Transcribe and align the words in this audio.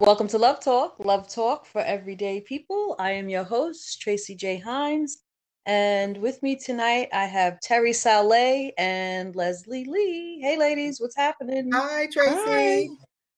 Welcome 0.00 0.28
to 0.28 0.38
Love 0.38 0.60
Talk, 0.60 1.04
Love 1.04 1.28
Talk 1.28 1.66
for 1.66 1.80
everyday 1.80 2.40
people. 2.40 2.94
I 3.00 3.10
am 3.10 3.28
your 3.28 3.42
host, 3.42 4.00
Tracy 4.00 4.36
J. 4.36 4.56
Hines. 4.56 5.24
And 5.66 6.16
with 6.18 6.40
me 6.40 6.54
tonight, 6.54 7.08
I 7.12 7.24
have 7.24 7.58
Terry 7.58 7.92
Saleh 7.92 8.70
and 8.78 9.34
Leslie 9.34 9.86
Lee. 9.86 10.38
Hey, 10.40 10.56
ladies, 10.56 11.00
what's 11.00 11.16
happening? 11.16 11.72
Hi, 11.72 12.06
Tracy. 12.12 12.32
Hi. 12.46 12.86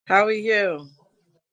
How 0.06 0.26
are 0.26 0.32
you? 0.32 0.86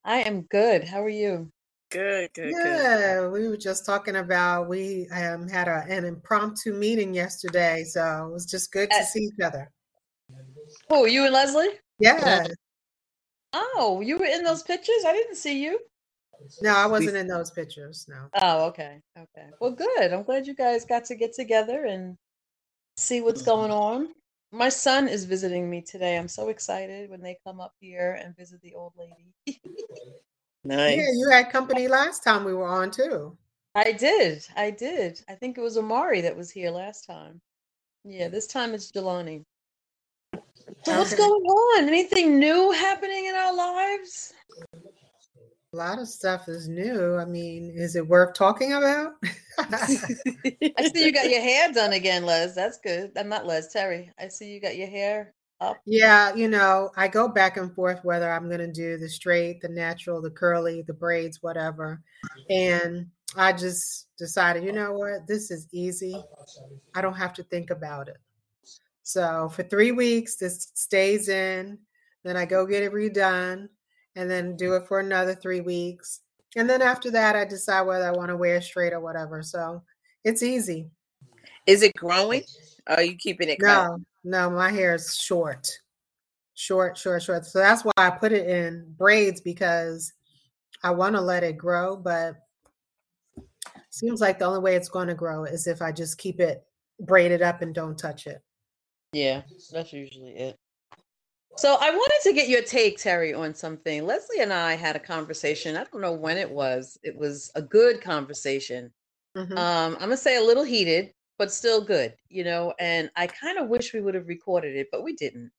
I 0.03 0.17
am 0.23 0.41
good. 0.41 0.83
How 0.83 1.01
are 1.01 1.07
you? 1.07 1.49
Good, 1.89 2.33
good, 2.33 2.53
yeah, 2.61 3.21
good. 3.21 3.31
we 3.31 3.47
were 3.47 3.55
just 3.55 3.85
talking 3.85 4.17
about 4.17 4.67
we 4.67 5.07
um, 5.13 5.47
had 5.47 5.69
a, 5.69 5.85
an 5.87 6.03
impromptu 6.03 6.73
meeting 6.73 7.13
yesterday, 7.13 7.85
so 7.85 8.27
it 8.27 8.33
was 8.33 8.45
just 8.45 8.73
good 8.73 8.91
to 8.91 8.99
uh, 8.99 9.05
see 9.05 9.21
each 9.21 9.39
other. 9.41 9.71
Oh, 10.89 11.05
you 11.05 11.23
and 11.23 11.33
Leslie? 11.33 11.69
Yeah. 11.97 12.45
Oh, 13.59 14.01
you 14.03 14.17
were 14.17 14.25
in 14.25 14.43
those 14.43 14.61
pictures? 14.61 15.03
I 15.05 15.13
didn't 15.13 15.35
see 15.35 15.63
you. 15.63 15.79
No, 16.61 16.75
I 16.75 16.85
wasn't 16.85 17.17
in 17.17 17.27
those 17.27 17.49
pictures. 17.49 18.05
No. 18.07 18.29
Oh, 18.41 18.65
okay. 18.67 19.01
Okay. 19.17 19.47
Well, 19.59 19.71
good. 19.71 20.13
I'm 20.13 20.23
glad 20.23 20.45
you 20.45 20.53
guys 20.53 20.85
got 20.85 21.05
to 21.05 21.15
get 21.15 21.33
together 21.33 21.85
and 21.85 22.15
see 22.97 23.21
what's 23.21 23.41
mm-hmm. 23.41 23.51
going 23.51 23.71
on. 23.71 24.09
My 24.51 24.69
son 24.69 25.07
is 25.07 25.25
visiting 25.25 25.69
me 25.69 25.81
today. 25.81 26.17
I'm 26.17 26.27
so 26.27 26.49
excited 26.49 27.09
when 27.09 27.21
they 27.21 27.37
come 27.45 27.59
up 27.59 27.73
here 27.79 28.19
and 28.23 28.37
visit 28.37 28.61
the 28.61 28.75
old 28.75 28.93
lady. 28.97 29.33
nice. 30.63 30.97
Yeah, 30.97 31.09
you 31.13 31.29
had 31.31 31.51
company 31.51 31.87
last 31.87 32.23
time 32.23 32.43
we 32.43 32.53
were 32.53 32.67
on 32.67 32.91
too. 32.91 33.35
I 33.75 33.91
did. 33.91 34.45
I 34.55 34.71
did. 34.71 35.21
I 35.27 35.33
think 35.33 35.57
it 35.57 35.61
was 35.61 35.77
Amari 35.77 36.21
that 36.21 36.37
was 36.37 36.51
here 36.51 36.71
last 36.71 37.05
time. 37.05 37.41
Yeah, 38.05 38.27
this 38.27 38.47
time 38.47 38.73
it's 38.73 38.91
Jelani. 38.91 39.43
So 40.87 40.97
what's 40.97 41.13
going 41.13 41.43
on? 41.43 41.89
Anything 41.89 42.39
new 42.39 42.71
happening 42.71 43.25
in 43.25 43.35
our 43.35 43.53
lives? 43.53 44.33
A 45.73 45.75
lot 45.75 45.99
of 45.99 46.07
stuff 46.07 46.47
is 46.47 46.69
new. 46.69 47.17
I 47.17 47.25
mean, 47.25 47.73
is 47.75 47.97
it 47.97 48.07
worth 48.07 48.33
talking 48.33 48.71
about? 48.71 49.15
I 49.59 49.85
see 49.85 51.03
you 51.03 51.11
got 51.11 51.29
your 51.29 51.41
hair 51.49 51.73
done 51.73 51.91
again, 51.91 52.25
Les. 52.25 52.55
That's 52.55 52.79
good. 52.79 53.11
I'm 53.17 53.27
not 53.27 53.45
Les, 53.45 53.67
Terry. 53.73 54.13
I 54.17 54.29
see 54.29 54.53
you 54.53 54.61
got 54.61 54.77
your 54.77 54.87
hair 54.87 55.33
up. 55.59 55.75
Yeah, 55.85 56.33
you 56.33 56.47
know, 56.47 56.91
I 56.95 57.09
go 57.09 57.27
back 57.27 57.57
and 57.57 57.75
forth 57.75 57.99
whether 58.05 58.31
I'm 58.31 58.47
going 58.47 58.61
to 58.61 58.71
do 58.71 58.97
the 58.97 59.09
straight, 59.09 59.59
the 59.59 59.67
natural, 59.67 60.21
the 60.21 60.31
curly, 60.31 60.83
the 60.87 60.93
braids, 60.93 61.43
whatever. 61.43 62.01
And 62.49 63.07
I 63.35 63.51
just 63.51 64.07
decided, 64.17 64.63
you 64.63 64.71
know 64.71 64.93
what? 64.93 65.27
This 65.27 65.51
is 65.51 65.67
easy. 65.73 66.15
I 66.95 67.01
don't 67.01 67.17
have 67.17 67.33
to 67.33 67.43
think 67.43 67.71
about 67.71 68.07
it. 68.07 68.15
So 69.07 69.47
for 69.47 69.63
three 69.63 69.93
weeks, 69.93 70.35
this 70.35 70.69
stays 70.73 71.29
in. 71.29 71.79
Then 72.25 72.35
I 72.35 72.43
go 72.43 72.65
get 72.65 72.83
it 72.83 72.91
redone 72.91 73.69
and 74.17 74.29
then 74.29 74.57
do 74.57 74.73
it 74.73 74.85
for 74.85 74.99
another 74.99 75.33
three 75.33 75.61
weeks. 75.61 76.19
And 76.57 76.69
then 76.69 76.81
after 76.81 77.09
that, 77.11 77.33
I 77.33 77.45
decide 77.45 77.83
whether 77.83 78.05
I 78.05 78.11
want 78.11 78.29
to 78.29 78.35
wear 78.35 78.61
straight 78.61 78.91
or 78.91 78.99
whatever. 78.99 79.41
So 79.43 79.81
it's 80.25 80.43
easy. 80.43 80.89
Is 81.65 81.83
it 81.83 81.95
growing? 81.95 82.43
Or 82.89 82.95
are 82.95 83.01
you 83.01 83.15
keeping 83.15 83.47
it? 83.47 83.59
No, 83.61 83.97
no, 84.25 84.49
my 84.49 84.71
hair 84.71 84.95
is 84.95 85.15
short, 85.15 85.71
short, 86.55 86.97
short, 86.97 87.23
short. 87.23 87.45
So 87.45 87.59
that's 87.59 87.85
why 87.85 87.93
I 87.95 88.09
put 88.09 88.33
it 88.33 88.49
in 88.49 88.93
braids 88.97 89.39
because 89.39 90.11
I 90.83 90.91
want 90.91 91.15
to 91.15 91.21
let 91.21 91.45
it 91.45 91.57
grow, 91.57 91.95
but 91.95 92.35
seems 93.89 94.19
like 94.19 94.37
the 94.37 94.45
only 94.45 94.59
way 94.59 94.75
it's 94.75 94.89
going 94.89 95.07
to 95.07 95.15
grow 95.15 95.45
is 95.45 95.65
if 95.65 95.81
I 95.81 95.93
just 95.93 96.17
keep 96.17 96.41
it 96.41 96.65
braided 96.99 97.41
up 97.41 97.61
and 97.61 97.73
don't 97.73 97.97
touch 97.97 98.27
it. 98.27 98.41
Yeah, 99.17 99.41
that's 99.71 99.93
usually 99.93 100.33
it. 100.33 100.59
So 101.55 101.75
I 101.81 101.89
wanted 101.89 102.19
to 102.29 102.33
get 102.33 102.49
your 102.49 102.61
take, 102.61 102.99
Terry, 102.99 103.33
on 103.33 103.55
something. 103.55 104.05
Leslie 104.05 104.41
and 104.41 104.53
I 104.53 104.75
had 104.75 104.95
a 104.95 104.99
conversation. 104.99 105.75
I 105.75 105.85
don't 105.85 106.01
know 106.01 106.13
when 106.13 106.37
it 106.37 106.51
was. 106.51 106.99
It 107.01 107.17
was 107.17 107.51
a 107.55 107.61
good 107.63 107.99
conversation. 107.99 108.93
Mm-hmm. 109.35 109.57
Um, 109.57 109.93
I'm 109.95 110.01
gonna 110.01 110.17
say 110.17 110.37
a 110.37 110.43
little 110.43 110.63
heated, 110.63 111.13
but 111.39 111.51
still 111.51 111.81
good, 111.81 112.13
you 112.29 112.43
know. 112.43 112.75
And 112.79 113.09
I 113.15 113.25
kind 113.25 113.57
of 113.57 113.69
wish 113.69 113.91
we 113.91 114.01
would 114.01 114.13
have 114.13 114.27
recorded 114.27 114.75
it, 114.75 114.89
but 114.91 115.03
we 115.03 115.15
didn't. 115.15 115.49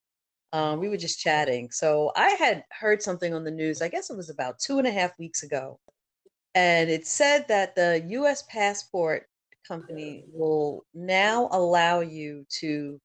Um, 0.53 0.79
we 0.79 0.89
were 0.89 0.97
just 0.97 1.19
chatting. 1.19 1.69
So 1.73 2.13
I 2.15 2.31
had 2.39 2.63
heard 2.71 3.03
something 3.03 3.35
on 3.35 3.43
the 3.43 3.51
news. 3.51 3.83
I 3.83 3.89
guess 3.89 4.09
it 4.09 4.17
was 4.17 4.31
about 4.31 4.61
two 4.61 4.79
and 4.79 4.87
a 4.87 4.93
half 4.93 5.19
weeks 5.19 5.43
ago, 5.43 5.81
and 6.55 6.89
it 6.89 7.09
said 7.09 7.49
that 7.49 7.75
the 7.75 8.05
U.S. 8.11 8.45
passport 8.49 9.27
company 9.67 10.23
will 10.33 10.85
now 10.95 11.49
allow 11.51 12.01
you 12.01 12.47
to 12.61 13.01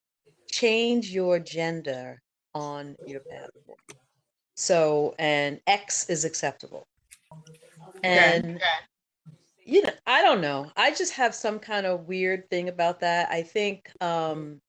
change 0.54 1.10
your 1.10 1.40
gender 1.40 2.22
on 2.54 2.96
your 3.08 3.22
passport. 3.22 3.80
So, 4.56 5.16
and 5.18 5.60
X 5.66 6.10
is 6.10 6.26
acceptable. 6.26 6.86
And, 8.04 8.62
you 9.66 9.82
know, 9.82 9.90
I 10.06 10.22
don't 10.22 10.42
know. 10.42 10.72
I 10.78 10.92
just 10.92 11.14
have 11.14 11.34
some 11.34 11.58
kind 11.58 11.88
of 11.88 12.08
weird 12.08 12.48
thing 12.52 12.70
about 12.70 13.00
that. 13.00 13.30
I 13.32 13.42
think 13.42 13.90
um, 14.00 14.62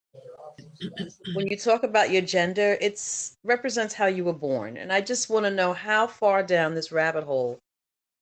when 1.34 1.48
you 1.48 1.56
talk 1.58 1.82
about 1.82 2.10
your 2.10 2.22
gender, 2.22 2.78
it's 2.80 3.36
represents 3.44 3.92
how 3.92 4.06
you 4.06 4.24
were 4.24 4.32
born. 4.32 4.78
And 4.78 4.90
I 4.90 5.02
just 5.02 5.28
want 5.28 5.44
to 5.44 5.50
know 5.50 5.74
how 5.74 6.06
far 6.06 6.42
down 6.42 6.74
this 6.74 6.92
rabbit 6.92 7.24
hole 7.24 7.58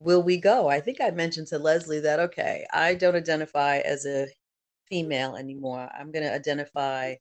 will 0.01 0.23
we 0.25 0.37
go? 0.37 0.69
I 0.69 0.81
think 0.81 1.01
I 1.01 1.11
mentioned 1.11 1.47
to 1.49 1.59
Leslie 1.59 2.01
that, 2.01 2.19
okay, 2.19 2.67
I 2.73 2.97
don't 2.97 3.15
identify 3.15 3.79
as 3.79 4.05
a 4.05 4.27
female 4.89 5.37
anymore. 5.37 5.89
I'm 5.97 6.11
going 6.11 6.25
to 6.25 6.35
identify 6.35 7.15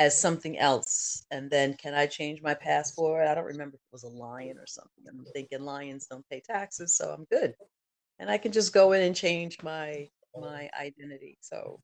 as 0.00 0.18
something 0.18 0.58
else. 0.58 1.26
And 1.30 1.50
then 1.50 1.74
can 1.74 1.92
I 1.92 2.06
change 2.06 2.40
my 2.42 2.54
passport? 2.54 3.26
I 3.26 3.34
don't 3.34 3.44
remember 3.44 3.76
if 3.76 3.82
it 3.82 3.92
was 3.92 4.04
a 4.04 4.08
lion 4.08 4.56
or 4.56 4.66
something. 4.66 5.04
I'm 5.06 5.26
thinking 5.34 5.60
lions 5.60 6.06
don't 6.10 6.28
pay 6.30 6.40
taxes, 6.40 6.96
so 6.96 7.10
I'm 7.10 7.24
good. 7.30 7.54
And 8.18 8.30
I 8.30 8.38
can 8.38 8.50
just 8.50 8.72
go 8.72 8.92
in 8.92 9.02
and 9.02 9.14
change 9.14 9.58
my 9.62 10.08
my 10.40 10.70
identity. 10.80 11.36
So 11.42 11.80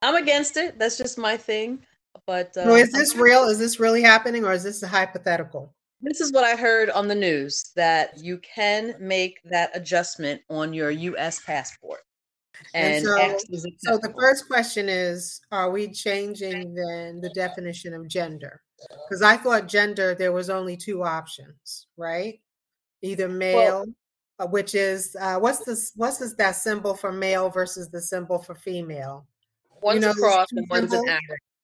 I'm 0.00 0.16
against 0.16 0.56
it. 0.56 0.78
That's 0.78 0.96
just 0.96 1.18
my 1.18 1.36
thing. 1.36 1.80
But 2.26 2.56
uh, 2.56 2.70
is 2.70 2.92
this 2.92 3.14
real? 3.14 3.44
Is 3.44 3.58
this 3.58 3.78
really 3.78 4.02
happening 4.02 4.44
or 4.44 4.52
is 4.52 4.62
this 4.62 4.82
a 4.82 4.88
hypothetical? 4.88 5.74
This 6.00 6.20
is 6.20 6.32
what 6.32 6.44
I 6.44 6.56
heard 6.56 6.88
on 6.90 7.08
the 7.08 7.14
news 7.14 7.72
that 7.76 8.18
you 8.18 8.38
can 8.38 8.94
make 8.98 9.38
that 9.44 9.70
adjustment 9.74 10.40
on 10.48 10.72
your 10.72 10.90
US 10.90 11.40
passport. 11.40 12.00
And, 12.74 12.94
and 12.94 13.04
so, 13.04 13.38
so 13.78 13.98
the 13.98 14.12
first 14.18 14.46
question 14.46 14.88
is 14.88 15.40
Are 15.50 15.70
we 15.70 15.88
changing 15.88 16.74
then 16.74 17.20
the 17.20 17.30
definition 17.34 17.94
of 17.94 18.08
gender? 18.08 18.62
Because 19.08 19.22
I 19.22 19.36
thought 19.36 19.68
gender, 19.68 20.14
there 20.14 20.32
was 20.32 20.50
only 20.50 20.76
two 20.76 21.02
options, 21.04 21.86
right? 21.96 22.40
Either 23.02 23.28
male, 23.28 23.56
well, 23.56 23.86
uh, 24.38 24.46
which 24.46 24.74
is 24.74 25.16
uh, 25.20 25.38
what's 25.38 25.64
this? 25.64 25.92
What's 25.96 26.18
this? 26.18 26.34
That 26.34 26.56
symbol 26.56 26.94
for 26.94 27.12
male 27.12 27.50
versus 27.50 27.88
the 27.88 28.00
symbol 28.00 28.38
for 28.38 28.54
female. 28.54 29.26
One's 29.82 29.96
you 29.96 30.00
know, 30.00 30.10
a 30.10 30.14
cross 30.14 30.46
and 30.52 30.68
one's 30.68 30.92
an 30.92 31.08
arrow. 31.08 31.18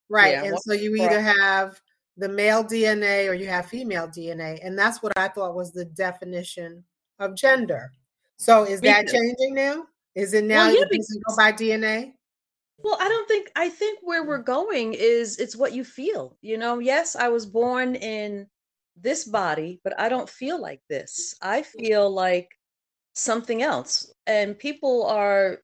Right, 0.08 0.32
yeah, 0.32 0.44
and 0.44 0.58
so 0.60 0.72
you 0.72 0.94
either 0.96 1.20
have 1.20 1.80
the 2.16 2.28
male 2.28 2.64
DNA 2.64 3.28
or 3.28 3.34
you 3.34 3.46
have 3.46 3.66
female 3.66 4.08
DNA, 4.08 4.58
and 4.64 4.78
that's 4.78 5.02
what 5.02 5.12
I 5.16 5.28
thought 5.28 5.54
was 5.54 5.72
the 5.72 5.84
definition 5.84 6.84
of 7.18 7.36
gender. 7.36 7.92
So 8.36 8.64
is 8.64 8.80
that 8.82 9.08
changing 9.08 9.54
now? 9.54 9.84
Is 10.18 10.34
it 10.34 10.44
now? 10.44 10.66
Well, 10.66 10.76
yeah, 10.76 10.84
because, 10.90 11.20
go 11.28 11.36
by 11.36 11.52
DNA. 11.52 12.12
Well, 12.78 12.96
I 13.00 13.08
don't 13.08 13.28
think. 13.28 13.52
I 13.54 13.68
think 13.68 14.00
where 14.02 14.24
we're 14.24 14.42
mm. 14.42 14.46
going 14.46 14.94
is 14.94 15.38
it's 15.38 15.56
what 15.56 15.72
you 15.72 15.84
feel. 15.84 16.36
You 16.42 16.58
know, 16.58 16.80
yes, 16.80 17.14
I 17.14 17.28
was 17.28 17.46
born 17.46 17.94
in 17.94 18.48
this 19.00 19.24
body, 19.24 19.80
but 19.84 19.98
I 19.98 20.08
don't 20.08 20.28
feel 20.28 20.60
like 20.60 20.80
this. 20.90 21.36
I 21.40 21.62
mm. 21.62 21.66
feel 21.66 22.10
like 22.10 22.48
something 23.14 23.62
else, 23.62 24.12
and 24.26 24.58
people 24.58 25.06
are 25.06 25.58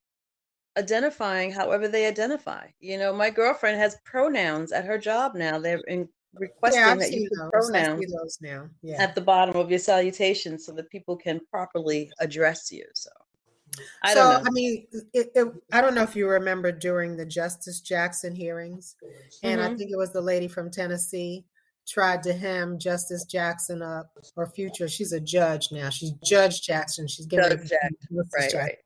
identifying 0.79 1.51
however 1.51 1.89
they 1.89 2.07
identify. 2.07 2.69
You 2.79 2.99
know, 2.99 3.13
my 3.13 3.31
girlfriend 3.31 3.79
has 3.79 3.97
pronouns 4.05 4.71
at 4.71 4.85
her 4.85 4.99
job 4.99 5.35
now. 5.35 5.59
They're 5.59 5.83
in, 5.89 6.09
requesting 6.35 6.81
yeah, 6.81 6.95
that 6.95 7.13
you 7.13 7.29
put 7.29 7.51
pronouns 7.51 8.39
now. 8.41 8.69
Yeah. 8.83 9.03
at 9.03 9.17
the 9.17 9.21
bottom 9.21 9.57
of 9.57 9.69
your 9.69 9.81
salutation 9.81 10.61
so 10.61 10.71
that 10.73 10.91
people 10.91 11.17
can 11.17 11.41
properly 11.51 12.11
address 12.21 12.71
you. 12.71 12.85
So 12.95 13.11
I 14.03 14.15
so, 14.15 14.43
I 14.45 14.51
mean, 14.51 14.87
it, 15.13 15.31
it, 15.35 15.49
I 15.73 15.81
don't 15.81 15.95
know 15.95 16.03
if 16.03 16.17
you 16.17 16.29
remember 16.29 16.73
during 16.73 17.17
the 17.17 17.27
Justice 17.27 17.81
Jackson 17.81 18.35
hearings, 18.35 18.97
and 19.43 19.61
mm-hmm. 19.61 19.75
I 19.75 19.77
think 19.77 19.91
it 19.91 19.97
was 19.97 20.13
the 20.13 20.21
lady 20.21 20.49
from 20.49 20.71
Tennessee 20.71 21.45
tried 21.87 22.23
to 22.23 22.33
hem 22.33 22.79
Justice 22.79 23.25
Jackson 23.25 23.83
up, 23.83 24.11
or 24.37 24.47
future. 24.47 24.89
She's 24.89 25.13
a 25.13 25.21
judge 25.21 25.69
now. 25.71 25.91
She's 25.91 26.13
Judge 26.25 26.63
Jackson. 26.63 27.07
She's 27.07 27.27
getting 27.27 27.59
Judge 27.59 27.71
Jackson. 27.71 27.97
Right, 28.11 28.41
Jackson. 28.41 28.61
right. 28.61 28.77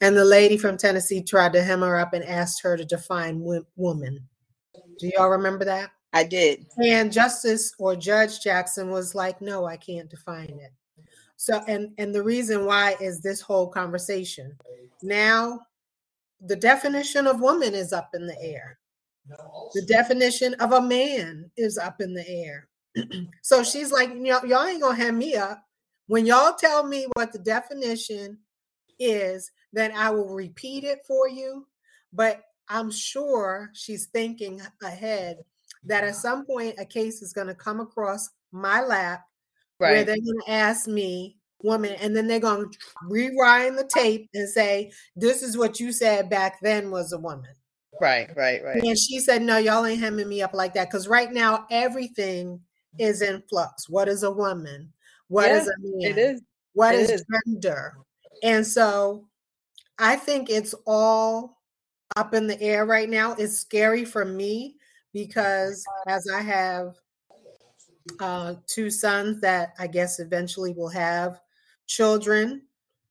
And 0.00 0.16
the 0.16 0.24
lady 0.24 0.56
from 0.56 0.76
Tennessee 0.76 1.22
tried 1.22 1.52
to 1.52 1.62
hem 1.62 1.80
her 1.80 1.98
up 1.98 2.12
and 2.12 2.24
asked 2.24 2.62
her 2.62 2.76
to 2.76 2.84
define 2.84 3.42
woman. 3.76 4.28
Do 4.98 5.10
y'all 5.14 5.28
remember 5.28 5.64
that? 5.66 5.90
I 6.12 6.24
did. 6.24 6.66
And 6.82 7.12
Justice 7.12 7.72
or 7.78 7.94
Judge 7.94 8.40
Jackson 8.40 8.90
was 8.90 9.14
like, 9.14 9.40
"No, 9.40 9.66
I 9.66 9.76
can't 9.76 10.08
define 10.08 10.58
it." 10.60 10.72
So 11.38 11.62
and 11.68 11.92
and 11.98 12.12
the 12.12 12.22
reason 12.22 12.66
why 12.66 12.96
is 13.00 13.20
this 13.20 13.40
whole 13.40 13.68
conversation. 13.68 14.56
Now 15.02 15.60
the 16.44 16.56
definition 16.56 17.26
of 17.26 17.40
woman 17.40 17.74
is 17.74 17.92
up 17.92 18.10
in 18.12 18.26
the 18.26 18.36
air. 18.42 18.78
The 19.74 19.82
definition 19.86 20.54
of 20.54 20.72
a 20.72 20.82
man 20.82 21.50
is 21.56 21.78
up 21.78 22.00
in 22.00 22.12
the 22.12 22.28
air. 22.28 22.68
so 23.42 23.62
she's 23.62 23.92
like, 23.92 24.14
know, 24.14 24.42
y'all 24.44 24.66
ain't 24.66 24.82
gonna 24.82 24.96
hand 24.96 25.16
me 25.16 25.36
up. 25.36 25.62
when 26.08 26.26
y'all 26.26 26.54
tell 26.54 26.84
me 26.84 27.06
what 27.14 27.32
the 27.32 27.38
definition 27.38 28.38
is, 28.98 29.50
then 29.72 29.92
I 29.92 30.10
will 30.10 30.34
repeat 30.34 30.82
it 30.82 31.00
for 31.06 31.28
you. 31.28 31.68
But 32.12 32.42
I'm 32.68 32.90
sure 32.90 33.70
she's 33.74 34.06
thinking 34.06 34.60
ahead 34.82 35.38
that 35.84 36.02
at 36.02 36.16
some 36.16 36.44
point 36.44 36.74
a 36.78 36.84
case 36.84 37.22
is 37.22 37.32
going 37.32 37.46
to 37.46 37.54
come 37.54 37.80
across 37.80 38.30
my 38.50 38.82
lap 38.82 39.24
right. 39.78 39.92
where 39.92 40.04
they're 40.04 40.16
going 40.16 40.40
to 40.46 40.50
ask 40.50 40.88
me, 40.88 41.36
woman, 41.62 41.94
and 42.00 42.16
then 42.16 42.26
they're 42.26 42.40
going 42.40 42.70
to 42.70 42.78
rewind 43.08 43.78
the 43.78 43.84
tape 43.84 44.28
and 44.34 44.48
say, 44.48 44.90
This 45.16 45.42
is 45.42 45.56
what 45.56 45.80
you 45.80 45.92
said 45.92 46.30
back 46.30 46.58
then 46.62 46.90
was 46.90 47.12
a 47.12 47.18
woman. 47.18 47.54
Right, 48.00 48.30
right, 48.36 48.62
right. 48.62 48.82
And 48.82 48.98
she 48.98 49.18
said, 49.18 49.42
No, 49.42 49.58
y'all 49.58 49.84
ain't 49.84 50.00
hemming 50.00 50.28
me 50.28 50.42
up 50.42 50.54
like 50.54 50.74
that. 50.74 50.90
Because 50.90 51.08
right 51.08 51.32
now, 51.32 51.66
everything 51.70 52.60
is 52.98 53.22
in 53.22 53.42
flux. 53.48 53.88
What 53.88 54.08
is 54.08 54.22
a 54.22 54.30
woman? 54.30 54.92
What 55.28 55.48
yeah, 55.48 55.60
is 55.60 55.68
a 55.68 55.74
man? 55.80 56.10
It 56.10 56.18
is. 56.18 56.42
What 56.74 56.94
it 56.94 57.00
is, 57.00 57.10
is 57.10 57.24
gender? 57.46 57.96
And 58.42 58.66
so 58.66 59.26
I 59.98 60.16
think 60.16 60.48
it's 60.48 60.74
all 60.86 61.58
up 62.16 62.34
in 62.34 62.46
the 62.46 62.60
air 62.60 62.86
right 62.86 63.08
now. 63.08 63.32
It's 63.32 63.58
scary 63.58 64.04
for 64.04 64.24
me 64.24 64.76
because 65.12 65.84
as 66.06 66.26
I 66.32 66.40
have 66.40 66.94
uh, 68.20 68.54
two 68.66 68.90
sons 68.90 69.40
that 69.40 69.74
I 69.78 69.86
guess 69.86 70.20
eventually 70.20 70.72
will 70.72 70.88
have 70.88 71.40
children, 71.86 72.62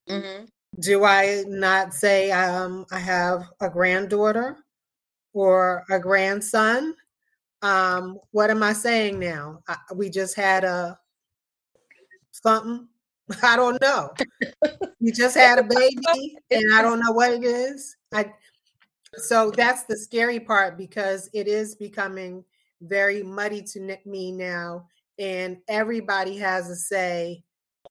mm-hmm. 0.10 0.46
do 0.80 1.04
I 1.04 1.44
not 1.48 1.94
say 1.94 2.32
um, 2.32 2.86
I 2.92 3.00
have 3.00 3.50
a 3.62 3.70
granddaughter 3.70 4.58
or 5.34 5.84
a 5.90 6.00
grandson? 6.00 6.96
Um, 7.62 8.20
what 8.32 8.50
am 8.50 8.64
I 8.64 8.74
saying 8.74 9.20
now? 9.20 9.62
I, 9.68 9.78
we 9.96 10.10
just 10.10 10.36
had 10.36 10.64
a 10.64 11.00
something. 12.32 12.88
I 13.44 13.58
don't 13.58 13.82
know. 13.82 14.14
you 15.00 15.12
just 15.12 15.36
had 15.36 15.60
a 15.60 15.64
baby, 15.64 16.38
and 16.52 16.74
I 16.74 16.82
don't 16.82 17.00
know 17.00 17.12
what 17.12 17.34
it 17.34 17.44
is. 17.44 17.98
I 18.14 18.32
so 19.16 19.52
that's 19.52 19.84
the 19.84 19.98
scary 19.98 20.40
part 20.40 20.78
because 20.78 21.30
it 21.34 21.48
is 21.48 21.76
becoming 21.76 22.44
very 22.82 23.24
muddy 23.24 23.62
to 23.62 23.98
me 24.06 24.32
now, 24.32 24.88
and 25.20 25.58
everybody 25.68 26.38
has 26.38 26.70
a 26.70 26.76
say 26.76 27.44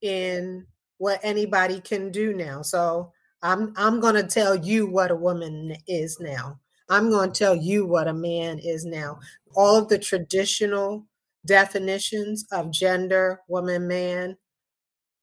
in 0.02 0.66
what 0.98 1.20
anybody 1.22 1.80
can 1.80 2.10
do 2.10 2.32
now. 2.34 2.62
So 2.62 3.12
I'm 3.42 3.72
I'm 3.76 4.00
going 4.00 4.14
to 4.14 4.26
tell 4.26 4.54
you 4.54 4.86
what 4.86 5.10
a 5.10 5.16
woman 5.16 5.76
is 5.86 6.18
now. 6.20 6.58
I'm 6.88 7.10
going 7.10 7.32
to 7.32 7.38
tell 7.38 7.54
you 7.54 7.84
what 7.86 8.08
a 8.08 8.14
man 8.14 8.58
is 8.58 8.84
now. 8.84 9.18
All 9.54 9.76
of 9.76 9.88
the 9.88 9.98
traditional 9.98 11.06
definitions 11.44 12.46
of 12.52 12.70
gender, 12.70 13.40
woman, 13.48 13.88
man, 13.88 14.36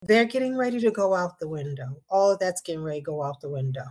they're 0.02 0.26
getting 0.26 0.56
ready 0.56 0.78
to 0.80 0.90
go 0.90 1.14
out 1.14 1.38
the 1.38 1.48
window. 1.48 2.02
All 2.10 2.30
of 2.30 2.38
that's 2.38 2.60
getting 2.60 2.82
ready 2.82 3.00
to 3.00 3.04
go 3.04 3.22
out 3.22 3.40
the 3.40 3.48
window. 3.50 3.84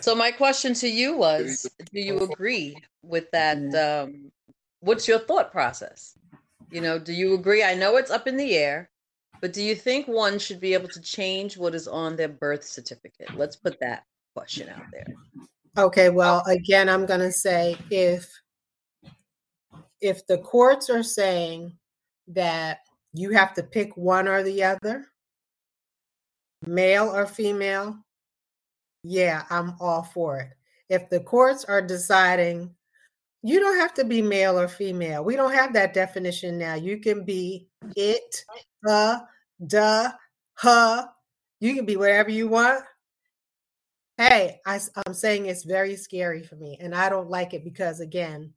So 0.00 0.14
my 0.14 0.30
question 0.30 0.74
to 0.74 0.88
you 0.88 1.16
was, 1.16 1.66
do 1.92 2.00
you 2.00 2.20
agree 2.20 2.76
with 3.02 3.30
that? 3.32 3.58
Um, 3.74 4.30
what's 4.80 5.08
your 5.08 5.18
thought 5.18 5.50
process? 5.50 6.16
You 6.70 6.80
know, 6.80 6.98
do 6.98 7.12
you 7.12 7.34
agree? 7.34 7.64
I 7.64 7.74
know 7.74 7.96
it's 7.96 8.10
up 8.10 8.26
in 8.26 8.36
the 8.36 8.56
air, 8.56 8.90
but 9.40 9.52
do 9.52 9.62
you 9.62 9.74
think 9.74 10.06
one 10.06 10.38
should 10.38 10.60
be 10.60 10.74
able 10.74 10.88
to 10.88 11.00
change 11.00 11.56
what 11.56 11.74
is 11.74 11.88
on 11.88 12.16
their 12.16 12.28
birth 12.28 12.64
certificate? 12.64 13.36
Let's 13.36 13.56
put 13.56 13.80
that 13.80 14.04
question 14.34 14.68
out 14.68 14.84
there. 14.92 15.06
Okay, 15.76 16.10
well, 16.10 16.42
again, 16.46 16.88
I'm 16.88 17.06
going 17.06 17.20
to 17.20 17.32
say 17.32 17.76
if 17.90 18.28
if 20.00 20.26
the 20.26 20.38
courts 20.38 20.90
are 20.90 21.02
saying 21.02 21.72
that 22.28 22.80
you 23.14 23.30
have 23.30 23.54
to 23.54 23.62
pick 23.62 23.96
one 23.96 24.28
or 24.28 24.42
the 24.42 24.62
other, 24.62 25.06
male 26.66 27.14
or 27.14 27.26
female, 27.26 27.96
yeah, 29.02 29.44
I'm 29.50 29.74
all 29.80 30.02
for 30.02 30.40
it. 30.40 30.48
If 30.88 31.08
the 31.10 31.20
courts 31.20 31.64
are 31.64 31.82
deciding 31.82 32.74
you 33.42 33.60
don't 33.60 33.78
have 33.78 33.94
to 33.94 34.04
be 34.04 34.20
male 34.22 34.58
or 34.58 34.68
female, 34.68 35.24
we 35.24 35.36
don't 35.36 35.54
have 35.54 35.72
that 35.74 35.94
definition 35.94 36.58
now. 36.58 36.74
You 36.74 36.98
can 36.98 37.24
be 37.24 37.68
it, 37.94 38.44
uh, 38.88 39.20
duh, 39.66 40.10
huh. 40.54 41.06
You 41.60 41.74
can 41.74 41.84
be 41.84 41.96
whatever 41.96 42.30
you 42.30 42.48
want. 42.48 42.84
Hey, 44.16 44.60
I, 44.66 44.80
I'm 45.06 45.14
saying 45.14 45.46
it's 45.46 45.64
very 45.64 45.96
scary 45.96 46.42
for 46.42 46.56
me, 46.56 46.76
and 46.80 46.94
I 46.94 47.08
don't 47.08 47.30
like 47.30 47.54
it 47.54 47.64
because, 47.64 48.00
again, 48.00 48.52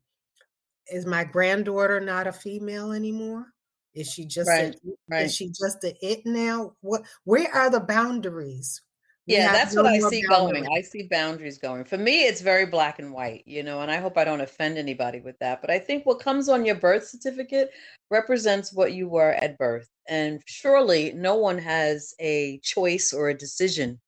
is 0.88 1.06
my 1.06 1.24
granddaughter 1.24 2.00
not 2.00 2.28
a 2.28 2.32
female 2.32 2.92
anymore? 2.92 3.48
Is 3.94 4.12
she 4.12 4.26
just 4.26 4.50
right, 4.50 4.74
a, 4.74 4.90
right. 5.10 5.26
is 5.26 5.36
she 5.36 5.50
just 5.50 5.84
a 5.84 5.94
it 6.02 6.22
now? 6.26 6.74
What 6.82 7.04
where 7.24 7.54
are 7.54 7.70
the 7.70 7.80
boundaries? 7.80 8.82
Yeah, 9.28 9.52
that's 9.52 9.76
what 9.76 9.86
I 9.86 10.00
see 10.00 10.24
boundaries. 10.28 10.64
going. 10.64 10.78
I 10.78 10.82
see 10.82 11.04
boundaries 11.04 11.58
going. 11.58 11.84
For 11.84 11.98
me, 11.98 12.24
it's 12.24 12.42
very 12.42 12.66
black 12.66 13.00
and 13.00 13.14
white, 13.14 13.44
you 13.46 13.62
know, 13.62 13.82
and 13.82 13.92
I 13.92 13.98
hope 13.98 14.18
I 14.18 14.24
don't 14.24 14.42
offend 14.42 14.78
anybody 14.78 15.20
with 15.20 15.38
that. 15.40 15.62
But 15.62 15.70
I 15.70 15.80
think 15.80 16.06
what 16.06 16.20
comes 16.20 16.50
on 16.50 16.66
your 16.66 16.76
birth 16.76 17.08
certificate 17.08 17.72
represents 18.10 18.74
what 18.74 18.94
you 18.94 19.08
were 19.08 19.34
at 19.34 19.58
birth. 19.58 19.88
And 20.08 20.42
surely 20.48 21.14
no 21.14 21.36
one 21.36 21.58
has 21.60 22.16
a 22.20 22.60
choice 22.64 23.14
or 23.14 23.30
a 23.30 23.38
decision 23.38 24.00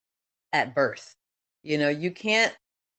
at 0.52 0.74
birth. 0.74 1.16
You 1.62 1.78
know, 1.78 1.90
you 1.90 2.12
can't 2.12 2.56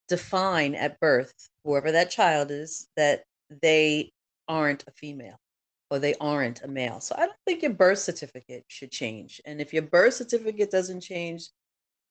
define 0.07 0.73
at 0.75 0.99
birth, 0.99 1.33
whoever 1.63 1.91
that 1.91 2.11
child 2.11 2.49
is, 2.49 2.87
that 2.95 3.23
they 3.61 4.11
aren't 4.47 4.83
a 4.87 4.91
female 4.91 5.37
or 5.91 5.99
they 5.99 6.15
aren't 6.21 6.63
a 6.63 6.67
male. 6.67 6.99
So 6.99 7.15
I 7.17 7.25
don't 7.25 7.37
think 7.45 7.61
your 7.61 7.73
birth 7.73 7.99
certificate 7.99 8.63
should 8.67 8.91
change. 8.91 9.41
And 9.45 9.61
if 9.61 9.73
your 9.73 9.83
birth 9.83 10.15
certificate 10.15 10.71
doesn't 10.71 11.01
change, 11.01 11.49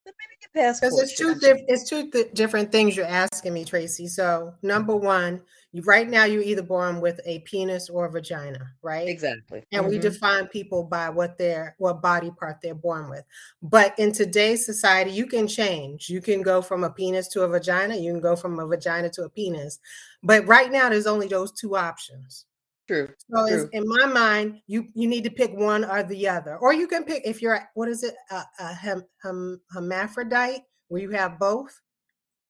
then 0.04 0.14
maybe 0.18 0.38
your 0.40 0.66
passport. 0.66 0.92
Because 0.92 1.02
it's 1.02 1.18
two 1.18 1.34
diff- 1.36 1.64
it's 1.68 1.88
two 1.88 2.10
th- 2.10 2.32
different 2.32 2.70
things 2.70 2.96
you're 2.96 3.06
asking 3.06 3.54
me, 3.54 3.64
Tracy. 3.64 4.06
So 4.06 4.54
number 4.62 4.94
one, 4.94 5.42
you, 5.72 5.82
right 5.82 6.08
now 6.08 6.24
you're 6.24 6.42
either 6.42 6.62
born 6.62 7.00
with 7.00 7.20
a 7.24 7.40
penis 7.40 7.88
or 7.88 8.06
a 8.06 8.10
vagina, 8.10 8.60
right? 8.82 9.08
Exactly. 9.08 9.64
And 9.72 9.82
mm-hmm. 9.82 9.90
we 9.90 9.98
define 9.98 10.46
people 10.48 10.84
by 10.84 11.08
what 11.08 11.38
their 11.38 11.74
what 11.78 12.02
body 12.02 12.30
part 12.38 12.58
they're 12.62 12.74
born 12.74 13.10
with. 13.10 13.24
But 13.62 13.98
in 13.98 14.12
today's 14.12 14.64
society, 14.64 15.10
you 15.10 15.26
can 15.26 15.48
change. 15.48 16.08
You 16.08 16.20
can 16.20 16.42
go 16.42 16.62
from 16.62 16.84
a 16.84 16.90
penis 16.90 17.28
to 17.28 17.42
a 17.42 17.48
vagina. 17.48 17.96
You 17.96 18.12
can 18.12 18.20
go 18.20 18.36
from 18.36 18.58
a 18.58 18.66
vagina 18.66 19.10
to 19.10 19.24
a 19.24 19.28
penis. 19.28 19.78
But 20.22 20.46
right 20.46 20.70
now, 20.70 20.88
there's 20.88 21.06
only 21.06 21.28
those 21.28 21.52
two 21.52 21.76
options. 21.76 22.46
True. 22.86 23.08
So 23.30 23.48
True. 23.48 23.68
in 23.72 23.84
my 23.86 24.06
mind, 24.06 24.60
you 24.66 24.86
you 24.94 25.08
need 25.08 25.24
to 25.24 25.30
pick 25.30 25.52
one 25.54 25.84
or 25.84 26.02
the 26.02 26.28
other, 26.28 26.56
or 26.58 26.74
you 26.74 26.86
can 26.86 27.04
pick 27.04 27.22
if 27.24 27.40
you're 27.40 27.60
what 27.74 27.88
is 27.88 28.02
it 28.02 28.14
a, 28.30 28.42
a 28.58 28.74
hem, 28.74 29.04
hem, 29.22 29.60
hermaphrodite 29.70 30.62
where 30.88 31.00
you 31.00 31.10
have 31.10 31.38
both. 31.38 31.80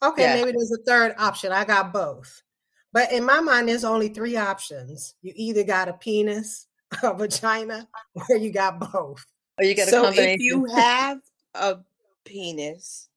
Okay, 0.02 0.24
yeah. 0.24 0.34
maybe 0.34 0.52
there's 0.52 0.72
a 0.72 0.82
third 0.84 1.14
option. 1.18 1.52
I 1.52 1.64
got 1.64 1.92
both, 1.92 2.42
but 2.92 3.12
in 3.12 3.24
my 3.24 3.40
mind, 3.40 3.68
there's 3.68 3.84
only 3.84 4.08
three 4.08 4.36
options. 4.36 5.14
You 5.22 5.32
either 5.36 5.62
got 5.62 5.88
a 5.88 5.92
penis, 5.92 6.66
a 7.02 7.14
vagina, 7.14 7.88
or 8.28 8.36
you 8.36 8.52
got 8.52 8.80
both. 8.80 9.24
Or 9.58 9.64
you 9.64 9.76
got 9.76 9.86
so 9.88 10.10
if 10.12 10.40
you 10.40 10.64
have 10.74 11.18
a 11.54 11.78
penis 12.24 13.08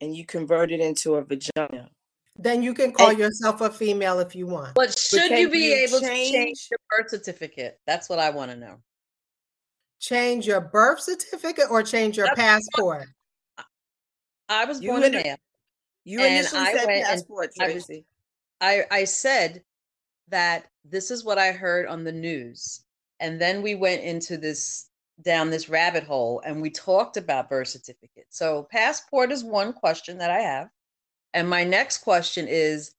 and 0.00 0.16
you 0.16 0.24
convert 0.24 0.72
it 0.72 0.80
into 0.80 1.16
a 1.16 1.24
vagina, 1.24 1.90
then 2.36 2.62
you 2.62 2.74
can 2.74 2.92
call 2.92 3.10
and, 3.10 3.18
yourself 3.18 3.60
a 3.60 3.70
female 3.70 4.18
if 4.20 4.34
you 4.34 4.46
want. 4.46 4.74
But 4.74 4.98
should 4.98 5.30
but 5.30 5.38
you 5.38 5.50
be 5.50 5.58
you 5.58 5.74
able 5.74 6.00
change? 6.00 6.32
to 6.32 6.38
change 6.38 6.68
your 6.70 6.78
birth 6.90 7.10
certificate? 7.10 7.78
That's 7.86 8.08
what 8.08 8.18
I 8.18 8.30
want 8.30 8.50
to 8.50 8.56
know. 8.56 8.76
Change 10.00 10.46
your 10.46 10.60
birth 10.60 11.00
certificate 11.00 11.66
or 11.70 11.82
change 11.82 12.16
your 12.16 12.26
That's 12.26 12.40
passport? 12.40 13.06
I 14.48 14.64
was 14.64 14.80
born 14.80 15.04
in 15.04 15.12
there. 15.12 15.38
You 16.04 16.20
and 16.20 16.46
I 16.46 16.76
said 16.76 16.86
passport, 17.04 17.50
Tracy. 17.56 18.04
I, 18.60 18.84
I 18.90 19.04
said 19.04 19.62
that 20.28 20.66
this 20.84 21.10
is 21.10 21.24
what 21.24 21.38
I 21.38 21.52
heard 21.52 21.86
on 21.86 22.04
the 22.04 22.12
news. 22.12 22.84
And 23.20 23.40
then 23.40 23.62
we 23.62 23.74
went 23.74 24.02
into 24.02 24.36
this 24.36 24.88
down 25.22 25.50
this 25.50 25.68
rabbit 25.68 26.02
hole 26.02 26.42
and 26.44 26.60
we 26.60 26.70
talked 26.70 27.16
about 27.16 27.48
birth 27.48 27.68
certificate. 27.68 28.26
So 28.30 28.66
passport 28.72 29.30
is 29.30 29.44
one 29.44 29.72
question 29.72 30.18
that 30.18 30.30
I 30.30 30.40
have. 30.40 30.68
And 31.34 31.48
my 31.48 31.64
next 31.64 31.98
question 31.98 32.46
is 32.48 32.94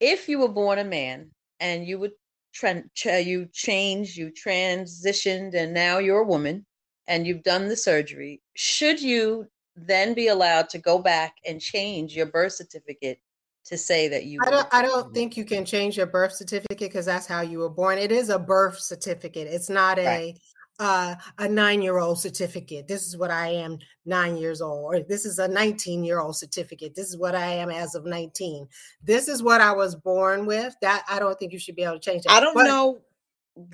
if 0.00 0.28
you 0.28 0.38
were 0.38 0.48
born 0.48 0.78
a 0.78 0.84
man 0.84 1.30
and 1.60 1.86
you 1.86 1.98
would 1.98 2.12
tra- 2.52 2.84
uh, 3.06 3.12
you 3.12 3.48
changed, 3.52 4.16
you 4.16 4.30
transitioned, 4.30 5.54
and 5.54 5.72
now 5.74 5.98
you're 5.98 6.20
a 6.20 6.26
woman 6.26 6.66
and 7.06 7.26
you've 7.26 7.42
done 7.42 7.68
the 7.68 7.76
surgery, 7.76 8.40
should 8.54 9.00
you 9.00 9.46
then 9.74 10.14
be 10.14 10.28
allowed 10.28 10.68
to 10.68 10.78
go 10.78 10.98
back 10.98 11.34
and 11.46 11.60
change 11.60 12.14
your 12.14 12.26
birth 12.26 12.52
certificate 12.52 13.18
to 13.64 13.78
say 13.78 14.08
that 14.08 14.24
you 14.24 14.40
I 14.44 14.50
don't 14.50 14.66
I 14.72 14.82
don't 14.82 15.14
think 15.14 15.36
you 15.36 15.44
can 15.44 15.64
change 15.64 15.96
your 15.96 16.06
birth 16.06 16.32
certificate 16.32 16.78
because 16.78 17.06
that's 17.06 17.26
how 17.26 17.42
you 17.42 17.60
were 17.60 17.70
born. 17.70 17.98
It 17.98 18.10
is 18.10 18.28
a 18.28 18.38
birth 18.38 18.78
certificate. 18.78 19.46
It's 19.46 19.70
not 19.70 19.98
a 19.98 20.04
right 20.04 20.38
uh, 20.78 21.14
a 21.38 21.48
nine 21.48 21.82
year 21.82 21.98
old 21.98 22.18
certificate. 22.20 22.88
This 22.88 23.06
is 23.06 23.16
what 23.16 23.30
I 23.30 23.48
am 23.48 23.78
nine 24.04 24.36
years 24.36 24.60
old, 24.60 24.94
or 24.94 25.00
this 25.00 25.24
is 25.24 25.38
a 25.38 25.48
19 25.48 26.04
year 26.04 26.20
old 26.20 26.36
certificate. 26.36 26.94
This 26.94 27.08
is 27.08 27.16
what 27.16 27.34
I 27.34 27.46
am 27.46 27.70
as 27.70 27.94
of 27.94 28.04
19. 28.04 28.68
This 29.02 29.28
is 29.28 29.42
what 29.42 29.60
I 29.60 29.72
was 29.72 29.94
born 29.94 30.46
with. 30.46 30.74
That 30.82 31.04
I 31.08 31.18
don't 31.18 31.38
think 31.38 31.52
you 31.52 31.58
should 31.58 31.76
be 31.76 31.82
able 31.82 31.94
to 31.94 32.00
change 32.00 32.24
that. 32.24 32.32
I 32.32 32.40
don't 32.40 32.54
but, 32.54 32.64
know 32.64 33.00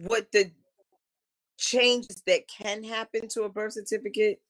what 0.06 0.30
the 0.32 0.50
changes 1.56 2.22
that 2.26 2.48
can 2.48 2.84
happen 2.84 3.28
to 3.28 3.42
a 3.42 3.48
birth 3.48 3.74
certificate, 3.74 4.40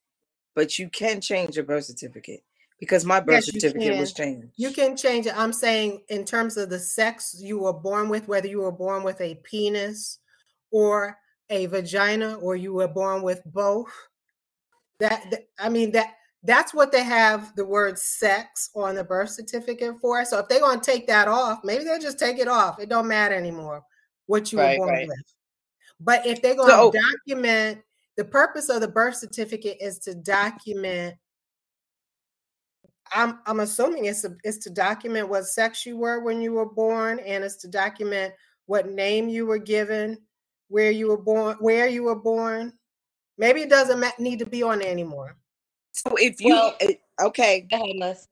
but 0.55 0.79
you 0.79 0.89
can 0.89 1.21
change 1.21 1.59
a 1.59 1.63
birth 1.63 1.85
certificate 1.85 2.43
because 2.81 3.05
my 3.05 3.21
birth 3.21 3.47
Yes, 3.47 3.53
certificate 3.53 3.99
was 3.99 4.13
changed. 4.13 4.49
You 4.57 4.71
can 4.73 4.97
change 4.97 5.27
it. 5.27 5.37
I'm 5.37 5.53
saying 5.53 6.03
in 6.09 6.25
terms 6.25 6.57
of 6.57 6.71
the 6.71 6.79
sex 6.79 7.37
you 7.39 7.59
were 7.59 7.73
born 7.73 8.09
with, 8.09 8.29
whether 8.29 8.49
you 8.49 8.61
were 8.61 8.73
born 8.73 9.03
with 9.03 9.21
a 9.21 9.37
penis 9.45 10.19
or 10.71 11.19
a 11.51 11.67
vagina, 11.67 12.35
or 12.37 12.57
you 12.57 12.73
were 12.75 12.89
born 12.89 13.23
with 13.23 13.43
both. 13.47 13.93
That, 15.01 15.31
that- 15.31 15.49
I 15.59 15.69
mean 15.69 15.93
that 15.93 16.15
that's 16.45 16.73
what 16.73 16.93
they 16.93 17.03
have 17.03 17.55
the 17.57 17.65
word 17.65 17.99
sex 17.99 18.71
on 18.75 18.95
the 18.95 19.03
birth 19.05 19.31
certificate 19.31 19.97
for. 20.01 20.25
So 20.25 20.39
if 20.39 20.49
they're 20.49 20.61
gonna 20.61 20.81
take 20.81 21.07
that 21.09 21.27
off, 21.29 21.61
maybe 21.65 21.85
they'll 21.85 21.99
just 22.01 22.19
take 22.19 22.39
it 22.39 22.49
off. 22.49 22.79
It 22.79 22.89
don't 22.89 23.09
matter 23.09 23.35
anymore 23.35 23.83
what 24.27 24.53
you 24.53 24.59
Right, 24.59 24.79
were 24.79 24.87
born 24.87 24.99
right. 24.99 25.09
with. 25.09 25.35
But 26.01 26.27
if 26.27 26.41
they're 26.43 26.55
gonna 26.55 26.71
So- 26.71 26.93
document 27.27 27.83
the 28.17 28.25
purpose 28.25 28.69
of 28.69 28.81
the 28.81 28.89
birth 28.89 29.15
certificate 29.17 29.79
is 29.81 29.99
to 30.01 30.15
document 30.15 31.15
I'm 33.13 33.39
I'm 33.47 33.61
assuming 33.61 34.05
it's 34.05 34.25
a, 34.25 34.37
it's 34.45 34.59
to 34.59 34.71
document 34.71 35.29
what 35.29 35.47
sex 35.47 35.87
you 35.87 35.97
were 35.97 36.21
when 36.21 36.41
you 36.43 36.53
were 36.53 36.67
born, 36.69 37.21
and 37.21 37.43
it's 37.43 37.57
to 37.57 37.69
document 37.69 38.35
what 38.67 38.91
name 38.91 39.29
you 39.29 39.47
were 39.47 39.59
given, 39.59 40.19
where 40.69 40.91
you 40.91 41.09
were 41.09 41.17
born, 41.23 41.57
where 41.61 41.87
you 41.89 42.05
were 42.05 42.15
born. 42.19 42.73
Maybe 43.37 43.63
it 43.63 43.71
doesn't 43.71 44.01
ma- 44.01 44.11
need 44.19 44.39
to 44.41 44.47
be 44.47 44.63
on 44.63 44.81
there 44.81 44.91
anymore. 44.91 45.37
So 45.93 46.15
if 46.17 46.41
you 46.41 46.55
Well- 46.55 46.79
okay, 47.21 47.63
Go 47.71 47.77
ahead, 47.83 47.97
Les. 47.97 48.29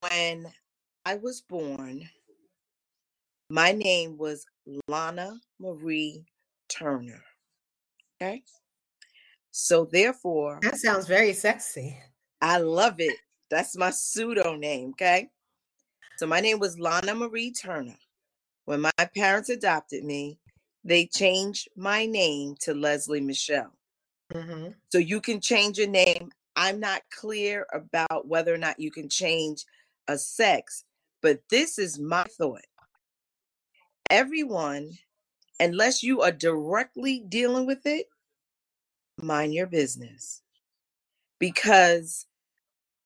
when 0.00 0.52
I 1.04 1.16
was 1.16 1.40
born, 1.42 2.08
my 3.48 3.72
name 3.72 4.16
was 4.16 4.44
Lana 4.88 5.40
Marie 5.58 6.24
Turner. 6.68 7.22
Okay. 8.20 8.42
So 9.50 9.84
therefore, 9.84 10.58
That 10.62 10.76
sounds 10.76 11.06
very 11.06 11.32
sexy. 11.34 11.98
I 12.40 12.58
love 12.58 13.00
it. 13.00 13.16
That's 13.50 13.76
my 13.76 13.90
pseudo 13.90 14.56
name. 14.56 14.90
Okay. 14.90 15.30
So 16.18 16.26
my 16.26 16.40
name 16.40 16.58
was 16.58 16.78
Lana 16.78 17.14
Marie 17.14 17.52
Turner. 17.52 17.98
When 18.64 18.80
my 18.80 18.90
parents 19.14 19.48
adopted 19.48 20.04
me, 20.04 20.38
they 20.84 21.06
changed 21.06 21.68
my 21.76 22.06
name 22.06 22.56
to 22.60 22.74
Leslie 22.74 23.20
Michelle. 23.20 23.72
hmm 24.32 24.68
So 24.90 24.98
you 24.98 25.20
can 25.20 25.40
change 25.40 25.78
your 25.78 25.88
name. 25.88 26.30
I'm 26.56 26.80
not 26.80 27.02
clear 27.10 27.66
about 27.72 28.26
whether 28.28 28.52
or 28.52 28.58
not 28.58 28.80
you 28.80 28.90
can 28.90 29.08
change 29.08 29.64
a 30.08 30.18
sex, 30.18 30.84
but 31.22 31.40
this 31.50 31.78
is 31.78 31.98
my 31.98 32.24
thought. 32.24 32.66
Everyone, 34.10 34.90
unless 35.58 36.02
you 36.02 36.20
are 36.20 36.32
directly 36.32 37.24
dealing 37.26 37.66
with 37.66 37.86
it, 37.86 38.06
mind 39.20 39.54
your 39.54 39.66
business. 39.66 40.42
Because 41.38 42.26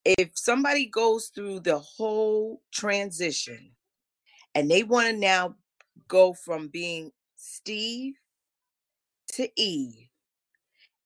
if 0.05 0.31
somebody 0.35 0.87
goes 0.87 1.29
through 1.35 1.61
the 1.61 1.79
whole 1.79 2.63
transition 2.73 3.73
and 4.55 4.71
they 4.71 4.83
want 4.83 5.09
to 5.09 5.17
now 5.17 5.55
go 6.09 6.33
from 6.33 6.69
being 6.69 7.13
Steve 7.47 8.15
to 9.35 9.49
Eve, 9.57 10.09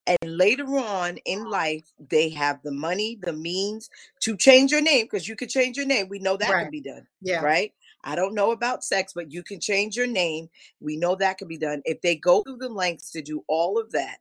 and 0.07 0.19
later 0.39 0.67
on 0.79 1.19
in 1.19 1.45
life, 1.45 1.85
they 2.11 2.31
have 2.31 2.63
the 2.63 2.73
money, 2.73 3.19
the 3.23 3.33
means 3.33 3.91
to 4.21 4.37
change 4.37 4.73
your 4.73 4.81
name 4.81 5.05
because 5.05 5.29
you 5.29 5.37
can 5.37 5.49
change 5.49 5.77
your 5.77 5.87
name. 5.87 6.09
We 6.09 6.19
know 6.19 6.37
that 6.39 6.51
Right. 6.51 6.63
can 6.63 6.71
be 6.71 6.81
done, 6.81 7.07
Yeah. 7.21 7.43
right? 7.43 7.75
I 8.03 8.17
don't 8.17 8.35
know 8.35 8.53
about 8.53 8.83
sex, 8.83 9.13
but 9.13 9.31
you 9.31 9.43
can 9.43 9.61
change 9.61 9.97
your 9.97 10.07
name. 10.07 10.49
We 10.81 10.97
know 10.97 11.15
that 11.17 11.37
can 11.37 11.49
be 11.49 11.59
done. 11.59 11.83
If 11.85 12.01
they 12.01 12.17
go 12.17 12.43
through 12.43 12.57
the 12.57 12.71
lengths 12.71 13.11
to 13.13 13.23
do 13.23 13.45
all 13.47 13.79
of 13.79 13.93
that, 13.93 14.19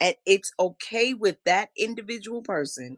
and 0.00 0.14
it's 0.24 0.52
okay 0.60 1.14
with 1.14 1.36
that 1.44 1.70
individual 1.76 2.42
person, 2.42 2.96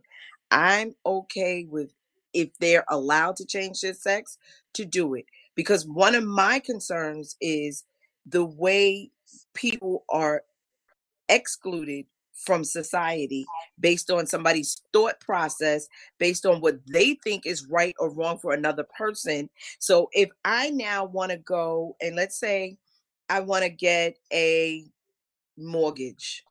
I'm 0.50 0.94
okay 1.06 1.64
with 1.64 1.94
if 2.34 2.50
they're 2.58 2.84
allowed 2.90 3.36
to 3.36 3.46
change 3.46 3.80
their 3.80 3.94
sex 3.94 4.36
to 4.74 4.84
do 4.84 5.14
it. 5.14 5.24
Because 5.54 5.86
one 5.86 6.14
of 6.14 6.24
my 6.24 6.58
concerns 6.58 7.36
is 7.40 7.84
the 8.30 8.44
way 8.44 9.10
people 9.54 10.04
are 10.08 10.42
excluded 11.28 12.06
from 12.34 12.64
society 12.64 13.46
based 13.78 14.10
on 14.10 14.26
somebody's 14.26 14.82
thought 14.92 15.20
process, 15.20 15.88
based 16.18 16.46
on 16.46 16.60
what 16.60 16.78
they 16.86 17.18
think 17.22 17.44
is 17.44 17.66
right 17.66 17.94
or 17.98 18.10
wrong 18.10 18.38
for 18.38 18.54
another 18.54 18.84
person. 18.96 19.50
So 19.78 20.08
if 20.12 20.30
I 20.44 20.70
now 20.70 21.04
want 21.04 21.32
to 21.32 21.36
go 21.36 21.96
and 22.00 22.16
let's 22.16 22.38
say 22.38 22.78
I 23.28 23.40
want 23.40 23.64
to 23.64 23.68
get 23.70 24.16
a 24.32 24.86
mortgage 25.58 26.44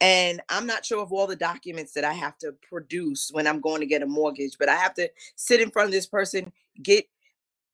and 0.00 0.40
I'm 0.48 0.66
not 0.66 0.84
sure 0.84 1.02
of 1.02 1.12
all 1.12 1.26
the 1.26 1.36
documents 1.36 1.92
that 1.94 2.04
I 2.04 2.12
have 2.12 2.36
to 2.38 2.52
produce 2.68 3.30
when 3.32 3.46
I'm 3.46 3.60
going 3.60 3.80
to 3.80 3.86
get 3.86 4.02
a 4.02 4.06
mortgage, 4.06 4.56
but 4.58 4.68
I 4.68 4.76
have 4.76 4.94
to 4.94 5.10
sit 5.36 5.60
in 5.60 5.70
front 5.70 5.86
of 5.86 5.92
this 5.92 6.06
person, 6.06 6.52
get 6.82 7.06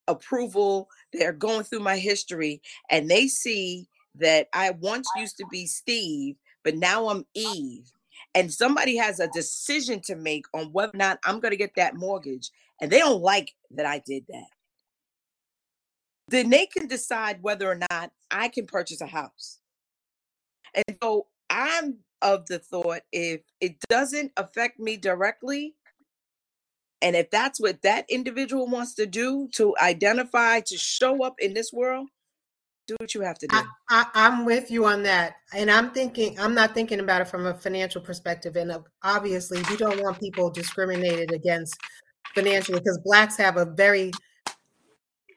approval. 0.08 0.88
They're 1.12 1.32
going 1.32 1.64
through 1.64 1.80
my 1.80 1.96
history 1.96 2.60
and 2.90 3.10
they 3.10 3.28
see 3.28 3.88
that 4.16 4.48
I 4.52 4.70
once 4.70 5.08
used 5.16 5.36
to 5.38 5.46
be 5.50 5.66
Steve, 5.66 6.36
but 6.64 6.76
now 6.76 7.08
I'm 7.08 7.24
Eve. 7.34 7.90
And 8.34 8.52
somebody 8.52 8.96
has 8.96 9.20
a 9.20 9.28
decision 9.28 10.00
to 10.04 10.16
make 10.16 10.46
on 10.54 10.66
whether 10.72 10.92
or 10.94 10.98
not 10.98 11.18
I'm 11.24 11.40
going 11.40 11.50
to 11.50 11.56
get 11.56 11.74
that 11.76 11.96
mortgage, 11.96 12.50
and 12.80 12.90
they 12.90 12.98
don't 12.98 13.20
like 13.20 13.54
that 13.72 13.84
I 13.84 14.02
did 14.06 14.24
that. 14.28 14.46
Then 16.28 16.48
they 16.48 16.66
can 16.66 16.86
decide 16.86 17.42
whether 17.42 17.70
or 17.70 17.78
not 17.90 18.10
I 18.30 18.48
can 18.48 18.66
purchase 18.66 19.00
a 19.02 19.06
house. 19.06 19.58
And 20.74 20.96
so 21.02 21.26
I'm 21.50 21.98
of 22.22 22.46
the 22.46 22.58
thought 22.58 23.02
if 23.12 23.42
it 23.60 23.76
doesn't 23.88 24.32
affect 24.36 24.78
me 24.78 24.96
directly, 24.96 25.74
and 27.02 27.16
if 27.16 27.30
that's 27.30 27.60
what 27.60 27.82
that 27.82 28.06
individual 28.08 28.68
wants 28.68 28.94
to 28.94 29.06
do 29.06 29.48
to 29.54 29.74
identify, 29.82 30.60
to 30.60 30.78
show 30.78 31.24
up 31.24 31.34
in 31.38 31.52
this 31.52 31.72
world, 31.72 32.08
do 32.86 32.96
what 32.98 33.14
you 33.14 33.20
have 33.20 33.38
to 33.38 33.46
do. 33.46 33.60
I, 33.90 34.06
I'm 34.14 34.44
with 34.44 34.70
you 34.70 34.86
on 34.86 35.02
that. 35.02 35.34
And 35.54 35.70
I'm 35.70 35.90
thinking, 35.90 36.38
I'm 36.38 36.54
not 36.54 36.74
thinking 36.74 37.00
about 37.00 37.20
it 37.20 37.28
from 37.28 37.46
a 37.46 37.54
financial 37.54 38.00
perspective. 38.00 38.56
And 38.56 38.72
uh, 38.72 38.80
obviously, 39.02 39.62
we 39.68 39.76
don't 39.76 40.00
want 40.02 40.20
people 40.20 40.50
discriminated 40.50 41.32
against 41.32 41.76
financially 42.34 42.78
because 42.78 42.98
Blacks 43.04 43.36
have 43.36 43.56
a 43.56 43.64
very 43.64 44.10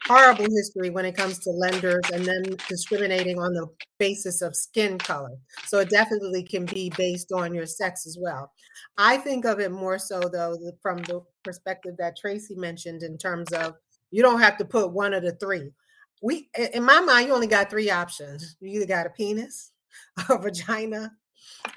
horrible 0.08 0.46
history 0.46 0.90
when 0.90 1.06
it 1.06 1.16
comes 1.16 1.40
to 1.40 1.50
lenders 1.52 2.04
and 2.14 2.26
then 2.26 2.44
discriminating 2.70 3.40
on 3.40 3.54
the 3.54 3.68
basis 4.00 4.42
of 4.42 4.56
skin 4.56 4.98
color. 4.98 5.36
So 5.66 5.80
it 5.80 5.90
definitely 5.90 6.44
can 6.44 6.66
be 6.66 6.92
based 6.98 7.32
on 7.32 7.54
your 7.54 7.66
sex 7.66 8.06
as 8.06 8.18
well. 8.20 8.52
I 8.98 9.18
think 9.18 9.46
of 9.46 9.60
it 9.60 9.72
more 9.72 9.98
so, 9.98 10.20
though, 10.20 10.56
from 10.82 10.98
the 11.00 11.22
perspective 11.44 11.96
that 11.98 12.18
Tracy 12.18 12.56
mentioned 12.56 13.04
in 13.04 13.18
terms 13.18 13.52
of 13.52 13.76
you 14.12 14.22
don't 14.22 14.40
have 14.40 14.58
to 14.58 14.66
put 14.66 14.94
one 14.94 15.14
of 15.14 15.24
the 15.24 15.34
three 15.34 15.72
we 16.22 16.50
in 16.74 16.84
my 16.84 17.00
mind 17.02 17.28
you 17.28 17.34
only 17.34 17.48
got 17.48 17.70
three 17.70 17.90
options 17.90 18.56
you 18.60 18.78
either 18.78 18.88
got 18.88 19.06
a 19.06 19.10
penis 19.10 19.72
a 20.30 20.38
vagina 20.38 21.12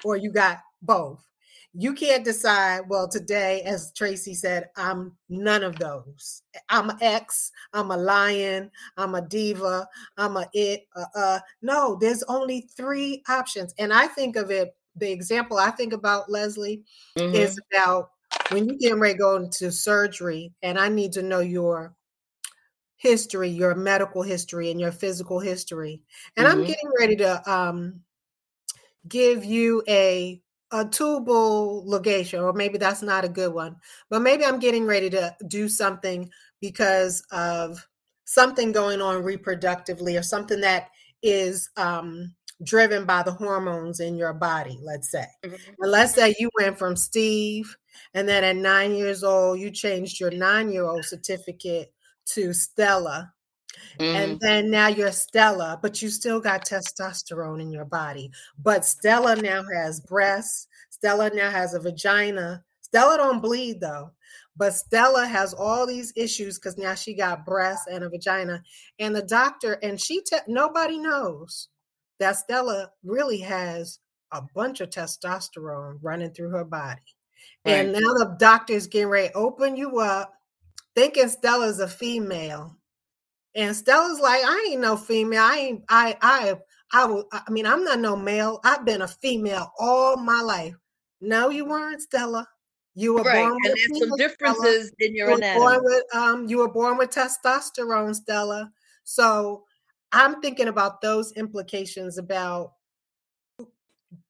or 0.03 0.17
you 0.17 0.31
got 0.31 0.59
both 0.81 1.23
you 1.73 1.93
can't 1.93 2.25
decide 2.25 2.81
well 2.89 3.07
today 3.07 3.61
as 3.61 3.91
tracy 3.93 4.33
said 4.33 4.69
i'm 4.75 5.15
none 5.29 5.63
of 5.63 5.77
those 5.77 6.41
i'm 6.69 6.89
an 6.89 6.97
ex 7.01 7.51
i'm 7.73 7.91
a 7.91 7.97
lion 7.97 8.71
i'm 8.97 9.13
a 9.15 9.21
diva 9.21 9.87
i'm 10.17 10.35
a 10.35 10.47
it 10.53 10.87
uh, 10.95 11.05
uh 11.15 11.39
no 11.61 11.95
there's 12.01 12.23
only 12.23 12.61
three 12.75 13.21
options 13.29 13.73
and 13.77 13.93
i 13.93 14.07
think 14.07 14.35
of 14.35 14.49
it 14.49 14.75
the 14.95 15.11
example 15.11 15.57
i 15.57 15.69
think 15.69 15.93
about 15.93 16.29
leslie 16.29 16.83
Mhm. 17.15 17.33
is 17.35 17.59
about 17.71 18.11
when 18.51 18.67
you 18.67 18.77
getting 18.79 18.99
ready 18.99 19.13
to 19.13 19.19
go 19.19 19.35
into 19.35 19.71
surgery 19.71 20.51
and 20.63 20.79
i 20.79 20.89
need 20.89 21.11
to 21.13 21.21
know 21.21 21.39
your 21.39 21.95
history, 22.97 23.49
your 23.49 23.75
medical 23.75 24.21
history 24.21 24.69
and 24.71 24.79
your 24.79 24.91
physical 24.91 25.39
history. 25.39 26.03
And 26.35 26.45
I'm 26.47 26.57
Mhm. 26.57 26.65
getting 26.65 26.91
ready 26.99 27.15
to 27.17 27.49
um, 27.51 28.01
give 29.07 29.45
you 29.45 29.83
a 29.87 30.41
a 30.71 30.85
tubal 30.85 31.85
ligation, 31.87 32.41
or 32.41 32.53
maybe 32.53 32.77
that's 32.77 33.01
not 33.01 33.25
a 33.25 33.29
good 33.29 33.53
one, 33.53 33.75
but 34.09 34.21
maybe 34.21 34.45
I'm 34.45 34.59
getting 34.59 34.85
ready 34.85 35.09
to 35.11 35.35
do 35.47 35.67
something 35.67 36.29
because 36.61 37.23
of 37.31 37.85
something 38.25 38.71
going 38.71 39.01
on 39.01 39.23
reproductively 39.23 40.19
or 40.19 40.23
something 40.23 40.61
that 40.61 40.89
is 41.23 41.69
um, 41.77 42.35
driven 42.63 43.05
by 43.05 43.23
the 43.23 43.31
hormones 43.31 43.99
in 43.99 44.15
your 44.15 44.33
body, 44.33 44.79
let's 44.83 45.09
say. 45.09 45.25
Mhm. 45.43 45.59
And 45.79 45.91
let's 45.91 46.13
say 46.13 46.35
you 46.39 46.49
went 46.59 46.77
from 46.77 46.95
Steve, 46.95 47.75
and 48.13 48.27
then 48.27 48.43
at 48.43 48.55
nine 48.55 48.93
years 48.93 49.23
old, 49.23 49.59
you 49.59 49.71
changed 49.71 50.19
your 50.19 50.31
nine 50.31 50.71
year 50.71 50.83
old 50.83 51.05
certificate 51.05 51.91
to 52.27 52.53
Stella. 52.53 53.33
Mhm. 53.99 54.15
And 54.15 54.39
then 54.39 54.69
now 54.71 54.87
you're 54.87 55.11
Stella, 55.11 55.79
but 55.81 56.01
you 56.01 56.09
still 56.09 56.39
got 56.39 56.65
testosterone 56.65 57.61
in 57.61 57.71
your 57.71 57.85
body. 57.85 58.31
But 58.57 58.85
Stella 58.85 59.35
now 59.35 59.63
has 59.73 59.99
breasts. 59.99 60.67
Stella 60.89 61.29
now 61.33 61.49
has 61.51 61.73
a 61.73 61.79
vagina. 61.79 62.63
Stella 62.81 63.17
don't 63.17 63.41
bleed 63.41 63.79
though. 63.81 64.11
But 64.57 64.73
Stella 64.75 65.25
has 65.25 65.53
all 65.53 65.85
these 65.87 66.11
issues 66.15 66.57
because 66.59 66.77
now 66.77 66.93
she 66.93 67.13
got 67.13 67.45
breasts 67.45 67.87
and 67.89 68.03
a 68.03 68.09
vagina. 68.09 68.61
And 68.99 69.15
the 69.15 69.21
doctor, 69.21 69.73
and 69.83 69.99
she, 69.99 70.21
te- 70.21 70.37
nobody 70.47 70.97
knows. 70.97 71.69
that 72.19 72.35
Stella 72.35 72.91
really 73.03 73.39
has 73.39 73.99
a 74.33 74.41
bunch 74.53 74.81
of 74.81 74.89
testosterone 74.89 75.97
running 76.01 76.31
through 76.33 76.49
her 76.49 76.65
body. 76.65 77.01
Right. 77.65 77.75
And 77.75 77.93
now 77.93 77.99
the 78.15 78.35
doctor's 78.39 78.87
getting 78.87 79.07
ready 79.07 79.29
to 79.29 79.33
open 79.35 79.77
you 79.77 79.99
up, 79.99 80.33
thinking 80.95 81.29
Stella's 81.29 81.79
a 81.79 81.87
female. 81.87 82.75
And 83.55 83.75
Stella's 83.75 84.19
like, 84.19 84.41
I 84.43 84.69
ain't 84.69 84.81
no 84.81 84.95
female. 84.95 85.41
I 85.41 85.57
ain't, 85.57 85.83
I, 85.89 86.15
I, 86.21 86.55
I, 86.93 87.05
will, 87.05 87.27
I 87.31 87.49
mean, 87.49 87.65
I'm 87.65 87.83
not 87.83 87.99
no 87.99 88.15
male. 88.15 88.59
I've 88.63 88.85
been 88.85 89.01
a 89.01 89.07
female 89.07 89.71
all 89.79 90.17
my 90.17 90.41
life. 90.41 90.75
No, 91.21 91.49
you 91.49 91.65
weren't, 91.65 92.01
Stella. 92.01 92.47
You 92.95 93.15
were 93.15 93.23
right. 93.23 93.47
born 93.47 93.57
and 93.63 93.75
there's 93.75 93.99
some 93.99 94.17
differences 94.17 94.87
Stella. 94.87 95.09
in 95.09 95.15
your 95.15 95.29
you 95.29 95.35
anatomy. 95.37 95.59
Born 95.65 95.79
with, 95.83 96.15
um, 96.15 96.47
you 96.47 96.57
were 96.59 96.71
born 96.71 96.97
with 96.97 97.09
testosterone, 97.09 98.15
Stella. 98.15 98.69
So 99.03 99.63
I'm 100.11 100.41
thinking 100.41 100.67
about 100.67 101.01
those 101.01 101.31
implications 101.33 102.17
about 102.17 102.73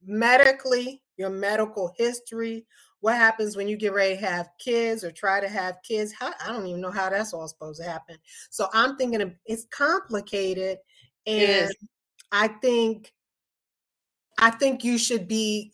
medically, 0.05 1.01
your 1.17 1.29
medical 1.29 1.93
history, 1.97 2.65
what 3.01 3.15
happens 3.15 3.55
when 3.55 3.67
you 3.67 3.77
get 3.77 3.93
ready 3.93 4.15
to 4.15 4.21
have 4.25 4.49
kids 4.59 5.03
or 5.03 5.11
try 5.11 5.39
to 5.39 5.47
have 5.47 5.77
kids. 5.83 6.13
How, 6.17 6.33
I 6.45 6.51
don't 6.51 6.67
even 6.67 6.81
know 6.81 6.91
how 6.91 7.09
that's 7.09 7.33
all 7.33 7.47
supposed 7.47 7.81
to 7.81 7.89
happen. 7.89 8.17
So 8.49 8.67
I'm 8.73 8.97
thinking 8.97 9.21
of, 9.21 9.33
it's 9.45 9.65
complicated, 9.71 10.77
and 11.25 11.71
I 12.31 12.47
think 12.47 13.13
I 14.37 14.49
think 14.51 14.83
you 14.83 14.97
should 14.97 15.27
be. 15.27 15.71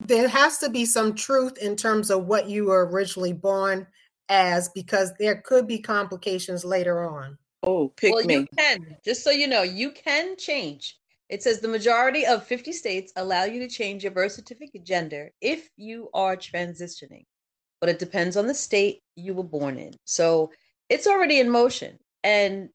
There 0.00 0.28
has 0.28 0.58
to 0.58 0.68
be 0.68 0.84
some 0.84 1.14
truth 1.14 1.56
in 1.58 1.76
terms 1.76 2.10
of 2.10 2.26
what 2.26 2.48
you 2.48 2.66
were 2.66 2.86
originally 2.86 3.32
born 3.32 3.86
as, 4.28 4.68
because 4.74 5.12
there 5.18 5.40
could 5.46 5.66
be 5.66 5.78
complications 5.78 6.64
later 6.64 7.08
on. 7.08 7.38
Oh, 7.62 7.88
pick 7.88 8.12
well, 8.12 8.24
me. 8.24 8.34
You 8.34 8.46
can, 8.58 8.96
just 9.04 9.24
so 9.24 9.30
you 9.30 9.46
know, 9.46 9.62
you 9.62 9.92
can 9.92 10.36
change. 10.36 10.98
It 11.34 11.42
says 11.42 11.58
the 11.58 11.66
majority 11.66 12.24
of 12.24 12.46
50 12.46 12.70
states 12.70 13.12
allow 13.16 13.42
you 13.42 13.58
to 13.58 13.66
change 13.66 14.04
your 14.04 14.12
birth 14.12 14.30
certificate 14.30 14.84
gender 14.84 15.32
if 15.40 15.68
you 15.76 16.08
are 16.14 16.36
transitioning, 16.36 17.24
but 17.80 17.90
it 17.90 17.98
depends 17.98 18.36
on 18.36 18.46
the 18.46 18.54
state 18.54 19.00
you 19.16 19.34
were 19.34 19.42
born 19.42 19.76
in. 19.76 19.94
So 20.04 20.52
it's 20.88 21.08
already 21.08 21.40
in 21.40 21.50
motion. 21.50 21.98
And 22.22 22.68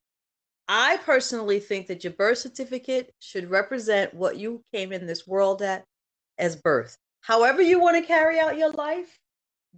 I 0.67 0.97
personally 1.05 1.61
think 1.61 1.87
that 1.87 2.03
your 2.03 2.11
birth 2.11 2.39
certificate 2.39 3.13
should 3.19 3.49
represent 3.49 4.13
what 4.13 4.35
you 4.35 4.61
came 4.73 4.91
in 4.91 5.07
this 5.07 5.25
world 5.25 5.61
at 5.61 5.85
as 6.37 6.57
birth. 6.57 6.97
However, 7.21 7.61
you 7.61 7.79
want 7.79 7.95
to 7.95 8.05
carry 8.05 8.41
out 8.41 8.57
your 8.57 8.73
life, 8.73 9.21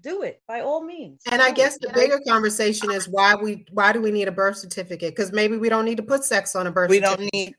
do 0.02 0.24
it 0.24 0.42
by 0.48 0.62
all 0.62 0.84
means. 0.84 1.22
And 1.32 1.40
I 1.40 1.52
guess 1.52 1.78
the 1.78 1.92
bigger 1.94 2.20
conversation 2.28 2.90
is 2.90 3.08
why 3.08 3.36
we 3.36 3.64
why 3.72 3.92
do 3.92 4.02
we 4.02 4.10
need 4.10 4.28
a 4.28 4.32
birth 4.32 4.58
certificate? 4.58 5.16
Because 5.16 5.32
maybe 5.32 5.58
we 5.58 5.70
don't 5.70 5.86
need 5.86 5.98
to 5.98 6.04
put 6.04 6.24
sex 6.24 6.56
on 6.56 6.66
a 6.66 6.72
birth. 6.72 6.90
We 6.90 6.98
certificate. 6.98 7.30
don't 7.32 7.34
need. 7.34 7.56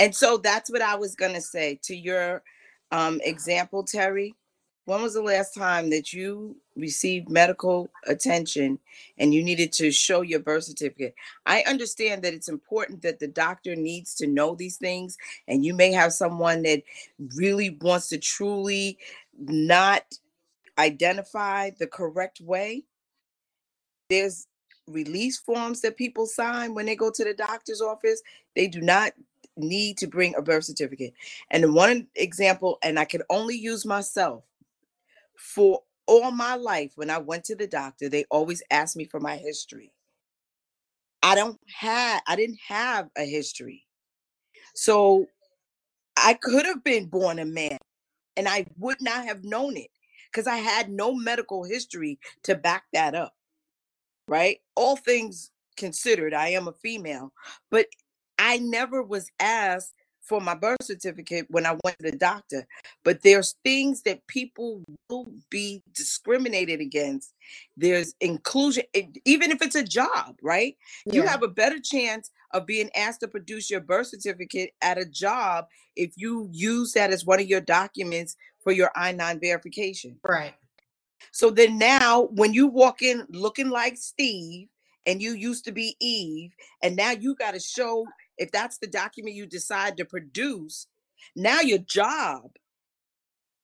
And 0.00 0.16
so 0.16 0.38
that's 0.38 0.70
what 0.70 0.80
I 0.80 0.94
was 0.96 1.14
gonna 1.14 1.42
say 1.42 1.78
to 1.82 1.94
your 1.94 2.42
um, 2.90 3.20
example, 3.22 3.84
Terry. 3.84 4.34
When 4.86 5.02
was 5.02 5.12
the 5.12 5.22
last 5.22 5.54
time 5.54 5.90
that 5.90 6.14
you 6.14 6.56
received 6.74 7.28
medical 7.28 7.90
attention 8.06 8.78
and 9.18 9.34
you 9.34 9.44
needed 9.44 9.72
to 9.74 9.92
show 9.92 10.22
your 10.22 10.40
birth 10.40 10.64
certificate? 10.64 11.14
I 11.44 11.62
understand 11.66 12.22
that 12.22 12.32
it's 12.32 12.48
important 12.48 13.02
that 13.02 13.20
the 13.20 13.28
doctor 13.28 13.76
needs 13.76 14.14
to 14.16 14.26
know 14.26 14.54
these 14.54 14.78
things, 14.78 15.18
and 15.46 15.64
you 15.64 15.74
may 15.74 15.92
have 15.92 16.14
someone 16.14 16.62
that 16.62 16.82
really 17.36 17.76
wants 17.82 18.08
to 18.08 18.18
truly 18.18 18.98
not 19.38 20.04
identify 20.78 21.70
the 21.78 21.86
correct 21.86 22.40
way. 22.40 22.84
There's 24.08 24.46
release 24.88 25.38
forms 25.38 25.82
that 25.82 25.98
people 25.98 26.26
sign 26.26 26.74
when 26.74 26.86
they 26.86 26.96
go 26.96 27.10
to 27.10 27.22
the 27.22 27.34
doctor's 27.34 27.82
office. 27.82 28.22
They 28.56 28.66
do 28.66 28.80
not 28.80 29.12
need 29.60 29.98
to 29.98 30.06
bring 30.06 30.34
a 30.34 30.42
birth 30.42 30.64
certificate. 30.64 31.14
And 31.50 31.74
one 31.74 32.08
example, 32.16 32.78
and 32.82 32.98
I 32.98 33.04
can 33.04 33.22
only 33.30 33.56
use 33.56 33.84
myself 33.84 34.44
for 35.36 35.80
all 36.06 36.30
my 36.30 36.56
life 36.56 36.92
when 36.96 37.08
I 37.08 37.18
went 37.18 37.44
to 37.44 37.54
the 37.54 37.66
doctor, 37.66 38.08
they 38.08 38.24
always 38.30 38.62
asked 38.70 38.96
me 38.96 39.04
for 39.04 39.20
my 39.20 39.36
history. 39.36 39.92
I 41.22 41.34
don't 41.34 41.58
have 41.66 42.22
I 42.26 42.36
didn't 42.36 42.58
have 42.66 43.08
a 43.16 43.24
history. 43.24 43.86
So 44.74 45.26
I 46.16 46.34
could 46.34 46.66
have 46.66 46.82
been 46.82 47.06
born 47.06 47.38
a 47.38 47.44
man 47.44 47.78
and 48.36 48.48
I 48.48 48.66
would 48.78 49.00
not 49.00 49.24
have 49.24 49.44
known 49.44 49.76
it 49.76 49.90
because 50.30 50.46
I 50.46 50.56
had 50.56 50.90
no 50.90 51.14
medical 51.14 51.64
history 51.64 52.18
to 52.44 52.54
back 52.54 52.84
that 52.92 53.14
up. 53.14 53.34
Right? 54.26 54.58
All 54.76 54.96
things 54.96 55.50
considered, 55.76 56.34
I 56.34 56.48
am 56.48 56.68
a 56.68 56.72
female, 56.72 57.32
but 57.70 57.86
I 58.40 58.56
never 58.58 59.02
was 59.02 59.30
asked 59.38 59.92
for 60.22 60.40
my 60.40 60.54
birth 60.54 60.82
certificate 60.82 61.46
when 61.50 61.66
I 61.66 61.76
went 61.84 61.98
to 61.98 62.10
the 62.10 62.16
doctor. 62.16 62.66
But 63.04 63.22
there's 63.22 63.56
things 63.64 64.02
that 64.02 64.26
people 64.28 64.82
will 65.08 65.30
be 65.50 65.82
discriminated 65.92 66.80
against. 66.80 67.34
There's 67.76 68.14
inclusion, 68.20 68.84
eh, 68.94 69.08
even 69.24 69.50
if 69.50 69.60
it's 69.60 69.74
a 69.74 69.82
job, 69.82 70.36
right? 70.42 70.76
Yeah. 71.04 71.14
You 71.14 71.26
have 71.26 71.42
a 71.42 71.48
better 71.48 71.78
chance 71.80 72.30
of 72.52 72.64
being 72.64 72.90
asked 72.96 73.20
to 73.20 73.28
produce 73.28 73.70
your 73.70 73.80
birth 73.80 74.06
certificate 74.06 74.70
at 74.80 74.98
a 74.98 75.04
job 75.04 75.66
if 75.96 76.12
you 76.16 76.48
use 76.50 76.92
that 76.92 77.10
as 77.10 77.26
one 77.26 77.40
of 77.40 77.46
your 77.46 77.60
documents 77.60 78.36
for 78.62 78.72
your 78.72 78.90
I 78.94 79.12
9 79.12 79.40
verification. 79.40 80.16
Right. 80.26 80.54
So 81.32 81.50
then 81.50 81.76
now, 81.76 82.28
when 82.32 82.54
you 82.54 82.66
walk 82.66 83.02
in 83.02 83.26
looking 83.30 83.68
like 83.68 83.96
Steve 83.98 84.68
and 85.06 85.22
you 85.22 85.32
used 85.32 85.64
to 85.64 85.72
be 85.72 85.96
Eve, 86.00 86.52
and 86.82 86.96
now 86.96 87.10
you 87.10 87.34
got 87.34 87.54
to 87.54 87.60
show 87.60 88.06
if 88.38 88.50
that's 88.50 88.78
the 88.78 88.86
document 88.86 89.36
you 89.36 89.46
decide 89.46 89.96
to 89.96 90.04
produce, 90.04 90.86
now 91.36 91.60
your 91.60 91.78
job 91.78 92.50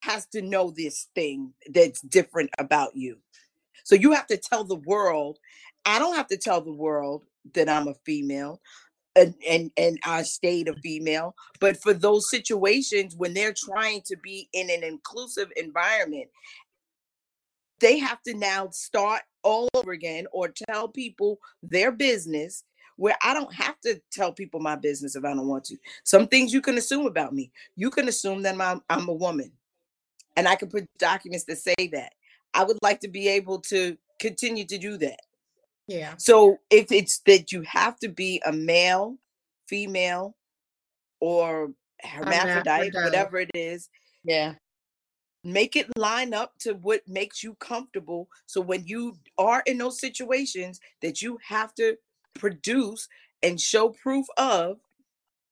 has 0.01 0.27
to 0.27 0.42
know 0.42 0.70
this 0.70 1.09
thing 1.14 1.53
that's 1.72 2.01
different 2.03 2.51
about 2.59 2.94
you. 2.94 3.18
So 3.85 3.94
you 3.94 4.12
have 4.12 4.27
to 4.29 4.37
tell 4.37 4.64
the 4.64 4.81
world, 4.87 5.38
I 5.85 5.99
don't 5.99 6.16
have 6.16 6.29
to 6.29 6.37
tell 6.37 6.61
the 6.61 6.72
world 6.72 7.25
that 7.55 7.68
I'm 7.68 7.88
a 7.88 7.94
female 8.05 8.61
and 9.16 9.35
and, 9.49 9.70
and 9.77 9.99
I 10.05 10.22
stayed 10.22 10.68
a 10.68 10.72
mm. 10.72 10.81
female, 10.83 11.35
but 11.59 11.77
for 11.83 11.94
those 11.94 12.31
situations 12.31 13.16
when 13.16 13.35
they're 13.35 13.55
trying 13.55 14.03
to 14.07 14.16
be 14.16 14.49
in 14.53 14.70
an 14.70 14.85
inclusive 14.85 15.51
environment, 15.57 16.29
they 17.81 17.99
have 17.99 18.23
to 18.23 18.35
now 18.35 18.69
start 18.71 19.23
all 19.43 19.69
over 19.75 19.93
again 19.93 20.27
or 20.33 20.49
tell 20.49 20.89
people 20.89 21.39
their 21.62 21.93
business 21.93 22.65
where 22.97 23.17
I 23.23 23.35
don't 23.35 23.53
have 23.53 23.79
to 23.83 24.01
tell 24.11 24.33
people 24.33 24.61
my 24.61 24.75
business 24.75 25.17
if 25.17 25.25
I 25.25 25.35
don't 25.35 25.49
want 25.49 25.65
to. 25.65 25.77
Some 26.05 26.27
things 26.27 26.53
you 26.53 26.62
can 26.62 26.79
assume 26.79 27.07
about 27.07 27.35
me. 27.35 27.53
You 27.77 27.91
can 27.91 28.09
assume 28.09 28.43
that 28.43 28.59
I'm, 28.59 28.83
I'm 28.89 29.09
a 29.09 29.12
woman 29.12 29.53
and 30.37 30.49
I 30.49 30.57
can 30.57 30.69
put 30.69 30.87
documents 30.99 31.45
that 31.45 31.59
say 31.59 31.75
that. 31.93 32.12
I 32.55 32.65
would 32.65 32.79
like 32.83 33.01
to 33.01 33.09
be 33.09 33.29
able 33.29 33.61
to 33.62 33.97
continue 34.19 34.65
to 34.65 34.79
do 34.79 34.97
that. 34.99 35.21
Yeah. 35.87 36.15
So 36.17 36.59
if 36.71 36.91
it's 36.91 37.19
that 37.27 37.53
you 37.53 37.62
have 37.62 37.99
to 38.01 38.09
be 38.09 38.43
a 38.47 38.53
male, 38.53 39.19
female, 39.69 40.35
or 41.21 41.73
hermaphrodite, 42.01 42.93
hermaphrodite. 42.93 43.05
whatever 43.05 43.39
it 43.39 43.51
is. 43.55 43.89
Yeah. 44.25 44.55
Make 45.47 45.77
it 45.77 45.97
line 45.97 46.35
up 46.35 46.59
to 46.61 46.73
what 46.73 47.07
makes 47.07 47.45
you 47.45 47.55
comfortable. 47.61 48.29
So 48.47 48.61
when 48.61 48.85
you 48.85 49.17
are 49.39 49.63
in 49.65 49.79
those 49.79 50.01
situations 50.01 50.81
that 51.03 51.23
you 51.23 51.39
have 51.47 51.73
to 51.77 51.97
produce 52.35 53.09
and 53.45 53.61
show 53.61 53.91
proof 53.91 54.27
of, 54.37 54.79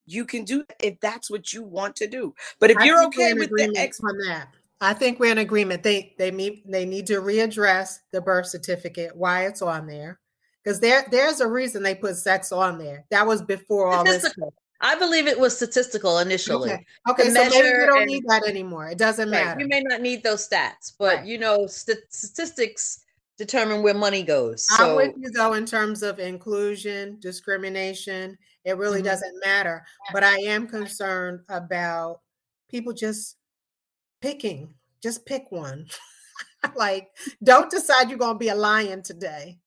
you 0.07 0.25
can 0.25 0.45
do 0.45 0.65
that 0.69 0.85
if 0.85 0.99
that's 1.01 1.31
what 1.31 1.53
you 1.53 1.63
want 1.63 1.95
to 1.97 2.09
do. 2.09 2.35
But 2.59 2.71
if 2.71 2.79
I 2.79 2.85
you're 2.85 3.05
okay 3.07 3.35
with 3.35 3.51
the 3.51 3.73
ex 3.77 4.01
on 4.01 4.19
that, 4.27 4.49
I 4.81 4.95
think 4.95 5.21
we're 5.21 5.31
in 5.33 5.39
agreement. 5.39 5.85
They 5.85 6.15
they 6.19 6.33
need 6.33 6.63
they 6.67 6.85
need 6.85 7.07
to 7.07 7.21
readdress 7.21 8.01
the 8.11 8.21
birth 8.21 8.47
certificate, 8.47 9.17
why 9.17 9.47
it's 9.47 9.63
on 9.63 9.87
there. 9.87 10.19
Because 10.63 10.81
there 10.81 11.07
there's 11.09 11.41
a 11.41 11.49
reason 11.49 11.83
they 11.83 11.95
put 11.95 12.17
sex 12.17 12.51
on 12.51 12.79
there. 12.79 13.05
That 13.11 13.27
was 13.27 13.43
before 13.43 13.89
all 13.93 14.05
this. 14.05 14.35
I 14.85 14.95
believe 14.97 15.27
it 15.27 15.41
was 15.41 15.57
statistical 15.57 16.19
initially. 16.19 16.71
Okay, 16.71 16.87
okay 17.09 17.31
so 17.31 17.33
maybe 17.33 17.57
we 17.57 17.87
don't 17.87 18.03
and, 18.03 18.07
need 18.07 18.25
that 18.29 18.47
anymore. 18.47 18.89
It 18.89 18.99
doesn't 18.99 19.31
right, 19.31 19.45
matter. 19.47 19.61
You 19.61 19.67
may 19.67 19.81
not 19.81 20.03
need 20.03 20.23
those 20.23 20.47
stats, 20.47 20.93
but 20.99 21.17
right. 21.17 21.27
you 21.27 21.39
know, 21.39 21.67
st- 21.67 22.05
statistics 22.11 23.01
determine 23.39 23.83
where 23.83 23.95
money 23.95 24.23
goes. 24.23 24.67
So. 24.67 24.91
I'm 24.91 24.97
with 24.97 25.15
you 25.19 25.31
though 25.31 25.55
in 25.55 25.65
terms 25.65 26.03
of 26.03 26.19
inclusion, 26.19 27.17
discrimination. 27.19 28.37
It 28.65 28.77
really 28.77 28.99
mm-hmm. 28.99 29.07
doesn't 29.07 29.41
matter. 29.43 29.85
But 30.13 30.23
I 30.23 30.37
am 30.41 30.67
concerned 30.67 31.41
about 31.49 32.21
people 32.69 32.93
just 32.93 33.37
picking, 34.21 34.75
just 35.03 35.25
pick 35.25 35.51
one. 35.51 35.87
like, 36.77 37.09
don't 37.43 37.71
decide 37.71 38.11
you're 38.11 38.19
going 38.19 38.35
to 38.35 38.39
be 38.39 38.49
a 38.49 38.55
lion 38.55 39.03
today. 39.03 39.59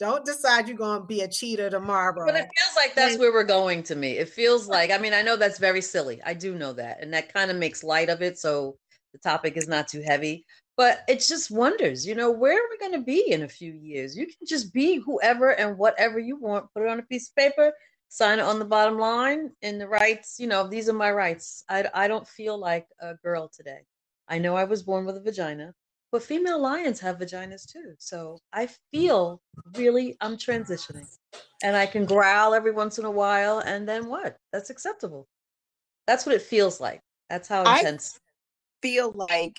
Don't 0.00 0.24
decide 0.24 0.66
you're 0.68 0.76
going 0.76 1.00
to 1.00 1.06
be 1.06 1.20
a 1.20 1.28
cheater 1.28 1.70
tomorrow. 1.70 2.26
But 2.26 2.34
it 2.34 2.48
feels 2.56 2.76
like 2.76 2.94
that's 2.94 3.18
where 3.18 3.32
we're 3.32 3.44
going 3.44 3.82
to 3.84 3.94
me. 3.94 4.12
It 4.12 4.28
feels 4.28 4.66
like, 4.66 4.90
I 4.90 4.98
mean, 4.98 5.14
I 5.14 5.22
know 5.22 5.36
that's 5.36 5.58
very 5.58 5.80
silly. 5.80 6.20
I 6.24 6.34
do 6.34 6.56
know 6.56 6.72
that. 6.72 7.00
And 7.00 7.12
that 7.14 7.32
kind 7.32 7.50
of 7.50 7.56
makes 7.56 7.84
light 7.84 8.08
of 8.08 8.20
it. 8.20 8.38
So 8.38 8.76
the 9.12 9.18
topic 9.18 9.56
is 9.56 9.68
not 9.68 9.86
too 9.86 10.02
heavy 10.02 10.44
but 10.76 11.04
it's 11.06 11.28
just 11.28 11.50
wonders, 11.50 12.06
you 12.06 12.14
know, 12.14 12.30
where 12.30 12.56
are 12.56 12.68
we 12.70 12.78
going 12.78 12.98
to 12.98 13.04
be 13.04 13.30
in 13.30 13.42
a 13.42 13.48
few 13.48 13.72
years? 13.72 14.16
You 14.16 14.26
can 14.26 14.46
just 14.46 14.72
be 14.72 14.96
whoever 14.96 15.50
and 15.50 15.78
whatever 15.78 16.18
you 16.18 16.36
want, 16.36 16.72
put 16.74 16.82
it 16.82 16.88
on 16.88 16.98
a 16.98 17.04
piece 17.04 17.28
of 17.28 17.36
paper, 17.36 17.72
sign 18.08 18.40
it 18.40 18.42
on 18.42 18.58
the 18.58 18.64
bottom 18.64 18.98
line 18.98 19.52
in 19.62 19.78
the 19.78 19.88
rights. 19.88 20.36
You 20.38 20.48
know, 20.48 20.66
these 20.66 20.88
are 20.88 20.94
my 20.94 21.12
rights. 21.12 21.64
I 21.68 21.88
I 21.94 22.08
don't 22.08 22.26
feel 22.26 22.58
like 22.58 22.86
a 23.00 23.14
girl 23.14 23.48
today. 23.48 23.80
I 24.28 24.38
know 24.38 24.56
I 24.56 24.64
was 24.64 24.82
born 24.82 25.04
with 25.04 25.16
a 25.16 25.20
vagina, 25.20 25.74
but 26.14 26.22
female 26.22 26.60
lions 26.60 27.00
have 27.00 27.18
vaginas 27.18 27.66
too. 27.66 27.92
So 27.98 28.38
I 28.52 28.66
mm. 28.66 28.76
feel 28.92 29.42
really 29.76 30.16
I'm 30.20 30.36
transitioning, 30.36 31.08
and 31.60 31.74
I 31.74 31.86
can 31.86 32.04
growl 32.06 32.54
every 32.54 32.70
once 32.70 33.00
in 33.00 33.04
a 33.04 33.10
while, 33.10 33.58
and 33.58 33.88
then 33.88 34.06
what? 34.06 34.36
That's 34.52 34.70
acceptable. 34.70 35.26
That's 36.06 36.24
what 36.24 36.36
it 36.36 36.42
feels 36.42 36.80
like. 36.80 37.00
That's 37.28 37.48
how 37.48 37.62
intense. 37.62 38.16
I 38.16 38.86
feel 38.86 39.10
like 39.28 39.58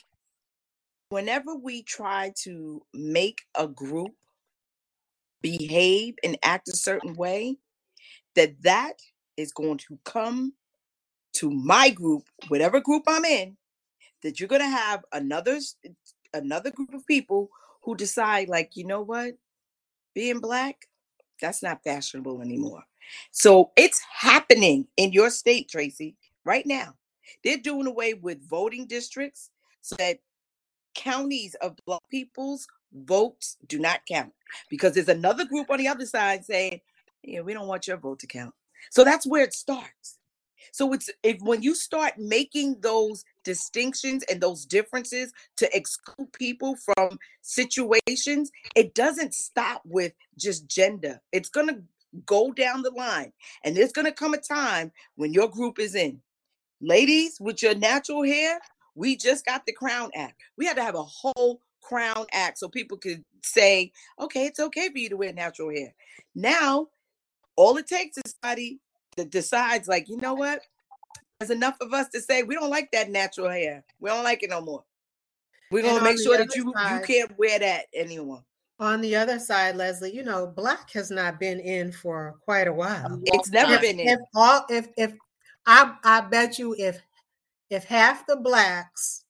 whenever 1.10 1.56
we 1.56 1.84
try 1.84 2.32
to 2.44 2.82
make 2.94 3.42
a 3.56 3.68
group 3.68 4.14
behave 5.42 6.16
and 6.24 6.38
act 6.42 6.70
a 6.70 6.78
certain 6.78 7.16
way, 7.16 7.58
that 8.36 8.62
that 8.62 8.94
is 9.36 9.52
going 9.52 9.80
to 9.90 10.00
come 10.06 10.54
to 11.34 11.52
my 11.52 11.90
group, 11.90 12.24
whatever 12.48 12.80
group 12.80 13.04
I'm 13.08 13.26
in, 13.26 13.58
that 14.24 14.40
you're 14.40 14.48
going 14.48 14.62
to 14.62 14.70
have 14.70 15.04
another 15.12 15.60
another 16.36 16.72
group 16.72 16.94
of 16.94 17.06
people 17.08 17.50
who 17.82 17.96
decide 17.96 18.50
like, 18.50 18.76
you 18.76 18.86
know 18.86 19.02
what? 19.02 19.36
Being 20.14 20.40
black, 20.40 20.88
that's 21.42 21.64
not 21.64 21.84
fashionable 21.84 22.42
anymore. 22.42 22.84
So 23.32 23.72
it's 23.76 24.02
happening 24.12 24.88
in 24.98 25.12
your 25.12 25.30
state, 25.30 25.70
Tracy, 25.70 26.16
right 26.44 26.66
now. 26.66 26.96
They're 27.44 27.58
doing 27.58 27.88
away 27.88 28.14
with 28.14 28.48
voting 28.48 28.88
districts 28.88 29.50
so 29.82 29.96
that 29.98 30.20
counties 30.96 31.56
of 31.56 31.76
black 31.86 32.02
people's 32.10 32.68
votes 32.94 33.58
do 33.68 33.78
not 33.78 34.02
count 34.08 34.32
because 34.70 34.94
there's 34.94 35.10
another 35.10 35.46
group 35.46 35.70
on 35.70 35.78
the 35.78 35.88
other 35.88 36.06
side 36.06 36.46
saying, 36.46 36.80
yeah, 37.24 37.42
we 37.42 37.54
don't 37.54 37.68
want 37.68 37.88
your 37.88 37.98
vote 37.98 38.20
to 38.20 38.28
count. 38.28 38.54
So 38.92 39.04
that's 39.04 39.28
where 39.28 39.44
it 39.44 39.54
starts. 39.54 40.18
So 40.72 40.94
it's 40.94 41.10
if 41.24 41.40
when 41.42 41.62
you 41.62 41.76
start 41.76 42.14
making 42.18 42.82
those 42.82 43.26
distinctions 43.44 44.24
and 44.30 44.42
those 44.42 44.66
differences 44.66 45.34
to 45.58 45.76
exclude 45.76 46.32
people 46.34 46.76
from 46.76 47.20
situations, 47.42 48.52
it 48.76 48.94
doesn't 48.94 49.34
stop 49.34 49.82
with 49.86 50.14
just 50.38 50.68
gender. 50.68 51.22
It's 51.32 51.50
going 51.50 51.68
to 51.68 51.82
go 52.26 52.52
down 52.52 52.82
the 52.82 52.92
line. 52.92 53.34
And 53.64 53.76
there's 53.76 53.92
going 53.92 54.06
to 54.06 54.12
come 54.12 54.34
a 54.34 54.38
time 54.38 54.92
when 55.16 55.34
your 55.34 55.50
group 55.50 55.80
is 55.80 55.96
in. 55.96 56.22
Ladies 56.82 57.38
with 57.40 57.64
your 57.64 57.76
natural 57.76 58.24
hair, 58.24 58.60
we 58.96 59.16
just 59.16 59.46
got 59.46 59.66
the 59.66 59.74
Crown 59.74 60.12
Act. 60.16 60.42
We 60.58 60.66
had 60.66 60.78
to 60.78 60.84
have 60.84 60.96
a 60.96 61.04
whole 61.04 61.62
Crown 61.82 62.26
Act 62.32 62.58
so 62.58 62.68
people 62.68 62.98
could 62.98 63.24
say, 63.44 63.92
okay, 64.20 64.46
it's 64.46 64.60
okay 64.60 64.90
for 64.90 64.98
you 64.98 65.10
to 65.10 65.18
wear 65.18 65.34
natural 65.34 65.70
hair. 65.70 65.94
Now, 66.34 66.88
all 67.56 67.78
it 67.78 67.88
takes 67.88 68.18
is 68.18 68.36
somebody 68.42 68.80
that 69.18 69.32
decides, 69.32 69.88
like, 69.88 70.10
you 70.10 70.18
know 70.18 70.34
what? 70.34 70.62
There's 71.40 71.52
enough 71.52 71.76
of 71.82 71.94
us 71.94 72.08
to 72.10 72.22
say 72.22 72.44
we 72.44 72.56
don't 72.56 72.70
like 72.70 72.92
that 72.92 73.10
natural 73.10 73.50
hair. 73.50 73.84
We 74.00 74.10
don't 74.10 74.24
like 74.24 74.44
it 74.44 74.50
no 74.50 74.62
more. 74.62 74.84
We're 75.72 75.84
gonna 75.84 76.04
make 76.04 76.20
sure 76.20 76.38
that 76.38 76.56
you 76.56 76.72
side, 76.76 77.00
you 77.00 77.06
can't 77.06 77.38
wear 77.38 77.60
that 77.60 77.86
anymore. 77.94 78.44
On 78.80 79.02
the 79.02 79.16
other 79.16 79.40
side, 79.40 79.76
Leslie, 79.76 80.14
you 80.14 80.24
know, 80.24 80.48
black 80.48 80.92
has 80.92 81.10
not 81.10 81.40
been 81.40 81.60
in 81.60 81.92
for 81.92 82.36
quite 82.42 82.68
a 82.68 82.74
while. 82.74 83.20
It's 83.26 83.50
never 83.50 83.74
if, 83.74 83.82
been 83.82 84.00
in. 84.00 84.08
If 84.08 84.20
all 84.36 84.66
if 84.70 84.88
if 84.98 85.14
I 85.66 85.96
I 86.04 86.22
bet 86.22 86.60
you 86.60 86.76
if 86.78 87.02
if 87.70 87.84
half 87.84 88.28
the 88.28 88.36
blacks 88.36 89.24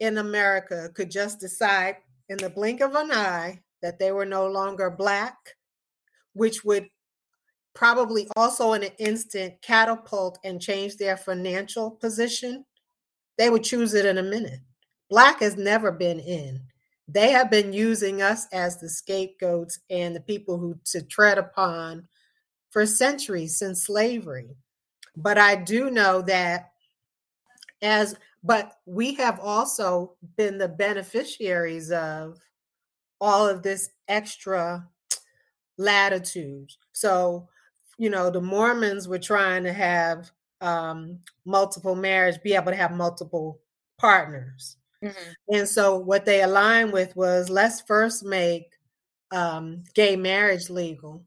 in 0.00 0.18
America 0.18 0.90
could 0.94 1.10
just 1.10 1.40
decide 1.40 1.96
in 2.28 2.38
the 2.38 2.50
blink 2.50 2.80
of 2.80 2.94
an 2.94 3.10
eye 3.10 3.60
that 3.82 3.98
they 3.98 4.12
were 4.12 4.26
no 4.26 4.46
longer 4.46 4.90
black, 4.90 5.36
which 6.34 6.64
would 6.64 6.88
probably 7.74 8.26
also 8.36 8.72
in 8.72 8.82
an 8.82 8.92
instant 8.98 9.54
catapult 9.62 10.38
and 10.44 10.60
change 10.60 10.96
their 10.96 11.16
financial 11.16 11.90
position, 11.90 12.64
they 13.36 13.50
would 13.50 13.62
choose 13.62 13.94
it 13.94 14.04
in 14.04 14.18
a 14.18 14.22
minute. 14.22 14.60
Black 15.10 15.40
has 15.40 15.56
never 15.56 15.92
been 15.92 16.20
in. 16.20 16.60
They 17.06 17.30
have 17.30 17.50
been 17.50 17.72
using 17.72 18.20
us 18.20 18.46
as 18.52 18.78
the 18.78 18.88
scapegoats 18.88 19.78
and 19.88 20.14
the 20.14 20.20
people 20.20 20.58
who 20.58 20.78
to 20.86 21.02
tread 21.02 21.38
upon 21.38 22.06
for 22.70 22.84
centuries 22.84 23.58
since 23.58 23.86
slavery. 23.86 24.56
But 25.16 25.38
I 25.38 25.56
do 25.56 25.90
know 25.90 26.22
that 26.22 26.72
as 27.80 28.16
but 28.44 28.76
we 28.86 29.14
have 29.14 29.40
also 29.40 30.14
been 30.36 30.58
the 30.58 30.68
beneficiaries 30.68 31.90
of 31.90 32.38
all 33.20 33.48
of 33.48 33.62
this 33.62 33.90
extra 34.06 34.86
latitude. 35.76 36.70
So 36.92 37.48
you 37.98 38.10
know, 38.10 38.30
the 38.30 38.40
Mormons 38.40 39.08
were 39.08 39.18
trying 39.18 39.64
to 39.64 39.72
have 39.72 40.30
um, 40.60 41.18
multiple 41.44 41.94
marriage, 41.94 42.40
be 42.42 42.54
able 42.54 42.70
to 42.70 42.76
have 42.76 42.92
multiple 42.92 43.60
partners. 43.98 44.76
Mm-hmm. 45.04 45.54
And 45.54 45.68
so 45.68 45.98
what 45.98 46.24
they 46.24 46.42
aligned 46.42 46.92
with 46.92 47.14
was 47.16 47.50
let's 47.50 47.80
first 47.82 48.24
make 48.24 48.72
um, 49.30 49.84
gay 49.94 50.16
marriage 50.16 50.70
legal, 50.70 51.24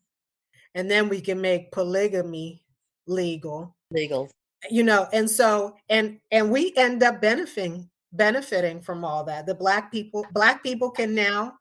and 0.76 0.90
then 0.90 1.08
we 1.10 1.22
can 1.22 1.40
make 1.40 1.72
polygamy 1.72 2.64
legal. 3.08 3.76
Legal. 3.92 4.30
You 4.70 4.84
know, 4.84 5.08
and 5.14 5.30
so 5.30 5.76
and 5.90 6.20
and 6.32 6.52
we 6.52 6.74
end 6.76 7.04
up 7.04 7.22
benefiting 7.22 7.90
benefiting 8.14 8.82
from 8.82 9.06
all 9.06 9.24
that. 9.26 9.46
The 9.46 9.56
black 9.56 9.92
people 9.92 10.26
black 10.34 10.64
people 10.64 10.90
can 10.90 11.16
now 11.16 11.54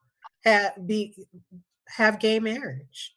have 0.45 0.87
be 0.87 1.15
have 1.89 2.19
gay 2.19 2.41
marriage. 2.41 3.15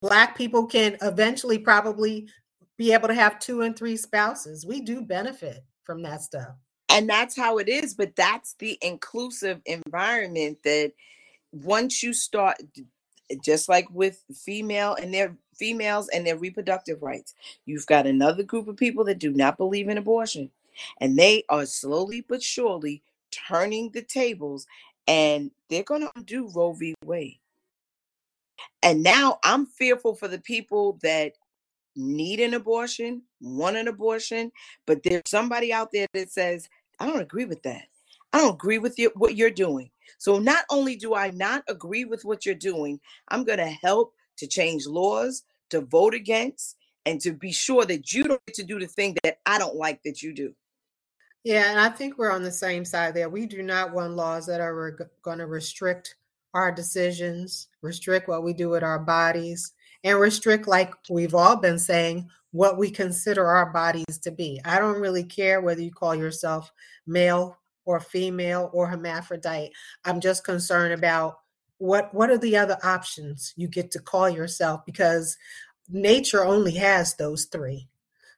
Black 0.00 0.36
people 0.36 0.66
can 0.66 0.96
eventually 1.02 1.58
probably 1.58 2.28
be 2.76 2.92
able 2.92 3.08
to 3.08 3.14
have 3.14 3.38
two 3.38 3.62
and 3.62 3.76
three 3.76 3.96
spouses. 3.96 4.64
We 4.64 4.80
do 4.80 5.02
benefit 5.02 5.64
from 5.82 6.02
that 6.02 6.22
stuff. 6.22 6.54
And 6.88 7.08
that's 7.08 7.36
how 7.36 7.58
it 7.58 7.68
is. 7.68 7.94
But 7.94 8.16
that's 8.16 8.54
the 8.54 8.78
inclusive 8.80 9.60
environment 9.66 10.58
that 10.64 10.92
once 11.52 12.02
you 12.02 12.12
start, 12.12 12.56
just 13.44 13.68
like 13.68 13.88
with 13.90 14.24
female 14.34 14.94
and 14.94 15.12
their 15.12 15.36
females 15.54 16.08
and 16.08 16.26
their 16.26 16.38
reproductive 16.38 17.02
rights, 17.02 17.34
you've 17.66 17.86
got 17.86 18.06
another 18.06 18.42
group 18.42 18.66
of 18.66 18.76
people 18.76 19.04
that 19.04 19.18
do 19.18 19.32
not 19.32 19.58
believe 19.58 19.88
in 19.88 19.98
abortion. 19.98 20.50
And 21.00 21.18
they 21.18 21.44
are 21.48 21.66
slowly 21.66 22.24
but 22.26 22.42
surely 22.42 23.02
turning 23.30 23.90
the 23.90 24.02
tables 24.02 24.66
and 25.06 25.50
they're 25.68 25.82
going 25.82 26.02
to 26.02 26.12
undo 26.16 26.50
Roe 26.54 26.72
v. 26.72 26.94
Wade. 27.04 27.38
And 28.82 29.02
now 29.02 29.38
I'm 29.44 29.66
fearful 29.66 30.14
for 30.14 30.28
the 30.28 30.40
people 30.40 30.98
that 31.02 31.32
need 31.96 32.40
an 32.40 32.54
abortion, 32.54 33.22
want 33.40 33.76
an 33.76 33.88
abortion, 33.88 34.52
but 34.86 35.02
there's 35.02 35.22
somebody 35.26 35.72
out 35.72 35.90
there 35.92 36.06
that 36.14 36.30
says, 36.30 36.68
I 36.98 37.06
don't 37.06 37.20
agree 37.20 37.44
with 37.44 37.62
that. 37.62 37.84
I 38.32 38.38
don't 38.38 38.54
agree 38.54 38.78
with 38.78 38.98
you, 38.98 39.10
what 39.16 39.36
you're 39.36 39.50
doing. 39.50 39.90
So 40.18 40.38
not 40.38 40.64
only 40.70 40.96
do 40.96 41.14
I 41.14 41.30
not 41.30 41.64
agree 41.68 42.04
with 42.04 42.24
what 42.24 42.46
you're 42.46 42.54
doing, 42.54 43.00
I'm 43.28 43.44
going 43.44 43.58
to 43.58 43.66
help 43.66 44.14
to 44.38 44.46
change 44.46 44.86
laws, 44.86 45.42
to 45.70 45.80
vote 45.80 46.14
against, 46.14 46.76
and 47.06 47.20
to 47.22 47.32
be 47.32 47.52
sure 47.52 47.84
that 47.86 48.12
you 48.12 48.24
don't 48.24 48.44
get 48.46 48.54
to 48.56 48.62
do 48.62 48.78
the 48.78 48.86
thing 48.86 49.16
that 49.24 49.38
I 49.46 49.58
don't 49.58 49.76
like 49.76 50.02
that 50.04 50.22
you 50.22 50.34
do. 50.34 50.54
Yeah, 51.44 51.70
and 51.70 51.80
I 51.80 51.88
think 51.88 52.18
we're 52.18 52.32
on 52.32 52.42
the 52.42 52.52
same 52.52 52.84
side 52.84 53.14
there. 53.14 53.30
We 53.30 53.46
do 53.46 53.62
not 53.62 53.92
want 53.92 54.14
laws 54.14 54.46
that 54.46 54.60
are 54.60 54.74
re- 54.74 55.06
going 55.22 55.38
to 55.38 55.46
restrict 55.46 56.16
our 56.54 56.72
decisions, 56.72 57.68
restrict 57.82 58.28
what 58.28 58.42
we 58.42 58.52
do 58.52 58.68
with 58.68 58.82
our 58.82 58.98
bodies, 58.98 59.72
and 60.02 60.18
restrict, 60.18 60.66
like 60.66 60.92
we've 61.08 61.34
all 61.34 61.56
been 61.56 61.78
saying, 61.78 62.28
what 62.52 62.78
we 62.78 62.90
consider 62.90 63.46
our 63.46 63.72
bodies 63.72 64.18
to 64.22 64.30
be. 64.30 64.60
I 64.64 64.78
don't 64.78 65.00
really 65.00 65.24
care 65.24 65.60
whether 65.60 65.80
you 65.80 65.92
call 65.92 66.14
yourself 66.14 66.72
male 67.06 67.58
or 67.84 68.00
female 68.00 68.70
or 68.72 68.88
hermaphrodite. 68.88 69.72
I'm 70.04 70.20
just 70.20 70.44
concerned 70.44 70.92
about 70.92 71.36
what 71.78 72.12
what 72.12 72.30
are 72.30 72.38
the 72.38 72.56
other 72.56 72.76
options 72.82 73.54
you 73.56 73.66
get 73.66 73.90
to 73.92 74.00
call 74.00 74.28
yourself 74.28 74.84
because 74.84 75.36
nature 75.88 76.44
only 76.44 76.74
has 76.74 77.16
those 77.16 77.46
three. 77.46 77.88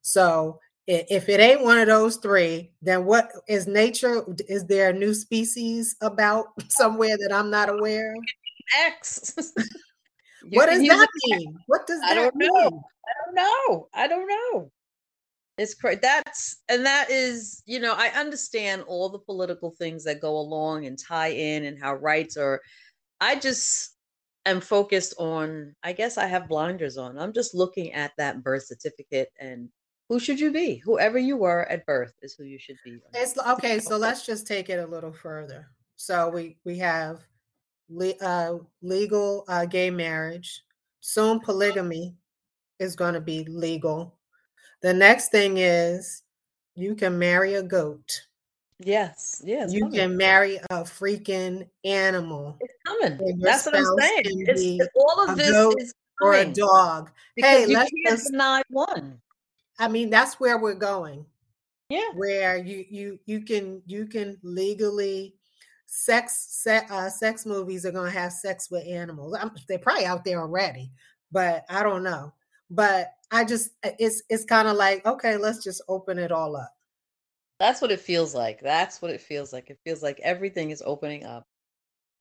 So 0.03 0.61
if 0.87 1.29
it 1.29 1.41
ain't 1.41 1.63
one 1.63 1.79
of 1.79 1.87
those 1.87 2.17
three, 2.17 2.71
then 2.83 3.05
what 3.05 3.31
is 3.49 3.67
nature? 3.67 4.25
Is 4.49 4.65
there 4.67 4.91
a 4.91 4.93
new 4.93 5.15
species 5.15 5.97
about 6.01 6.47
somewhere 6.69 7.17
that 7.19 7.33
I'm 7.33 7.51
not 7.51 7.69
aware 7.69 8.15
of? 8.15 8.23
X. 8.87 9.35
what 10.51 10.67
does 10.67 10.81
that 10.81 11.09
mean? 11.27 11.57
What 11.67 11.87
does 11.87 12.01
I 12.05 12.15
that 12.15 12.23
don't 12.23 12.37
mean? 12.37 12.51
know. 12.53 12.85
I 13.07 13.25
don't 13.25 13.35
know. 13.35 13.89
I 13.95 14.09
don't 14.09 14.29
know. 14.29 14.71
It's 15.59 15.75
crazy. 15.75 16.01
That's 16.03 16.63
and 16.69 16.85
that 16.87 17.11
is, 17.11 17.63
you 17.67 17.79
know, 17.79 17.95
I 17.97 18.09
understand 18.09 18.83
all 18.87 19.09
the 19.09 19.19
political 19.19 19.71
things 19.71 20.03
that 20.05 20.21
go 20.21 20.37
along 20.39 20.87
and 20.87 20.99
tie 20.99 21.29
in 21.29 21.65
and 21.65 21.81
how 21.81 21.95
rights 21.95 22.37
are. 22.37 22.61
I 23.21 23.37
just 23.37 23.97
am 24.47 24.61
focused 24.61 25.15
on. 25.19 25.75
I 25.83 25.93
guess 25.93 26.17
I 26.17 26.27
have 26.27 26.49
blinders 26.49 26.97
on. 26.97 27.19
I'm 27.19 27.33
just 27.33 27.55
looking 27.55 27.93
at 27.93 28.13
that 28.17 28.43
birth 28.43 28.65
certificate 28.65 29.29
and 29.39 29.69
who 30.09 30.21
should 30.21 30.41
you 30.41 30.53
be? 30.53 30.77
Whoever 30.77 31.19
you 31.19 31.37
were 31.37 31.63
at 31.71 31.87
birth 31.87 32.13
is 32.23 32.35
who 32.35 32.45
you 32.45 32.59
should 32.59 32.79
be. 32.85 33.01
It's 33.15 33.39
okay. 33.39 33.79
So 33.79 33.97
let's 33.99 34.27
just 34.27 34.47
take 34.47 34.69
it 34.69 34.79
a 34.79 34.87
little 34.87 35.13
further. 35.13 35.69
So 35.97 36.29
we 36.29 36.59
we 36.65 36.79
have 36.79 37.21
le- 37.89 38.19
uh, 38.21 38.59
legal 38.83 39.45
uh, 39.49 39.67
gay 39.67 39.91
marriage, 39.91 40.63
soon 41.01 41.41
polygamy 41.41 42.15
is 42.79 42.97
going 42.97 43.15
to 43.15 43.21
be 43.21 43.45
legal. 43.45 44.17
The 44.83 44.93
next 44.93 45.31
thing 45.31 45.59
is 45.59 46.23
you 46.75 46.95
can 46.95 47.19
marry 47.19 47.55
a 47.55 47.63
goat. 47.63 48.27
Yes, 48.79 49.41
yes. 49.45 49.73
You 49.73 49.89
can 49.91 50.17
marry 50.17 50.57
a 50.71 50.83
freaking 50.83 51.69
animal. 51.85 52.57
It's 52.61 52.75
coming. 52.85 53.39
That's 53.41 53.67
what 53.67 53.77
I'm 53.77 53.85
saying. 54.01 54.45
It's, 54.49 54.89
all 54.97 55.29
of 55.29 55.37
this 55.37 55.57
is 55.79 55.95
coming. 56.19 56.49
or 56.49 56.51
a 56.51 56.53
dog. 56.53 57.11
Hey, 57.37 57.67
let's 57.67 57.91
just 58.05 58.31
deny 58.33 58.63
one. 58.71 59.21
I 59.79 59.89
mean, 59.89 60.11
that's 60.11 60.39
where 60.41 60.59
we're 60.59 60.75
going. 60.75 61.27
Yeah, 61.89 62.11
where 62.15 62.57
you 62.57 62.85
you 62.89 63.19
you 63.27 63.43
can 63.43 63.83
you 63.87 64.07
can 64.07 64.39
legally 64.43 65.35
sex 65.87 66.47
se- 66.49 66.87
uh, 66.91 67.11
sex 67.11 67.45
movies 67.45 67.85
are 67.85 67.91
going 67.91 68.11
to 68.11 68.19
have 68.19 68.33
sex 68.33 68.71
with 68.71 68.87
animals. 68.87 69.37
I'm, 69.39 69.51
they're 69.69 69.79
probably 69.79 70.07
out 70.07 70.25
there 70.25 70.41
already, 70.41 70.91
but 71.31 71.65
I 71.69 71.83
don't 71.83 72.03
know. 72.03 72.33
But 72.71 73.13
I 73.31 73.45
just 73.45 73.73
it's 73.83 74.23
it's 74.31 74.45
kind 74.45 74.69
of 74.69 74.77
like 74.77 75.05
okay, 75.05 75.37
let's 75.37 75.63
just 75.63 75.83
open 75.89 76.19
it 76.19 76.33
all 76.33 76.57
up. 76.57 76.73
That's 77.61 77.83
what 77.83 77.93
it 77.93 78.01
feels 78.01 78.35
like. 78.35 78.61
That's 78.61 79.03
what 79.03 79.11
it 79.11 79.21
feels 79.21 79.53
like. 79.53 79.71
It 79.71 79.79
feels 79.85 80.03
like 80.03 80.19
everything 80.21 80.71
is 80.71 80.83
opening 80.85 81.25
up. 81.25 81.45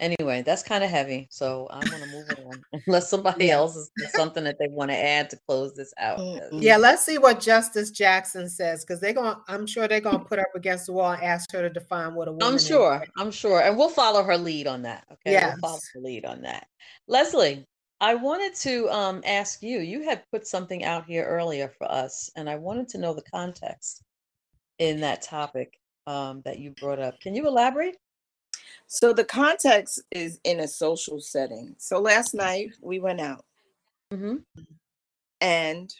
Anyway, 0.02 0.42
that's 0.42 0.64
kind 0.64 0.84
of 0.84 0.90
heavy. 0.90 1.28
So 1.30 1.68
I'm 1.70 1.88
going 1.88 2.02
to 2.04 2.10
move 2.10 2.28
on 2.48 2.64
unless 2.88 3.10
somebody 3.10 3.46
yeah. 3.46 3.54
else 3.54 3.76
has 3.76 4.14
something 4.14 4.44
that 4.44 4.58
they 4.60 4.68
want 4.68 4.90
to 4.90 4.98
add 4.98 5.30
to 5.30 5.40
close 5.48 5.76
this 5.76 5.94
out. 6.00 6.20
Yeah, 6.52 6.78
let's 6.78 7.06
see 7.06 7.20
what 7.20 7.40
Justice 7.40 7.92
Jackson 7.92 8.50
says 8.50 8.84
because 8.84 9.00
they're 9.00 9.14
gonna. 9.14 9.40
I'm 9.48 9.68
sure 9.68 9.88
they're 9.88 10.02
going 10.02 10.20
to 10.20 10.26
put 10.26 10.40
up 10.40 10.48
against 10.56 10.88
the 10.88 10.94
wall 10.94 11.12
and 11.12 11.22
ask 11.22 11.52
her 11.54 11.62
to 11.62 11.70
define 11.70 12.16
what 12.16 12.28
a 12.28 12.32
woman 12.32 12.48
I'm 12.48 12.60
sure. 12.60 13.02
Is. 13.04 13.10
I'm 13.18 13.32
sure. 13.32 13.62
And 13.62 13.78
we'll 13.78 13.90
follow 13.90 14.24
her 14.24 14.38
lead 14.38 14.68
on 14.68 14.82
that. 14.82 15.06
Okay. 15.12 15.34
Yes. 15.34 15.58
We'll 15.62 15.72
follow 15.72 15.82
her 15.94 16.02
lead 16.02 16.26
on 16.26 16.42
that. 16.42 16.68
Leslie, 17.08 17.66
I 18.02 18.16
wanted 18.16 18.56
to 18.62 18.90
um, 18.90 19.22
ask 19.24 19.62
you, 19.62 19.80
you 19.80 20.02
had 20.04 20.24
put 20.32 20.48
something 20.48 20.84
out 20.84 21.06
here 21.06 21.24
earlier 21.24 21.70
for 21.78 21.90
us, 21.92 22.32
and 22.36 22.50
I 22.50 22.56
wanted 22.56 22.90
to 22.90 22.98
know 22.98 23.14
the 23.14 23.22
context 23.22 24.02
in 24.80 25.00
that 25.02 25.22
topic 25.22 25.80
um, 26.08 26.42
that 26.44 26.58
you 26.58 26.72
brought 26.72 26.98
up. 26.98 27.20
Can 27.20 27.36
you 27.36 27.48
elaborate? 27.48 27.98
So 28.94 29.14
the 29.14 29.24
context 29.24 30.02
is 30.12 30.42
in 30.44 30.60
a 30.60 30.68
social 30.68 31.22
setting. 31.22 31.76
So 31.78 32.02
last 32.02 32.34
night 32.34 32.72
we 32.82 33.00
went 33.00 33.22
out 33.22 33.46
mm-hmm. 34.14 34.36
and 35.40 35.96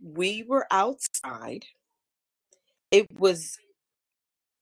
we 0.00 0.44
were 0.44 0.68
outside. 0.70 1.64
It 2.92 3.08
was 3.18 3.58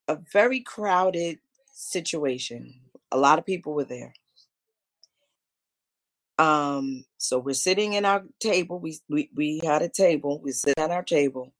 a 0.08 0.16
very 0.32 0.60
crowded 0.60 1.38
situation. 1.70 2.80
A 3.12 3.18
lot 3.18 3.38
of 3.38 3.44
people 3.44 3.74
were 3.74 3.84
there. 3.84 4.14
Um, 6.38 7.04
so 7.18 7.38
we're 7.38 7.52
sitting 7.52 7.92
in 7.92 8.06
our 8.06 8.24
table. 8.40 8.78
We 8.78 9.00
we 9.10 9.28
we 9.34 9.60
had 9.62 9.82
a 9.82 9.90
table. 9.90 10.40
We 10.40 10.52
sit 10.52 10.78
at 10.78 10.90
our 10.90 11.02
table, 11.02 11.52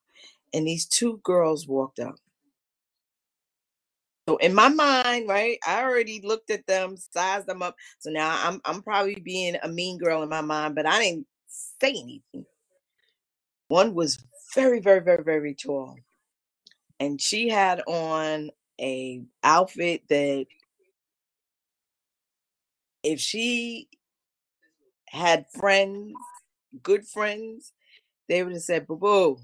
and 0.54 0.66
these 0.66 0.86
two 0.86 1.20
girls 1.24 1.68
walked 1.68 1.98
up. 1.98 2.16
So 4.28 4.36
in 4.36 4.54
my 4.54 4.68
mind, 4.68 5.26
right, 5.26 5.58
I 5.66 5.82
already 5.82 6.20
looked 6.22 6.50
at 6.50 6.66
them, 6.66 6.98
sized 6.98 7.46
them 7.46 7.62
up. 7.62 7.76
So 7.98 8.10
now 8.10 8.38
I'm 8.44 8.60
I'm 8.66 8.82
probably 8.82 9.14
being 9.14 9.56
a 9.62 9.68
mean 9.70 9.96
girl 9.96 10.22
in 10.22 10.28
my 10.28 10.42
mind, 10.42 10.74
but 10.74 10.84
I 10.84 11.02
didn't 11.02 11.26
say 11.48 11.92
anything. 11.92 12.44
One 13.68 13.94
was 13.94 14.22
very, 14.54 14.80
very, 14.80 15.00
very, 15.00 15.24
very 15.24 15.54
tall. 15.54 15.96
And 17.00 17.18
she 17.18 17.48
had 17.48 17.80
on 17.86 18.50
a 18.78 19.22
outfit 19.42 20.02
that 20.10 20.44
if 23.02 23.20
she 23.20 23.88
had 25.08 25.46
friends, 25.58 26.12
good 26.82 27.06
friends, 27.08 27.72
they 28.28 28.42
would 28.42 28.52
have 28.52 28.62
said, 28.62 28.86
Boo 28.86 28.96
boo, 28.96 29.38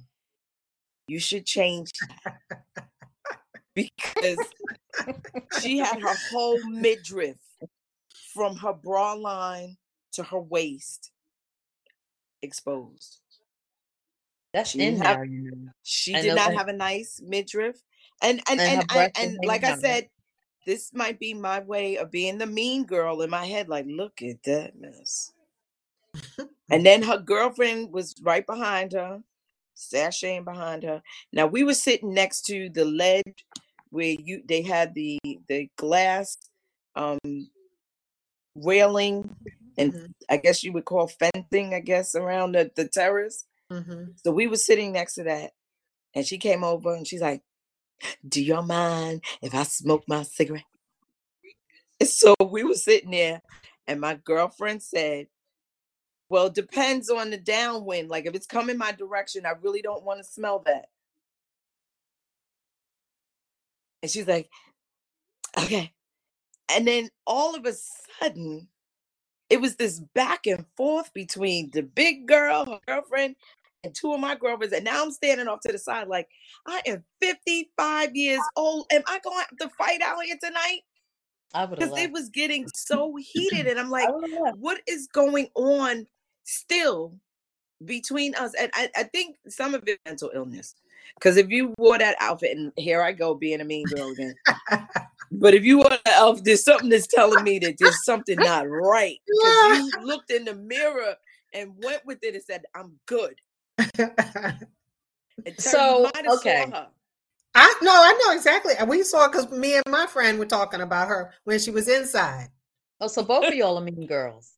you 1.06 1.18
should 1.18 1.46
change 1.46 1.90
that 2.24 2.34
because 3.74 4.38
she 5.58 5.78
had 5.78 6.00
her 6.00 6.14
whole 6.30 6.62
midriff 6.64 7.36
from 8.32 8.56
her 8.56 8.72
bra 8.72 9.14
line 9.14 9.76
to 10.12 10.22
her 10.22 10.40
waist 10.40 11.10
exposed. 12.42 13.20
That's 14.52 14.70
she 14.70 14.80
in 14.80 14.96
have. 14.98 15.26
You 15.26 15.50
know. 15.50 15.70
She 15.82 16.14
I 16.14 16.22
did 16.22 16.34
not 16.34 16.50
that. 16.50 16.56
have 16.56 16.68
a 16.68 16.72
nice 16.72 17.20
midriff, 17.22 17.76
and 18.22 18.40
and 18.48 18.60
and 18.60 18.84
and, 18.90 18.90
and, 18.90 19.10
and 19.16 19.38
like 19.44 19.64
I 19.64 19.76
said, 19.76 20.08
this 20.66 20.92
might 20.94 21.18
be 21.18 21.34
my 21.34 21.60
way 21.60 21.96
of 21.96 22.10
being 22.10 22.38
the 22.38 22.46
mean 22.46 22.84
girl 22.84 23.20
in 23.22 23.30
my 23.30 23.44
head. 23.44 23.68
Like, 23.68 23.86
look 23.88 24.22
at 24.22 24.42
that 24.44 24.78
mess. 24.78 25.32
and 26.70 26.86
then 26.86 27.02
her 27.02 27.18
girlfriend 27.18 27.92
was 27.92 28.14
right 28.22 28.46
behind 28.46 28.92
her, 28.92 29.22
sashaying 29.76 30.44
behind 30.44 30.84
her. 30.84 31.02
Now 31.32 31.46
we 31.46 31.64
were 31.64 31.74
sitting 31.74 32.14
next 32.14 32.42
to 32.46 32.70
the 32.70 32.84
ledge 32.84 33.44
where 33.94 34.16
you 34.18 34.42
they 34.46 34.62
had 34.62 34.94
the 34.94 35.18
the 35.48 35.68
glass 35.76 36.36
um 36.96 37.18
railing 38.56 39.34
and 39.76 39.92
mm-hmm. 39.92 40.06
I 40.30 40.36
guess 40.36 40.62
you 40.62 40.72
would 40.72 40.84
call 40.84 41.08
fencing, 41.08 41.74
I 41.74 41.80
guess, 41.80 42.14
around 42.14 42.52
the, 42.52 42.70
the 42.76 42.88
terrace. 42.88 43.44
Mm-hmm. 43.72 44.12
So 44.24 44.30
we 44.30 44.46
were 44.46 44.56
sitting 44.56 44.92
next 44.92 45.14
to 45.14 45.24
that. 45.24 45.50
And 46.14 46.24
she 46.24 46.38
came 46.38 46.62
over 46.62 46.94
and 46.94 47.06
she's 47.06 47.20
like, 47.20 47.42
Do 48.26 48.42
you 48.42 48.62
mind 48.62 49.24
if 49.42 49.54
I 49.54 49.64
smoke 49.64 50.04
my 50.06 50.22
cigarette? 50.22 50.62
And 51.98 52.08
so 52.08 52.34
we 52.40 52.62
were 52.62 52.74
sitting 52.74 53.10
there, 53.10 53.42
and 53.86 54.00
my 54.00 54.14
girlfriend 54.14 54.82
said, 54.82 55.26
Well, 56.28 56.46
it 56.46 56.54
depends 56.54 57.10
on 57.10 57.30
the 57.30 57.38
downwind. 57.38 58.08
Like 58.10 58.26
if 58.26 58.34
it's 58.34 58.46
coming 58.46 58.78
my 58.78 58.92
direction, 58.92 59.46
I 59.46 59.54
really 59.60 59.82
don't 59.82 60.04
want 60.04 60.20
to 60.20 60.24
smell 60.24 60.62
that. 60.66 60.86
And 64.04 64.10
she's 64.10 64.28
like, 64.28 64.50
okay. 65.56 65.90
And 66.70 66.86
then 66.86 67.08
all 67.26 67.56
of 67.56 67.64
a 67.64 67.72
sudden, 68.20 68.68
it 69.48 69.62
was 69.62 69.76
this 69.76 70.02
back 70.14 70.46
and 70.46 70.66
forth 70.76 71.10
between 71.14 71.70
the 71.70 71.82
big 71.82 72.28
girl, 72.28 72.66
her 72.66 72.80
girlfriend, 72.86 73.34
and 73.82 73.94
two 73.94 74.12
of 74.12 74.20
my 74.20 74.34
girlfriends. 74.34 74.74
And 74.74 74.84
now 74.84 75.02
I'm 75.02 75.10
standing 75.10 75.48
off 75.48 75.60
to 75.60 75.72
the 75.72 75.78
side, 75.78 76.08
like, 76.08 76.28
I 76.66 76.82
am 76.84 77.02
55 77.22 78.14
years 78.14 78.42
old. 78.56 78.84
Am 78.92 79.00
I 79.06 79.20
going 79.20 79.46
to 79.62 79.70
fight 79.70 80.02
out 80.02 80.22
here 80.22 80.36
tonight? 80.38 80.80
Because 81.70 81.96
it 81.96 82.12
was 82.12 82.28
getting 82.28 82.68
so 82.74 83.16
heated. 83.16 83.66
And 83.68 83.80
I'm 83.80 83.88
like, 83.88 84.10
what 84.58 84.82
is 84.86 85.06
going 85.06 85.48
on 85.54 86.06
still 86.42 87.16
between 87.82 88.34
us? 88.34 88.52
And 88.52 88.70
I, 88.74 88.90
I 88.94 89.04
think 89.04 89.36
some 89.48 89.74
of 89.74 89.82
it 89.86 89.98
mental 90.04 90.30
illness. 90.34 90.74
Because 91.14 91.36
if 91.36 91.50
you 91.50 91.74
wore 91.78 91.98
that 91.98 92.16
outfit, 92.20 92.56
and 92.56 92.72
here 92.76 93.02
I 93.02 93.12
go 93.12 93.34
being 93.34 93.60
a 93.60 93.64
mean 93.64 93.84
girl 93.86 94.10
again. 94.10 94.34
but 95.32 95.54
if 95.54 95.64
you 95.64 95.78
wore 95.78 95.90
that 95.90 96.06
outfit, 96.06 96.44
there's 96.44 96.64
something 96.64 96.88
that's 96.88 97.06
telling 97.06 97.44
me 97.44 97.58
that 97.60 97.76
there's 97.78 98.04
something 98.04 98.38
not 98.38 98.68
right. 98.68 99.18
Because 99.26 99.78
you 99.78 99.90
looked 100.04 100.30
in 100.30 100.44
the 100.44 100.54
mirror 100.54 101.14
and 101.52 101.72
went 101.82 102.04
with 102.04 102.18
it 102.22 102.34
and 102.34 102.44
said, 102.44 102.62
I'm 102.74 102.92
good. 103.06 103.34
so, 105.58 106.10
okay. 106.28 106.72
I 107.56 107.74
no, 107.82 107.92
I 107.92 108.20
know 108.24 108.34
exactly. 108.34 108.74
We 108.86 109.04
saw 109.04 109.28
because 109.28 109.48
me 109.50 109.76
and 109.76 109.84
my 109.88 110.06
friend 110.06 110.38
were 110.38 110.46
talking 110.46 110.80
about 110.80 111.06
her 111.08 111.32
when 111.44 111.60
she 111.60 111.70
was 111.70 111.88
inside. 111.88 112.48
Oh, 113.00 113.06
so 113.06 113.22
both 113.22 113.46
of 113.46 113.54
y'all 113.54 113.78
are 113.78 113.80
mean 113.80 114.06
girls 114.06 114.54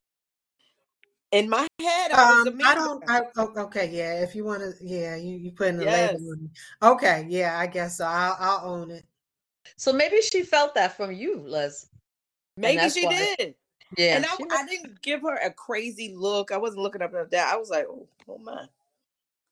in 1.31 1.49
my 1.49 1.67
head, 1.81 2.11
I, 2.11 2.45
um, 2.47 2.59
I 2.65 2.75
don't. 2.75 3.03
I, 3.07 3.21
okay, 3.37 3.89
yeah. 3.91 4.21
If 4.21 4.35
you 4.35 4.45
want 4.45 4.61
to, 4.61 4.73
yeah, 4.81 5.15
you 5.15 5.35
you 5.37 5.51
put 5.51 5.67
in 5.67 5.77
the 5.77 5.85
yes. 5.85 6.13
label. 6.13 6.37
Okay, 6.81 7.25
yeah, 7.29 7.59
I 7.59 7.67
guess 7.67 7.97
so. 7.97 8.05
I'll 8.05 8.37
I'll 8.39 8.71
own 8.73 8.91
it. 8.91 9.05
So 9.75 9.91
maybe 9.91 10.21
she 10.21 10.43
felt 10.43 10.73
that 10.75 10.95
from 10.95 11.11
you, 11.11 11.43
Les. 11.45 11.89
Maybe 12.55 12.89
she 12.89 13.05
why. 13.05 13.35
did. 13.37 13.55
Yeah, 13.97 14.17
and 14.17 14.25
I, 14.25 14.35
I, 14.51 14.65
didn't 14.65 15.01
give 15.01 15.21
her 15.21 15.35
a 15.35 15.51
crazy 15.51 16.13
look. 16.13 16.51
I 16.51 16.57
wasn't 16.57 16.81
looking 16.81 17.01
up 17.01 17.13
at 17.13 17.31
that. 17.31 17.53
I 17.53 17.57
was 17.57 17.69
like, 17.69 17.85
oh, 17.89 18.07
oh 18.27 18.37
my. 18.37 18.65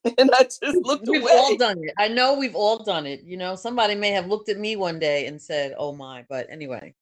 And 0.20 0.30
I 0.34 0.44
just 0.44 0.62
looked 0.62 1.08
we've 1.08 1.24
away. 1.24 1.32
all 1.34 1.58
done 1.58 1.80
it. 1.84 1.94
I 1.98 2.10
know 2.10 2.38
we've 2.38 2.56
all 2.56 2.84
done 2.84 3.08
it. 3.08 3.24
You 3.24 3.38
know, 3.38 3.56
somebody 3.56 3.96
may 3.96 4.12
have 4.12 4.28
looked 4.28 4.50
at 4.50 4.60
me 4.60 4.76
one 4.76 5.00
day 5.00 5.26
and 5.26 5.42
said, 5.42 5.74
"Oh 5.80 5.96
my," 5.96 6.24
but 6.30 6.48
anyway. 6.48 6.94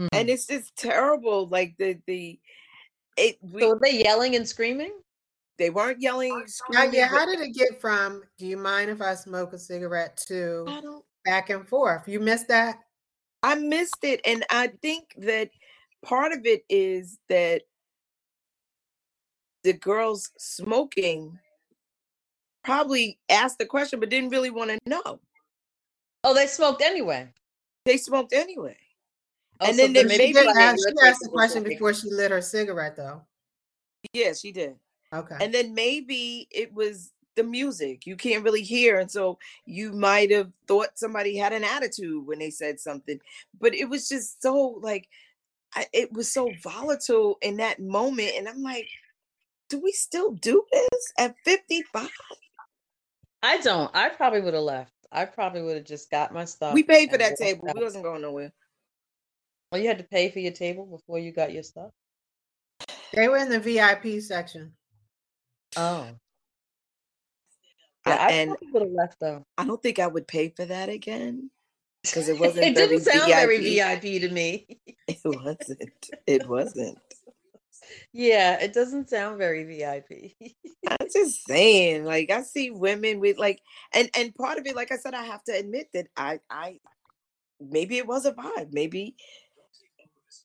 Mm. 0.00 0.08
And 0.12 0.30
it's 0.30 0.46
just 0.46 0.74
terrible. 0.76 1.46
Like 1.46 1.74
the 1.78 1.98
the 2.06 2.38
it. 3.16 3.36
We, 3.42 3.60
so 3.60 3.70
were 3.70 3.80
they 3.82 4.02
yelling 4.02 4.34
and 4.36 4.48
screaming? 4.48 4.92
They 5.58 5.68
weren't 5.68 6.00
yelling. 6.00 6.42
Screaming, 6.46 6.94
yeah. 6.94 7.06
How 7.06 7.26
did 7.26 7.40
it 7.40 7.54
get 7.54 7.80
from? 7.80 8.22
Do 8.38 8.46
you 8.46 8.56
mind 8.56 8.90
if 8.90 9.02
I 9.02 9.14
smoke 9.14 9.52
a 9.52 9.58
cigarette? 9.58 10.16
To 10.28 11.02
back 11.24 11.50
and 11.50 11.68
forth. 11.68 12.08
You 12.08 12.18
missed 12.18 12.48
that. 12.48 12.78
I 13.42 13.54
missed 13.56 14.02
it, 14.02 14.20
and 14.24 14.44
I 14.50 14.72
think 14.82 15.14
that 15.18 15.50
part 16.02 16.32
of 16.32 16.46
it 16.46 16.62
is 16.68 17.18
that 17.28 17.62
the 19.64 19.74
girls 19.74 20.30
smoking 20.38 21.38
probably 22.64 23.18
asked 23.28 23.58
the 23.58 23.66
question 23.66 24.00
but 24.00 24.08
didn't 24.08 24.30
really 24.30 24.50
want 24.50 24.70
to 24.70 24.78
know. 24.86 25.20
Oh, 26.24 26.34
they 26.34 26.46
smoked 26.46 26.82
anyway. 26.82 27.28
They 27.84 27.96
smoked 27.96 28.32
anyway. 28.32 28.76
Oh, 29.60 29.66
and 29.66 29.76
so 29.76 29.82
then, 29.82 29.92
then 29.92 30.08
maybe 30.08 30.32
she 30.32 30.38
asked, 30.38 30.86
she 30.88 31.06
asked 31.06 31.20
the 31.22 31.28
question 31.28 31.62
before 31.62 31.92
she 31.92 32.10
lit 32.10 32.30
her 32.30 32.40
cigarette, 32.40 32.96
though. 32.96 33.22
Yeah, 34.12 34.32
she 34.32 34.52
did. 34.52 34.76
Okay. 35.12 35.36
And 35.40 35.52
then 35.52 35.74
maybe 35.74 36.48
it 36.50 36.72
was 36.72 37.12
the 37.36 37.44
music. 37.44 38.06
You 38.06 38.16
can't 38.16 38.44
really 38.44 38.62
hear. 38.62 38.98
And 38.98 39.10
so 39.10 39.38
you 39.66 39.92
might 39.92 40.30
have 40.30 40.50
thought 40.66 40.90
somebody 40.94 41.36
had 41.36 41.52
an 41.52 41.64
attitude 41.64 42.26
when 42.26 42.38
they 42.38 42.50
said 42.50 42.80
something. 42.80 43.20
But 43.60 43.74
it 43.74 43.88
was 43.88 44.08
just 44.08 44.42
so 44.42 44.78
like 44.80 45.08
I, 45.74 45.86
it 45.92 46.12
was 46.12 46.32
so 46.32 46.50
volatile 46.62 47.38
in 47.42 47.56
that 47.58 47.80
moment. 47.80 48.32
And 48.36 48.48
I'm 48.48 48.62
like, 48.62 48.88
do 49.68 49.80
we 49.80 49.92
still 49.92 50.32
do 50.32 50.64
this 50.72 51.12
at 51.18 51.34
55? 51.44 52.08
I 53.42 53.58
don't. 53.58 53.90
I 53.94 54.08
probably 54.10 54.40
would 54.40 54.54
have 54.54 54.62
left. 54.62 54.92
I 55.12 55.24
probably 55.24 55.62
would 55.62 55.76
have 55.76 55.86
just 55.86 56.10
got 56.10 56.32
my 56.32 56.44
stuff. 56.44 56.74
We 56.74 56.82
paid 56.82 57.10
for 57.10 57.18
that 57.18 57.36
table. 57.36 57.68
out. 57.68 57.76
We 57.76 57.82
wasn't 57.82 58.04
going 58.04 58.22
nowhere. 58.22 58.52
Well, 59.70 59.80
you 59.80 59.86
had 59.88 59.98
to 59.98 60.04
pay 60.04 60.30
for 60.30 60.40
your 60.40 60.52
table 60.52 60.84
before 60.84 61.18
you 61.18 61.30
got 61.32 61.52
your 61.52 61.62
stuff. 61.62 61.90
they 63.12 63.28
were 63.28 63.36
in 63.36 63.48
the 63.48 63.60
VIP 63.60 64.20
section. 64.20 64.72
Oh, 65.76 66.08
I- 68.04 68.10
yeah. 68.10 68.16
I, 68.16 68.32
and 68.32 68.50
probably 68.50 68.68
would 68.72 68.82
have 68.82 68.92
left 68.92 69.20
though. 69.20 69.44
I 69.58 69.64
don't 69.64 69.80
think 69.82 69.98
I 69.98 70.06
would 70.06 70.26
pay 70.26 70.48
for 70.56 70.64
that 70.64 70.88
again 70.88 71.50
because 72.02 72.28
it 72.28 72.38
wasn't 72.38 72.66
it 72.66 72.74
didn't 72.74 73.02
sound 73.02 73.28
very 73.28 73.58
VIP. 73.58 74.02
VIP 74.02 74.22
to 74.22 74.28
me. 74.30 74.66
It 75.10 75.18
wasn't. 75.24 76.10
It 76.28 76.48
wasn't. 76.48 76.98
yeah, 78.12 78.60
it 78.60 78.72
doesn't 78.72 79.10
sound 79.10 79.38
very 79.38 79.64
VIP. 79.64 80.34
I'm 80.88 81.08
just 81.12 81.44
saying, 81.46 82.04
like 82.04 82.30
I 82.30 82.42
see 82.42 82.70
women 82.70 83.18
with 83.18 83.36
like, 83.36 83.60
and 83.92 84.08
and 84.16 84.32
part 84.34 84.58
of 84.58 84.66
it, 84.66 84.76
like 84.76 84.92
I 84.92 84.96
said, 84.96 85.14
I 85.14 85.24
have 85.24 85.42
to 85.44 85.52
admit 85.52 85.88
that 85.94 86.06
I 86.16 86.38
I 86.48 86.78
maybe 87.60 87.98
it 87.98 88.06
was 88.06 88.24
a 88.24 88.32
vibe, 88.32 88.72
maybe 88.72 89.16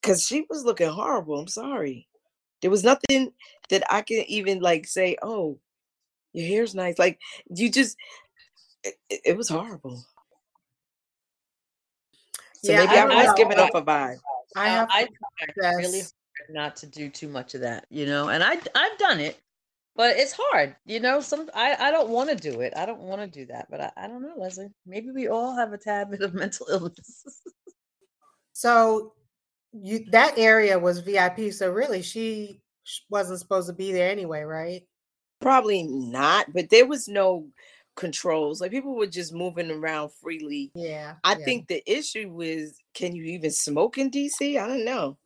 because 0.05 0.25
she 0.25 0.45
was 0.49 0.63
looking 0.63 0.89
horrible. 0.89 1.39
I'm 1.39 1.47
sorry, 1.47 2.07
there 2.61 2.71
was 2.71 2.83
nothing 2.83 3.33
that 3.69 3.83
I 3.91 4.01
can 4.01 4.23
even 4.27 4.59
like 4.59 4.85
say. 4.87 5.17
Oh, 5.21 5.59
your 6.33 6.47
hair's 6.47 6.75
nice. 6.75 6.99
Like 6.99 7.19
you 7.49 7.71
just, 7.71 7.97
it, 8.83 8.95
it- 9.09 9.21
it 9.25 9.37
was 9.37 9.49
horrible. 9.49 10.03
So 12.61 12.71
Yeah, 12.71 12.79
maybe 12.79 12.91
I 12.91 12.95
I, 13.03 13.07
don't 13.07 13.15
was 13.17 13.27
know. 13.27 13.35
giving 13.35 13.59
off 13.59 13.73
a 13.73 13.81
vibe. 13.81 14.19
I 14.55 14.67
Uh, 14.67 14.71
have 14.71 14.89
I 14.91 15.03
to 15.05 15.53
try 15.59 15.71
really 15.75 15.99
hard 15.99 16.11
not 16.49 16.75
to 16.77 16.87
do 16.87 17.09
too 17.09 17.27
much 17.27 17.55
of 17.55 17.61
that, 17.61 17.85
you 17.89 18.05
know. 18.05 18.29
And 18.29 18.43
I 18.43 18.59
I've 18.75 18.97
done 18.97 19.19
it, 19.19 19.39
but 19.95 20.17
it's 20.17 20.35
hard, 20.37 20.75
you 20.85 20.99
know. 20.99 21.21
Some 21.21 21.49
I 21.53 21.75
I 21.79 21.91
don't 21.91 22.09
want 22.09 22.29
to 22.29 22.35
do 22.35 22.61
it. 22.61 22.73
I 22.75 22.85
don't 22.85 22.99
want 23.01 23.21
to 23.21 23.27
do 23.27 23.45
that, 23.47 23.67
but 23.69 23.81
I, 23.81 23.91
I 23.97 24.07
don't 24.07 24.21
know, 24.21 24.35
Leslie. 24.37 24.69
Maybe 24.85 25.11
we 25.11 25.27
all 25.29 25.55
have 25.55 25.73
a 25.73 25.77
tad 25.77 26.11
bit 26.11 26.21
of 26.21 26.33
mental 26.43 26.67
illness. 26.69 27.23
So 28.53 29.13
you 29.81 30.05
that 30.11 30.37
area 30.37 30.77
was 30.79 30.99
VIP. 30.99 31.51
So 31.51 31.71
really, 31.71 32.01
she 32.01 32.59
wasn't 33.09 33.39
supposed 33.39 33.67
to 33.67 33.73
be 33.73 33.91
there 33.91 34.09
anyway, 34.09 34.43
right? 34.43 34.83
Probably 35.41 35.83
not, 35.83 36.53
but 36.53 36.69
there 36.69 36.87
was 36.87 37.07
no 37.07 37.47
controls. 37.95 38.61
Like 38.61 38.71
people 38.71 38.95
were 38.95 39.07
just 39.07 39.33
moving 39.33 39.71
around 39.71 40.11
freely. 40.21 40.71
Yeah. 40.75 41.15
I 41.23 41.35
yeah. 41.37 41.45
think 41.45 41.67
the 41.67 41.83
issue 41.91 42.29
was 42.31 42.77
can 42.93 43.15
you 43.15 43.23
even 43.25 43.51
smoke 43.51 43.97
in 43.97 44.11
DC? 44.11 44.59
I 44.59 44.67
don't 44.67 44.85
know. 44.85 45.17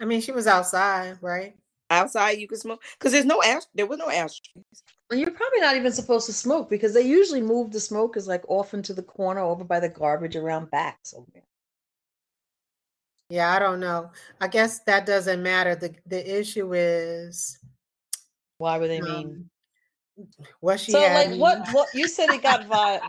I 0.00 0.04
mean, 0.04 0.20
she 0.20 0.32
was 0.32 0.46
outside, 0.46 1.18
right? 1.20 1.54
Outside 1.90 2.38
you 2.38 2.48
can 2.48 2.58
smoke 2.58 2.82
because 2.98 3.12
there's 3.12 3.24
no 3.24 3.42
ash. 3.42 3.62
There 3.74 3.86
was 3.86 3.98
no 3.98 4.10
ashtrays. 4.10 4.64
And 5.10 5.20
you're 5.20 5.30
probably 5.30 5.60
not 5.60 5.76
even 5.76 5.92
supposed 5.92 6.26
to 6.26 6.32
smoke 6.32 6.70
because 6.70 6.94
they 6.94 7.02
usually 7.02 7.42
move 7.42 7.72
the 7.72 7.80
smokers 7.80 8.26
like 8.26 8.42
off 8.48 8.74
into 8.74 8.94
the 8.94 9.02
corner 9.02 9.40
over 9.40 9.62
by 9.62 9.80
the 9.80 9.88
garbage 9.88 10.34
around 10.34 10.70
back 10.70 10.98
somewhere. 11.04 11.44
Yeah, 13.28 13.52
I 13.54 13.58
don't 13.58 13.80
know. 13.80 14.10
I 14.40 14.48
guess 14.48 14.80
that 14.80 15.06
doesn't 15.06 15.42
matter. 15.42 15.74
The 15.74 15.94
the 16.06 16.40
issue 16.40 16.74
is 16.74 17.58
Why 18.58 18.78
were 18.78 18.88
they 18.88 19.00
mean? 19.00 19.46
um, 20.18 20.26
what 20.60 20.80
she 20.80 20.92
So 20.92 21.00
had. 21.00 21.30
like 21.30 21.38
what 21.40 21.58
what 21.72 21.88
you 21.94 22.06
said 22.08 22.30
it 22.30 22.42
got 22.42 22.66
vi 22.68 23.00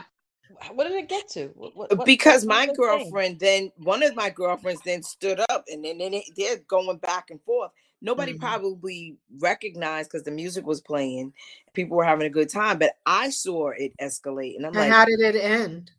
what 0.73 0.86
did 0.88 0.93
it 0.93 1.10
get 1.10 1.28
to? 1.30 1.47
What, 1.56 1.75
what, 1.75 1.97
what- 1.97 2.06
because 2.06 2.45
what 2.45 2.56
my 2.56 2.67
was 2.67 2.78
they 2.78 2.84
saying? 2.84 2.99
girlfriend 2.99 3.39
then 3.39 3.71
one 3.78 4.04
of 4.04 4.15
my 4.15 4.30
girlfriends 4.30 4.82
then 4.86 5.04
stood 5.04 5.39
up 5.49 5.65
and 5.71 5.84
then, 5.84 5.97
then 5.97 6.13
it, 6.13 6.23
they're 6.38 6.58
going 6.67 6.97
back 6.97 7.30
and 7.30 7.41
forth. 7.43 7.71
Nobody 8.01 8.34
Mhm. 8.34 8.39
probably 8.39 9.17
recognized 9.39 10.10
because 10.12 10.23
the 10.23 10.32
music 10.32 10.65
was 10.65 10.82
playing. 10.82 11.34
People 11.73 11.97
were 11.97 12.04
having 12.04 12.28
a 12.28 12.30
good 12.30 12.49
time, 12.49 12.78
but 12.78 12.93
I 13.06 13.30
saw 13.32 13.69
it 13.69 13.93
escalate, 14.01 14.56
and 14.58 14.65
I'm 14.65 14.73
and 14.73 14.80
like, 14.82 14.91
how 14.91 15.06
did 15.06 15.19
it 15.19 15.36
end? 15.36 15.91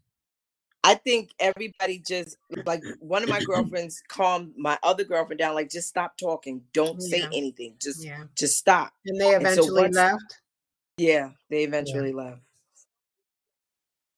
I 0.86 0.94
think 0.94 1.30
everybody 1.40 1.98
just 1.98 2.36
like 2.64 2.80
one 3.00 3.24
of 3.24 3.28
my 3.28 3.40
girlfriends 3.40 4.00
calmed 4.06 4.52
my 4.56 4.78
other 4.84 5.02
girlfriend 5.02 5.40
down, 5.40 5.56
like 5.56 5.68
just 5.68 5.88
stop 5.88 6.16
talking, 6.16 6.62
don't 6.72 7.02
say 7.02 7.20
Yeah. 7.20 7.30
anything, 7.34 7.74
just 7.82 8.04
Yeah. 8.04 8.22
just 8.36 8.56
stop. 8.56 8.92
And 9.04 9.20
they 9.20 9.34
And 9.34 9.42
so 9.44 9.50
eventually 9.52 9.82
once- 9.82 9.96
left. 9.96 10.40
Yeah, 10.98 11.30
they 11.50 11.64
eventually 11.64 12.12
left. 12.12 12.40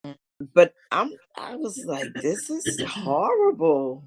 Mm, 0.06 0.16
but 0.54 0.74
I'm 0.92 1.10
I 1.36 1.56
was 1.56 1.82
like, 1.86 2.12
this 2.20 2.50
is 2.50 2.82
horrible. 2.86 4.04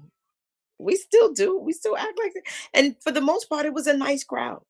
We 0.78 0.94
still 0.96 1.32
do, 1.32 1.58
we 1.58 1.72
still 1.72 1.96
act 1.96 2.16
like 2.22 2.32
that. 2.34 2.44
And 2.74 2.96
for 3.02 3.10
the 3.12 3.20
most 3.20 3.48
part, 3.48 3.66
it 3.66 3.74
was 3.74 3.86
a 3.88 3.96
nice 3.96 4.22
crowd. 4.24 4.62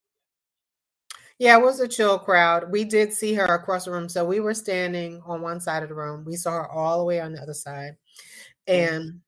Yeah, 1.39 1.59
it 1.59 1.63
was 1.63 1.81
a 1.81 1.89
chill 1.89 2.19
crowd. 2.19 2.71
We 2.71 2.85
did 2.85 3.13
see 3.13 3.35
her 3.35 3.45
across 3.47 3.85
the 3.87 3.93
room. 3.93 4.09
So 4.09 4.25
we 4.25 4.41
were 4.41 4.55
standing 4.55 5.21
on 5.27 5.43
one 5.43 5.61
side 5.61 5.83
of 5.83 5.89
the 5.89 5.95
room. 5.95 6.25
We 6.25 6.37
saw 6.37 6.53
her 6.53 6.71
all 6.71 6.99
the 6.99 7.05
way 7.05 7.21
on 7.21 7.33
the 7.33 7.43
other 7.43 7.55
side. 7.55 7.97
And 8.67 9.21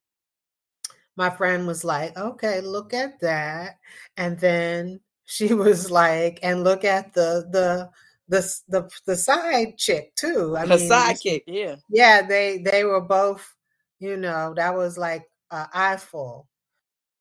my 1.16 1.30
friend 1.30 1.66
was 1.66 1.84
like, 1.84 2.16
okay, 2.16 2.60
look 2.60 2.92
at 2.94 3.20
that. 3.20 3.78
And 4.16 4.38
then 4.38 5.00
she 5.24 5.54
was 5.54 5.90
like, 5.90 6.38
and 6.42 6.64
look 6.64 6.84
at 6.84 7.14
the 7.14 7.46
the 7.50 7.90
the 8.28 8.40
the, 8.68 8.90
the 9.06 9.16
side 9.16 9.76
chick 9.78 10.14
too. 10.16 10.56
I 10.56 10.64
Her 10.68 10.78
mean, 10.78 10.90
sidekick, 10.90 11.42
yeah. 11.46 11.76
yeah, 11.88 12.22
they 12.26 12.58
they 12.58 12.84
were 12.84 13.00
both, 13.00 13.54
you 14.00 14.16
know, 14.16 14.54
that 14.56 14.74
was 14.74 14.98
like 14.98 15.24
an 15.50 15.66
eyeful. 15.74 16.48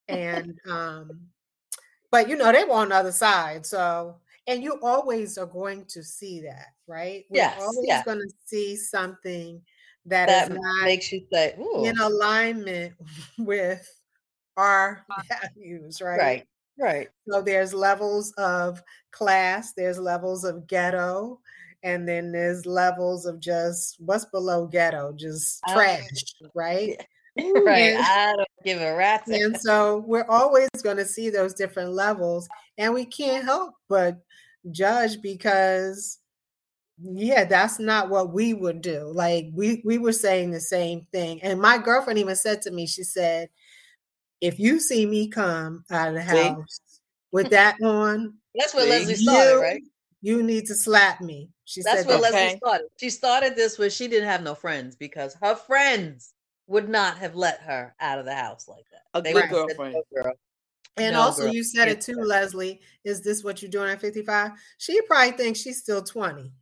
And 0.08 0.58
um, 0.70 1.28
but 2.10 2.28
you 2.28 2.36
know, 2.36 2.52
they 2.52 2.64
were 2.64 2.74
on 2.74 2.90
the 2.90 2.96
other 2.96 3.12
side. 3.12 3.66
So 3.66 4.18
and 4.46 4.62
you 4.62 4.78
always 4.82 5.38
are 5.38 5.46
going 5.46 5.84
to 5.86 6.02
see 6.02 6.40
that, 6.42 6.68
right? 6.86 7.24
We're 7.30 7.38
Yes, 7.38 7.60
always 7.60 7.86
yeah. 7.86 8.02
gonna 8.04 8.24
see 8.44 8.76
something 8.76 9.60
that 10.06 10.50
not 10.50 10.84
makes 10.84 11.12
you 11.12 11.26
say, 11.32 11.54
Ooh, 11.58 11.84
in 11.84 11.98
alignment 11.98 12.94
with 13.38 13.88
our 14.56 15.04
uh. 15.10 15.22
values, 15.56 16.00
right? 16.00 16.18
right, 16.18 16.46
right. 16.78 17.08
So 17.28 17.40
there's 17.40 17.72
levels 17.72 18.32
of 18.32 18.82
class, 19.10 19.72
there's 19.72 19.98
levels 19.98 20.44
of 20.44 20.66
ghetto, 20.66 21.40
and 21.82 22.08
then 22.08 22.32
there's 22.32 22.66
levels 22.66 23.26
of 23.26 23.40
just 23.40 23.96
what's 24.00 24.24
below 24.26 24.66
ghetto, 24.66 25.12
just 25.12 25.62
trash, 25.68 26.00
right? 26.54 27.00
Right. 27.36 27.94
And, 27.94 27.98
I 27.98 28.32
don't 28.36 28.48
give 28.64 28.80
a 28.80 28.94
rat's 28.94 29.28
and 29.28 29.56
so 29.58 30.04
we're 30.06 30.26
always 30.28 30.68
going 30.84 30.98
to 30.98 31.04
see 31.04 31.30
those 31.30 31.52
different 31.52 31.90
levels, 31.90 32.48
and 32.78 32.92
we 32.94 33.04
can't 33.04 33.44
help 33.44 33.74
but 33.88 34.18
judge 34.70 35.20
because 35.20 36.18
yeah 36.98 37.44
that's 37.44 37.78
not 37.78 38.08
what 38.08 38.32
we 38.32 38.54
would 38.54 38.80
do 38.80 39.10
like 39.14 39.46
we 39.52 39.82
we 39.84 39.98
were 39.98 40.12
saying 40.12 40.50
the 40.50 40.60
same 40.60 41.06
thing 41.12 41.42
and 41.42 41.60
my 41.60 41.76
girlfriend 41.78 42.18
even 42.18 42.36
said 42.36 42.62
to 42.62 42.70
me 42.70 42.86
she 42.86 43.02
said 43.02 43.48
if 44.40 44.58
you 44.58 44.78
see 44.80 45.04
me 45.06 45.28
come 45.28 45.84
out 45.90 46.08
of 46.08 46.14
the 46.14 46.22
See? 46.22 46.26
house 46.26 46.80
with 47.32 47.50
that 47.50 47.76
on 47.82 48.34
That's 48.54 48.74
what 48.74 48.88
Leslie 48.88 49.16
started, 49.16 49.54
You- 49.54 49.60
right? 49.60 49.82
you 50.22 50.42
need 50.42 50.66
to 50.66 50.74
slap 50.74 51.20
me 51.20 51.50
she 51.64 51.82
That's 51.82 52.02
said 52.02 52.06
where 52.06 52.20
that. 52.20 52.32
Leslie 52.32 52.56
started. 52.58 52.86
She 52.98 53.10
started 53.10 53.56
this 53.56 53.78
where 53.78 53.90
she 53.90 54.06
didn't 54.06 54.28
have 54.28 54.42
no 54.42 54.54
friends 54.54 54.96
because 54.96 55.34
her 55.42 55.54
friends 55.54 56.34
would 56.66 56.88
not 56.88 57.18
have 57.18 57.34
let 57.34 57.60
her 57.60 57.94
out 58.00 58.18
of 58.18 58.24
the 58.24 58.34
house 58.34 58.68
like 58.68 58.84
that. 58.92 59.02
A 59.14 59.20
They 59.22 59.32
good 59.32 59.34
would've 59.34 59.48
said, 59.50 59.76
girlfriend. 59.76 59.94
"No, 60.12 60.22
girl." 60.22 60.32
And 60.96 61.14
No, 61.14 61.22
also 61.22 61.42
girl, 61.42 61.52
you 61.54 61.64
said 61.64 61.88
it 61.88 62.00
too 62.00 62.14
leslie 62.16 62.80
is 63.04 63.20
this 63.22 63.42
what 63.42 63.60
you're 63.62 63.70
doing 63.70 63.90
at 63.90 64.00
55 64.00 64.52
she 64.78 65.00
probably 65.02 65.36
thinks 65.36 65.60
she's 65.60 65.80
still 65.80 66.02
20 66.02 66.52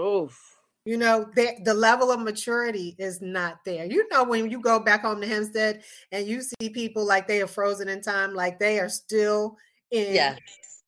Oof. 0.00 0.56
You 0.86 0.96
know, 0.96 1.26
the, 1.36 1.60
the 1.64 1.74
level 1.74 2.10
of 2.10 2.20
maturity 2.20 2.96
is 2.98 3.20
not 3.20 3.58
there. 3.66 3.84
You 3.84 4.08
know, 4.08 4.24
when 4.24 4.50
you 4.50 4.62
go 4.62 4.80
back 4.80 5.02
home 5.02 5.20
to 5.20 5.26
Hempstead 5.26 5.84
and 6.10 6.26
you 6.26 6.40
see 6.40 6.70
people 6.70 7.04
like 7.06 7.28
they 7.28 7.42
are 7.42 7.46
frozen 7.46 7.86
in 7.90 8.00
time, 8.00 8.34
like 8.34 8.58
they 8.58 8.78
are 8.80 8.88
still 8.88 9.58
in 9.90 10.14
Yeah. 10.14 10.36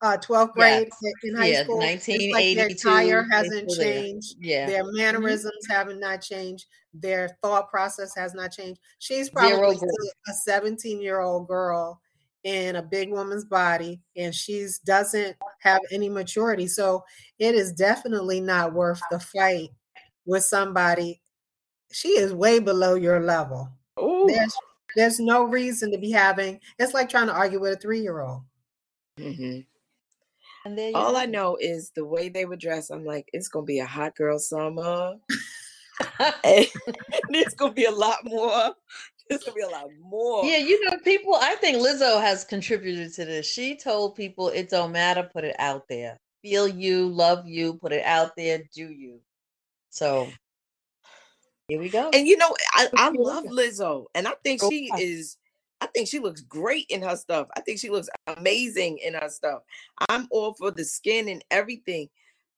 uh, 0.01 0.17
12th 0.17 0.53
grade 0.53 0.87
i- 0.91 1.13
in 1.27 1.35
high 1.35 1.51
Yeah, 1.51 1.63
school. 1.63 1.79
It's 1.81 2.07
like 2.07 2.55
their 2.55 2.69
1982, 2.69 2.89
tire 2.89 3.25
hasn't 3.31 3.69
changed. 3.69 4.35
Yeah. 4.39 4.65
Their 4.65 4.83
mannerisms 4.93 5.67
haven't 5.69 5.99
not 5.99 6.21
changed. 6.23 6.65
Their 6.95 7.37
thought 7.43 7.69
process 7.69 8.15
has 8.15 8.33
not 8.33 8.51
changed. 8.51 8.81
She's 8.97 9.29
probably 9.29 9.77
still 9.77 9.89
a 10.27 10.33
17 10.33 11.01
year 11.03 11.21
old 11.21 11.47
girl 11.47 12.01
in 12.43 12.75
a 12.75 12.83
big 12.83 13.09
woman's 13.09 13.45
body, 13.45 14.01
and 14.15 14.33
she's 14.33 14.79
doesn't 14.79 15.35
have 15.59 15.81
any 15.91 16.09
maturity. 16.09 16.67
So 16.67 17.03
it 17.39 17.55
is 17.55 17.71
definitely 17.71 18.41
not 18.41 18.73
worth 18.73 19.01
the 19.09 19.19
fight 19.19 19.69
with 20.25 20.43
somebody. 20.43 21.21
She 21.91 22.09
is 22.09 22.33
way 22.33 22.59
below 22.59 22.95
your 22.95 23.21
level. 23.21 23.69
There's 24.27 24.55
there's 24.95 25.19
no 25.19 25.43
reason 25.43 25.91
to 25.91 25.97
be 25.97 26.11
having. 26.11 26.59
It's 26.79 26.93
like 26.93 27.09
trying 27.09 27.27
to 27.27 27.33
argue 27.33 27.59
with 27.59 27.73
a 27.73 27.77
three 27.77 28.01
year 28.01 28.21
old. 28.21 28.41
hmm 29.17 29.59
And 30.65 30.77
there 30.77 30.89
you 30.89 30.95
All 30.95 31.15
I 31.15 31.25
know 31.25 31.57
is 31.59 31.91
the 31.95 32.05
way 32.05 32.29
they 32.29 32.45
were 32.45 32.55
dressed. 32.55 32.91
I'm 32.91 33.05
like, 33.05 33.29
it's 33.33 33.47
gonna 33.47 33.65
be 33.65 33.79
a 33.79 33.85
hot 33.85 34.15
girl 34.15 34.39
summer. 34.39 35.15
and 36.43 36.67
there's 37.29 37.53
gonna 37.55 37.73
be 37.73 37.85
a 37.85 37.91
lot 37.91 38.19
more. 38.23 38.73
There's 39.29 39.43
gonna 39.43 39.55
be 39.55 39.61
a 39.61 39.69
lot 39.69 39.89
more. 40.01 40.45
Yeah, 40.45 40.57
you 40.57 40.83
know, 40.85 40.97
people. 41.03 41.35
I 41.35 41.55
think 41.55 41.77
Lizzo 41.77 42.21
has 42.21 42.43
contributed 42.43 43.13
to 43.13 43.25
this. 43.25 43.45
She 43.45 43.75
told 43.75 44.15
people 44.15 44.49
it 44.49 44.69
don't 44.69 44.91
matter, 44.91 45.29
put 45.31 45.43
it 45.43 45.55
out 45.59 45.87
there. 45.87 46.17
Feel 46.41 46.67
you, 46.67 47.07
love 47.07 47.47
you, 47.47 47.75
put 47.75 47.93
it 47.93 48.03
out 48.03 48.35
there, 48.35 48.63
do 48.73 48.89
you. 48.89 49.21
So 49.89 50.27
here 51.67 51.79
we 51.79 51.89
go. 51.89 52.09
And 52.13 52.27
you 52.27 52.37
know, 52.37 52.53
I, 52.73 52.87
I 52.97 53.09
love? 53.09 53.45
Lizzo, 53.45 54.05
and 54.13 54.27
I 54.27 54.33
think 54.43 54.61
she 54.69 54.91
is. 54.97 55.37
I 55.79 55.87
think 55.87 56.07
she 56.07 56.19
looks 56.19 56.41
great 56.41 56.85
in 56.89 57.01
her 57.01 57.15
stuff. 57.15 57.47
I 57.57 57.61
think 57.61 57.79
she 57.79 57.89
looks 57.89 58.09
amazing 58.27 58.99
in 58.99 59.15
her 59.15 59.29
stuff. 59.29 59.63
I'm 60.09 60.27
all 60.31 60.53
for 60.53 60.71
the 60.71 60.85
skin 60.85 61.27
and 61.27 61.43
everything, 61.51 62.09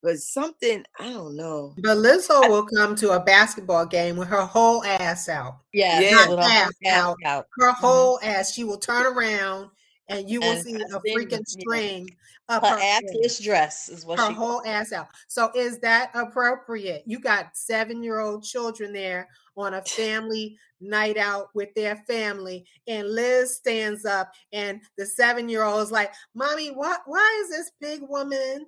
but 0.05 0.19
something 0.19 0.85
I 0.99 1.11
don't 1.11 1.35
know. 1.35 1.73
But 1.79 1.97
Lizzo 1.97 2.47
will 2.49 2.65
come 2.65 2.95
to 2.97 3.11
a 3.11 3.19
basketball 3.19 3.85
game 3.85 4.15
with 4.15 4.27
her 4.29 4.45
whole 4.45 4.83
ass 4.85 5.27
out. 5.27 5.57
yeah, 5.73 5.99
Yeah. 5.99 6.11
Not 6.11 6.29
her 6.29 6.39
ass 6.39 6.71
out. 6.87 7.17
out. 7.25 7.47
Her 7.59 7.71
Mhm. 7.73 7.75
whole 7.77 8.19
ass. 8.23 8.53
She 8.53 8.63
will 8.63 8.77
turn 8.77 9.05
around 9.05 9.69
and 10.07 10.29
you 10.29 10.39
will 10.39 10.51
And 10.51 10.63
see 10.63 10.75
a 10.75 10.77
then, 10.77 10.89
freaking 11.15 11.31
yeah. 11.47 11.61
string 11.61 12.09
up 12.47 12.63
Her 12.63 12.75
her, 12.75 12.79
ass. 12.79 13.01
assless 13.11 13.43
dress 13.43 13.89
is 13.89 14.05
what 14.05 14.19
her 14.19 14.27
she 14.27 14.33
whole 14.33 14.63
ass 14.65 14.93
out. 14.93 15.07
So 15.27 15.51
is 15.55 15.79
that 15.79 16.11
appropriate? 16.13 17.01
You 17.07 17.19
got 17.19 17.57
seven 17.57 18.03
year 18.03 18.19
old 18.19 18.43
children 18.43 18.93
there 18.93 19.27
on 19.57 19.73
a 19.73 19.81
family 19.81 20.57
night 20.81 21.17
out 21.17 21.47
with 21.55 21.73
their 21.73 21.95
family, 22.07 22.65
and 22.87 23.09
Liz 23.09 23.55
stands 23.55 24.05
up, 24.05 24.31
and 24.51 24.81
the 24.97 25.05
seven 25.05 25.47
year 25.49 25.63
old 25.63 25.81
is 25.81 25.91
like, 25.91 26.13
"Mommy, 26.35 26.67
what? 26.69 27.01
Why 27.05 27.41
is 27.43 27.49
this 27.49 27.71
big 27.79 28.01
woman 28.03 28.67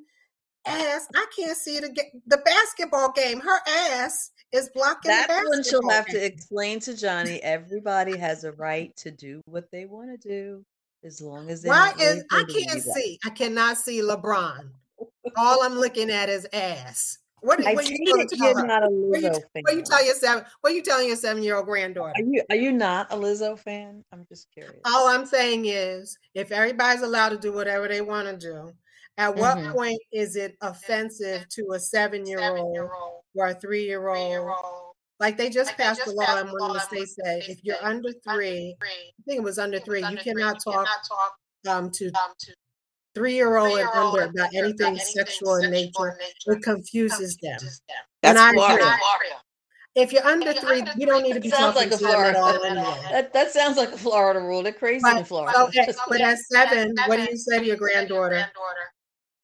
ass? 0.68 1.08
I 1.16 1.26
can't 1.36 1.58
see 1.58 1.80
the 1.80 1.96
the 2.28 2.38
basketball 2.38 3.12
game. 3.12 3.40
Her 3.40 3.60
ass 3.68 4.32
is 4.52 4.70
blocking 4.74 5.12
the 5.12 5.26
That's 5.28 5.50
when 5.50 5.64
she'll 5.64 5.90
have 5.90 6.06
to 6.08 6.24
explain 6.24 6.80
to 6.82 6.96
Johnny 6.96 7.42
everybody 7.44 8.18
has 8.18 8.44
a 8.44 8.52
right 8.54 8.96
to 8.98 9.12
do 9.12 9.42
what 9.46 9.70
they 9.72 9.86
want 9.86 10.10
to 10.22 10.28
do 10.28 10.66
as 11.04 11.22
long 11.22 11.50
as 11.50 11.62
they're 11.62 11.72
Why 11.72 11.94
is 12.00 12.24
I 12.32 12.44
can't 12.50 12.82
see? 12.82 13.20
I 13.26 13.30
cannot 13.30 13.78
see 13.78 14.02
LeBron. 14.02 14.70
All 15.36 15.64
I'm 15.64 15.76
looking 15.76 16.10
at 16.10 16.30
is 16.30 16.48
ass. 16.54 17.18
What, 17.42 17.60
what 17.64 17.86
take 17.86 18.00
you 18.00 18.26
tell 18.30 18.48
you're 18.48 18.60
her? 18.62 18.66
not 18.66 18.84
a 18.84 18.88
What 18.90 19.22
you, 19.22 19.30
Lizzo 19.30 19.42
fan. 19.54 19.64
what 19.64 19.76
you 19.76 19.82
tell 19.84 20.04
your 20.04 20.16
seven? 20.16 20.44
What 20.62 20.74
you 20.74 20.82
telling 20.82 21.08
your 21.08 21.16
seven 21.16 21.44
year 21.44 21.56
old 21.56 21.68
granddaughter? 21.68 22.14
Are 22.16 22.24
you 22.24 22.44
are 22.50 22.56
you 22.56 22.72
not 22.72 23.14
a 23.14 23.16
Lizzo 23.16 23.60
fan? 23.60 24.04
I'm 24.12 24.26
just 24.28 24.48
curious. 24.52 24.82
All 24.86 25.08
I'm 25.08 25.26
saying 25.26 25.66
is, 25.68 26.18
if 26.34 26.52
everybody's 26.52 27.04
allowed 27.04 27.30
to 27.30 27.38
do 27.38 27.54
whatever 27.54 27.88
they 27.88 28.02
want 28.02 28.28
to 28.28 28.38
do, 28.38 28.74
at 29.18 29.36
what 29.36 29.58
Mhm. 29.58 29.74
point 29.74 30.02
is 30.12 30.36
it 30.36 30.56
offensive 30.62 31.48
to 31.50 31.72
a 31.74 31.80
seven 31.80 32.26
year 32.26 32.40
old 32.58 32.78
or 33.36 33.48
a 33.48 33.54
three 33.56 33.84
year 33.86 34.08
old? 34.10 34.94
Like 35.20 35.36
they 35.38 35.50
just 35.50 35.76
passed 35.78 36.06
a 36.06 36.12
law 36.12 36.38
in 36.38 36.48
one 36.48 36.70
of 36.70 36.74
the 36.76 36.80
states 36.82 37.16
said 37.24 37.42
if 37.48 37.60
you're 37.64 37.84
under 37.84 38.12
three, 38.30 38.76
I 38.82 39.24
think 39.26 39.40
it 39.40 39.44
was 39.44 39.58
under 39.58 39.80
three, 39.80 40.02
you 40.06 40.18
cannot 40.18 40.64
talk 40.64 40.88
um, 41.68 41.90
to 41.92 42.12
three 43.16 43.34
year 43.34 43.58
old 43.58 43.80
and 43.80 43.90
under 43.90 44.22
about 44.26 44.54
anything 44.54 44.98
sexual 45.00 45.56
in 45.56 45.72
nature. 45.72 46.20
It 46.46 46.62
confuses 46.62 47.36
them. 47.42 47.60
That's 48.22 48.40
I 48.40 48.54
Florida. 48.54 48.86
agree. 48.86 49.32
If 49.96 50.14
you're 50.14 50.26
under 50.26 50.54
three, 50.54 50.84
you 50.96 51.08
don't 51.08 51.24
need 51.24 51.34
to 51.34 51.40
be 51.40 51.50
Sounds 51.50 51.74
talking 51.74 51.90
like 51.90 52.00
a 52.00 52.04
to 52.04 52.06
them 52.06 52.24
at 52.26 52.36
all 52.36 52.64
anyway. 52.64 53.08
That 53.10 53.34
that 53.34 53.52
sounds 53.52 53.78
like 53.78 53.92
a 53.92 53.98
Florida 53.98 54.40
rule. 54.40 54.62
They're 54.62 54.72
crazy 54.72 54.98
in 55.10 55.16
But, 55.18 55.28
Florida. 55.28 55.54
so 55.58 55.82
at, 55.82 55.96
but 56.08 56.22
at 56.22 56.38
seven, 56.38 56.94
what 57.08 57.16
do 57.16 57.24
you 57.24 57.36
say 57.36 57.58
to 57.58 57.66
your 57.66 57.78
granddaughter? 57.78 58.48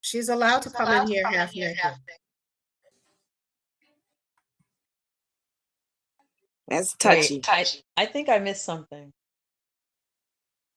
She's 0.04 0.28
allowed 0.28 0.62
to 0.64 0.70
come 0.70 0.92
in 1.02 1.08
here 1.08 1.26
half 1.26 1.56
naked. 1.56 1.78
That's 6.68 6.96
Wait, 7.06 7.42
touchy. 7.42 7.42
I, 7.48 8.04
I 8.04 8.06
think 8.06 8.28
I 8.28 8.40
missed 8.40 8.66
something. 8.66 9.14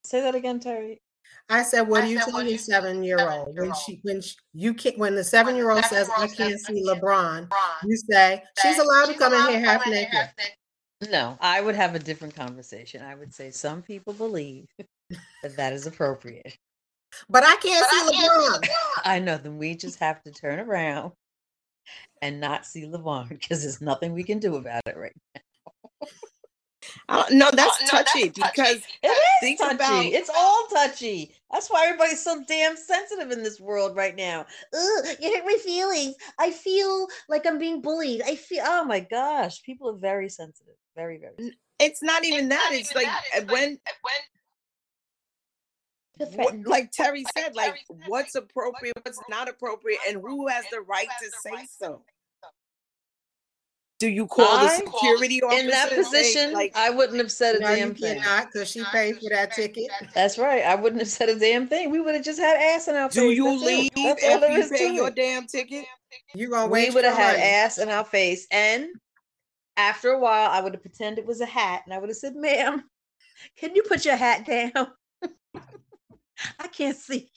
Say 0.05 0.21
that 0.21 0.37
again, 0.37 0.61
Terry. 0.61 1.01
I 1.49 1.65
said, 1.65 1.83
"What 1.83 2.03
do 2.03 2.09
you 2.09 2.21
tell 2.21 2.43
your 2.43 2.57
seven-year-old 2.57 3.59
when 3.59 3.75
she 3.75 3.99
when 4.03 4.21
she, 4.21 4.37
you 4.55 4.75
can't 4.75 4.97
when 4.97 5.17
the 5.17 5.25
seven-year-old 5.25 5.85
says 5.87 6.09
I 6.17 6.29
can't 6.29 6.61
see 6.61 6.85
LeBron? 6.85 7.49
You 7.85 7.97
say 7.97 8.45
she's 8.63 8.79
allowed 8.79 9.07
to 9.07 9.15
come 9.15 9.33
in 9.33 9.49
here 9.49 9.61
half 9.61 9.87
naked. 9.89 10.31
No, 11.11 11.37
I 11.41 11.61
would 11.61 11.75
have 11.75 11.97
a 11.97 11.99
different 11.99 12.37
conversation. 12.37 13.03
I 13.03 13.17
would 13.17 13.35
say 13.35 13.51
some 13.51 13.83
people 13.83 14.13
believe 14.13 14.67
that 15.43 15.57
that 15.57 15.73
is 15.73 15.87
appropriate. 15.87 16.57
But 17.29 17.45
I 17.45 17.57
can't 17.57 17.87
see 17.91 18.17
LeBron. 18.19 18.69
I 19.05 19.19
know. 19.19 19.37
Then 19.39 19.59
we 19.59 19.75
just 19.75 19.99
have 20.01 20.23
to 20.25 20.33
turn 20.33 20.59
around 20.59 21.13
and 22.23 22.41
not 22.41 22.67
see 22.67 22.85
LeBron 22.85 23.29
because 23.29 23.63
there's 23.63 23.81
nothing 23.81 24.13
we 24.13 24.25
can 24.25 24.39
do 24.39 24.57
about 24.57 24.83
it 24.87 24.97
right 24.97 25.13
Uh, 27.09 27.25
no, 27.31 27.51
that's 27.53 27.89
touchy 27.91 28.29
because 28.31 28.81
It 29.03 29.19
is 29.43 29.59
touchy. 29.59 29.75
about- 29.75 30.05
It's 30.07 30.31
all 30.35 30.67
touchy. 30.73 31.35
That's 31.53 31.69
why 31.69 31.85
everybody's 31.87 32.23
so 32.23 32.43
damn 32.47 32.77
sensitive 32.77 33.31
in 33.33 33.43
this 33.43 33.61
world 33.61 33.97
right 33.97 34.15
now. 34.15 34.47
Ugh, 34.73 35.05
you 35.21 35.31
hit 35.35 35.45
my 35.45 35.57
feelings. 35.65 36.15
I 36.39 36.51
feel 36.53 37.09
like 37.29 37.45
I'm 37.47 37.59
being 37.59 37.81
bullied. 37.81 38.23
I 38.23 38.37
feel. 38.37 38.63
Oh 38.67 38.85
my 38.85 39.01
gosh, 39.01 39.63
people 39.63 39.89
are 39.91 39.97
very 39.99 40.29
sensitive. 40.29 40.75
Very, 40.95 41.19
very. 41.19 41.35
sensitive. 41.39 41.59
it's 41.81 42.03
not 42.05 42.25
even 42.25 42.49
that. 42.51 42.71
It's 42.73 42.95
like 42.95 43.09
uh, 43.09 43.41
when, 43.49 43.71
Feel 43.71 43.79
what, 46.35 46.55
like 46.65 46.91
Terry 46.93 47.25
said, 47.37 47.55
like 47.55 47.85
what's 48.07 48.35
appropriate, 48.35 48.95
what's 49.03 49.21
not 49.29 49.49
appropriate, 49.49 49.99
and 50.09 50.21
who 50.21 50.49
has 50.49 50.65
the 50.71 50.81
right 50.81 51.09
to 51.23 51.31
say 51.43 51.67
so. 51.79 52.03
Do 53.99 54.09
you 54.09 54.27
call 54.27 54.59
the 54.59 54.69
security 54.69 55.43
officer? 55.43 55.59
in 55.63 55.71
that 55.71 55.91
and 55.91 56.05
say, 56.07 56.19
position, 56.21 56.53
like, 56.53 56.71
I 56.77 56.91
wouldn't 56.91 57.17
have 57.19 57.33
said 57.33 57.57
a 57.57 57.61
No, 57.61 57.71
you 57.71 57.77
damn 57.77 57.95
thing. 57.95 58.21
cannot 58.21 58.53
because 58.53 58.69
she 58.71 58.85
paid 58.93 59.17
for 59.17 59.31
that 59.31 59.53
ticket. 59.55 59.91
That's 60.15 60.37
right. 60.37 60.63
I 60.65 60.75
wouldn't 60.75 61.01
have 61.01 61.09
said 61.09 61.31
a 61.31 61.39
damn 61.39 61.67
thing. 61.67 61.91
We 61.91 62.01
would 62.01 62.15
have 62.15 62.23
just 62.25 62.39
had 62.39 62.59
ass 62.59 62.89
in 62.89 62.97
our 62.97 63.09
face. 63.09 63.15
do 63.15 63.31
you 63.31 63.45
That's 63.45 63.63
leave 63.63 63.91
That's 63.97 64.23
all 64.23 64.39
there 64.41 64.51
after 64.51 64.53
you 64.53 64.59
is 64.65 64.71
pay 64.71 64.95
your 64.95 65.11
damn 65.11 65.47
ticket? 65.47 65.87
You 66.35 66.51
gonna 66.51 66.71
we 66.71 66.91
would 66.91 67.05
have 67.05 67.17
had 67.17 67.37
money. 67.39 67.43
ass 67.49 67.79
in 67.79 67.89
our 67.89 68.05
face 68.05 68.47
and 68.51 68.89
after 69.79 70.11
a 70.11 70.19
while 70.19 70.51
i 70.51 70.61
would 70.61 70.73
have 70.73 70.81
pretended 70.83 71.19
it 71.23 71.27
was 71.27 71.41
a 71.41 71.47
hat 71.47 71.83
and 71.85 71.93
i 71.93 71.99
would 71.99 72.09
have 72.09 72.17
said 72.17 72.35
ma'am 72.37 72.83
can 73.59 73.75
you 73.75 73.83
put 73.83 74.05
your 74.07 74.17
hat 74.17 74.47
down 74.47 74.89
i 76.59 76.67
can't 76.69 76.97
see 76.97 77.31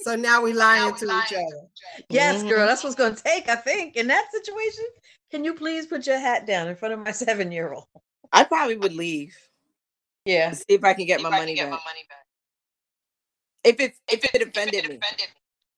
So 0.00 0.16
now 0.16 0.42
we 0.42 0.52
lying 0.54 0.94
to 0.94 1.04
each 1.04 1.32
other. 1.34 1.68
yes 2.10 2.42
girl 2.44 2.66
that's 2.66 2.82
what's 2.82 2.96
going 2.96 3.14
to 3.14 3.22
take 3.22 3.48
i 3.48 3.56
think 3.56 3.96
in 3.96 4.06
that 4.06 4.28
situation 4.32 4.84
can 5.30 5.44
you 5.44 5.54
please 5.54 5.86
put 5.86 6.06
your 6.06 6.18
hat 6.18 6.46
down 6.46 6.68
in 6.68 6.76
front 6.76 6.94
of 6.94 7.00
my 7.00 7.10
seven 7.26 7.52
year 7.52 7.72
old 7.72 7.84
I 8.32 8.44
probably 8.44 8.76
would 8.76 8.94
leave. 8.94 9.36
yeah 10.24 10.50
See 10.52 10.64
if 10.68 10.84
I 10.84 10.94
can 10.94 11.06
get 11.06 11.22
my 11.22 11.30
money 11.30 11.54
back. 11.54 11.80
If 13.64 13.80
it 13.80 13.94
if 14.10 14.24
it 14.34 14.42
offended 14.42 14.88
me, 14.88 14.98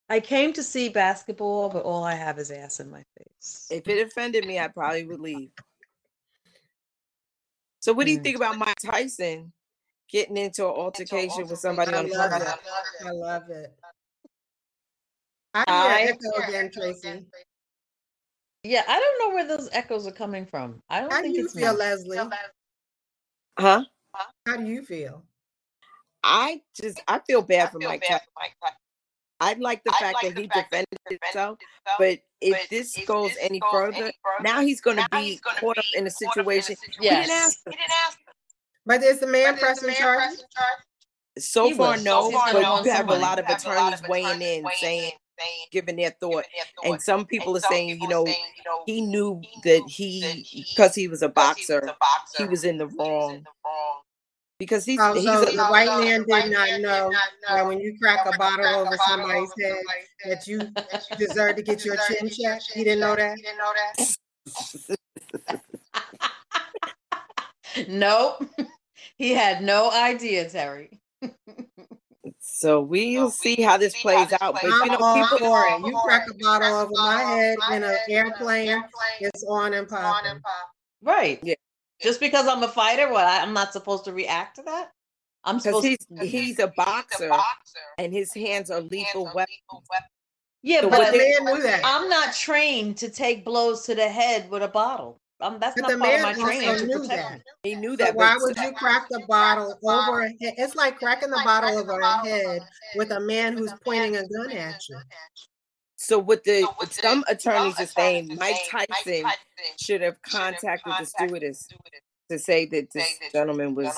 i 0.09 0.21
came 0.21 0.53
to 0.55 0.63
see 0.63 0.89
basketball 0.89 1.69
but 1.69 1.85
all 1.85 2.03
i 2.05 2.15
have 2.15 2.39
is 2.39 2.51
ass 2.51 2.81
in 2.81 2.91
my 2.91 3.03
face 3.19 3.69
if 3.71 3.87
it 3.89 4.07
offended 4.07 4.47
me, 4.47 4.59
I 4.59 4.69
probably 4.69 5.05
would 5.07 5.21
leave. 5.21 5.51
So, 7.81 7.93
what 7.93 8.07
do 8.07 8.13
you 8.13 8.19
Mm. 8.19 8.25
think 8.25 8.37
about 8.37 8.59
Mike 8.59 8.75
Tyson 8.85 9.53
getting 10.11 10.37
into 10.37 10.65
an 10.65 10.71
altercation 10.73 11.47
with 11.49 11.59
somebody 11.59 11.93
I 11.93 11.99
on 11.99 12.09
the 12.09 12.17
love 12.17 12.31
phone? 12.33 12.43
it. 12.43 13.07
I 13.07 13.11
love 13.13 13.51
it. 13.51 13.75
I 15.55 15.65
I- 15.67 15.99
hear 16.03 16.11
echo 16.15 16.49
again, 16.49 16.71
Tracy. 16.73 17.25
yeah 18.65 18.83
i 18.89 18.99
don't 19.01 19.19
know 19.31 19.35
where 19.35 19.47
those 19.49 19.69
echoes 19.73 20.07
are 20.07 20.11
coming 20.13 20.45
from 20.45 20.83
i 20.91 21.01
don't 21.01 21.11
How 21.13 21.19
do 21.19 21.25
think 21.25 21.37
you 21.39 21.45
it's 21.45 21.55
feel, 21.55 21.73
me. 21.73 21.79
Leslie? 21.79 22.19
Huh? 23.59 23.85
How 24.47 24.57
do 24.57 24.65
you 24.65 24.83
feel? 24.83 25.23
I 26.23 26.61
just 26.81 27.01
I 27.09 27.21
feel 27.21 27.43
bad 27.43 27.71
for 27.73 27.79
Mike 27.79 28.03
Tyson. 28.07 28.27
I 29.41 29.55
like 29.55 29.83
the 29.85 29.93
fact 29.93 30.19
that 30.23 30.37
he 30.37 30.47
defended 30.49 30.87
himself, 31.09 31.59
but 31.99 32.19
if 32.41 32.69
this 32.69 32.99
goes 33.07 33.33
any 33.41 33.61
further, 33.71 34.13
now 34.43 34.61
he's 34.61 34.81
going 34.81 34.97
to 34.97 35.09
be 35.13 35.41
caught 35.61 35.79
up 35.79 35.85
in 35.95 36.07
a 36.07 36.11
situation. 36.11 36.77
He 36.85 37.09
didn't 37.09 37.29
Yes. 37.29 37.31
ask 37.31 37.67
him. 37.67 37.75
But 38.89 39.03
is 39.03 39.21
the 39.21 39.27
man 39.27 39.59
pressing 39.59 39.93
charges? 39.95 40.43
So 41.39 41.67
He 41.67 41.75
far, 41.75 41.93
was. 41.93 42.05
no, 42.05 42.31
He's 42.31 42.39
gonna 42.39 42.53
but 42.55 42.63
want 42.63 42.85
you 42.87 42.91
have 42.91 43.01
some 43.01 43.09
a 43.11 43.13
money. 43.13 43.23
lot 43.23 43.39
of 43.39 43.45
attorneys 43.49 44.03
weighing 44.09 44.43
in, 44.43 44.67
saying, 44.81 45.13
giving 45.71 45.97
their 45.97 46.11
thought, 46.19 46.47
and 46.83 47.01
some 47.01 47.27
people 47.27 47.55
are 47.57 47.61
saying, 47.61 48.01
you 48.01 48.09
know, 48.09 48.27
he 48.87 49.03
knew 49.03 49.43
that 49.63 49.85
he, 49.87 50.45
because 50.75 50.95
he 50.95 51.07
was 51.07 51.23
a 51.23 51.29
boxer, 51.29 51.95
he 52.39 52.47
was 52.47 52.65
in 52.65 52.79
the 52.79 52.87
wrong 52.89 53.45
because 54.59 54.85
he's 54.85 54.99
Oh, 55.01 55.15
he's 55.15 55.25
so 55.25 55.43
a, 55.43 55.53
the 55.53 55.67
white 55.67 55.87
man 55.87 56.25
did 56.27 56.51
not 56.51 56.81
know 56.81 57.13
that 57.47 57.67
when 57.67 57.79
you 57.81 57.97
crack 58.03 58.27
a 58.27 58.37
bottle 58.37 58.67
over 58.67 58.97
somebody's 59.07 59.53
head 59.61 59.77
that 60.25 60.47
you 60.47 60.73
deserve 61.17 61.57
to 61.57 61.63
get 61.63 61.85
your 61.85 61.97
chin 62.09 62.29
checked. 62.29 62.73
He 62.73 62.83
didn't 62.85 63.01
know 63.01 63.15
that. 63.15 63.37
nope 67.87 68.45
he 69.19 69.33
had 69.33 69.63
no 69.63 69.91
idea 69.91 70.49
terry 70.49 70.91
So 72.41 72.81
we'll 72.81 73.31
see 73.31 73.61
how 73.63 73.77
this 73.77 74.01
plays 74.01 74.33
out. 74.41 74.55
But 74.55 74.65
I'm 74.65 74.91
you 74.91 74.93
know, 74.93 74.99
all 75.01 75.15
people 75.23 75.39
for 75.39 75.67
it. 75.67 75.87
You 75.87 76.01
crack 76.05 76.29
a 76.29 76.35
bottle 76.35 76.75
over 76.75 76.91
my 76.93 77.23
head 77.23 77.57
in 77.73 77.83
an 77.85 77.97
airplane, 78.09 78.83
it's 79.21 79.45
on 79.45 79.75
and 79.75 79.89
popping. 79.89 80.41
Right. 81.03 81.39
Yeah. 81.43 81.55
Just 82.01 82.21
because 82.21 82.47
I'm 82.47 82.63
a 82.63 82.69
fighter, 82.69 83.11
what 83.11 83.25
I, 83.25 83.43
I'm 83.43 83.53
not 83.53 83.73
supposed 83.73 84.05
to 84.07 84.13
react 84.13 84.57
to 84.57 84.63
that? 84.63 84.91
I'm 85.45 85.61
supposed 85.61 85.87
he's 85.87 85.99
he's 86.21 86.59
a 86.59 86.69
boxer 86.77 87.31
and 87.99 88.13
his 88.13 88.33
hands 88.35 88.71
are 88.71 88.81
lethal 88.81 89.31
weapons. 89.35 89.59
Yeah, 90.63 90.83
So 90.83 90.91
but 90.91 91.13
they- 91.13 91.19
man 91.19 91.55
knew 91.55 91.63
that. 91.63 91.83
I'm 91.85 92.09
not 92.09 92.35
trained 92.35 92.97
to 92.99 93.09
take 93.09 93.45
blows 93.45 93.83
to 93.87 93.95
the 93.95 94.09
head 94.09 94.51
with 94.51 94.63
a 94.63 94.69
bottle. 94.69 95.21
Um, 95.41 95.59
that's 95.61 95.81
But 95.81 95.83
not 95.83 95.91
the 95.93 95.99
part 95.99 96.15
of 96.15 96.21
my 96.23 96.29
also 96.33 96.43
training 96.45 96.87
knew 96.87 97.07
that. 97.07 97.41
He 97.63 97.75
knew 97.77 97.97
So 97.97 98.05
that. 98.05 98.17
why 98.17 98.37
would 98.41 98.57
you 98.57 98.73
crack 98.73 99.09
the 99.09 99.23
bottle 99.29 99.79
over 99.85 100.23
a 100.23 100.29
head? 100.29 100.55
It's 100.59 100.75
like 100.75 100.99
cracking 100.99 101.31
the 101.31 101.41
bottle 101.45 101.79
over 101.79 102.01
a 102.01 102.27
head 102.27 102.63
with 102.97 103.13
a 103.13 103.21
man 103.21 103.57
who's 103.57 103.73
pointing 103.85 104.17
a 104.17 104.27
gun 104.27 104.51
at 104.51 104.89
you. 104.89 104.99
so 105.97 106.19
what 106.19 106.43
the 106.45 106.67
some 106.91 107.25
attorneys 107.29 107.79
are 107.79 107.87
saying 107.87 108.37
Mike 108.39 108.57
Tyson 108.69 109.31
should 109.81 110.01
have 110.01 110.21
contacted 110.23 110.93
the 110.99 111.05
stewardess 111.07 111.69
to 112.31 112.39
say 112.39 112.67
that 112.67 112.89
this 112.93 113.19
gentleman 113.33 113.75
was 113.75 113.95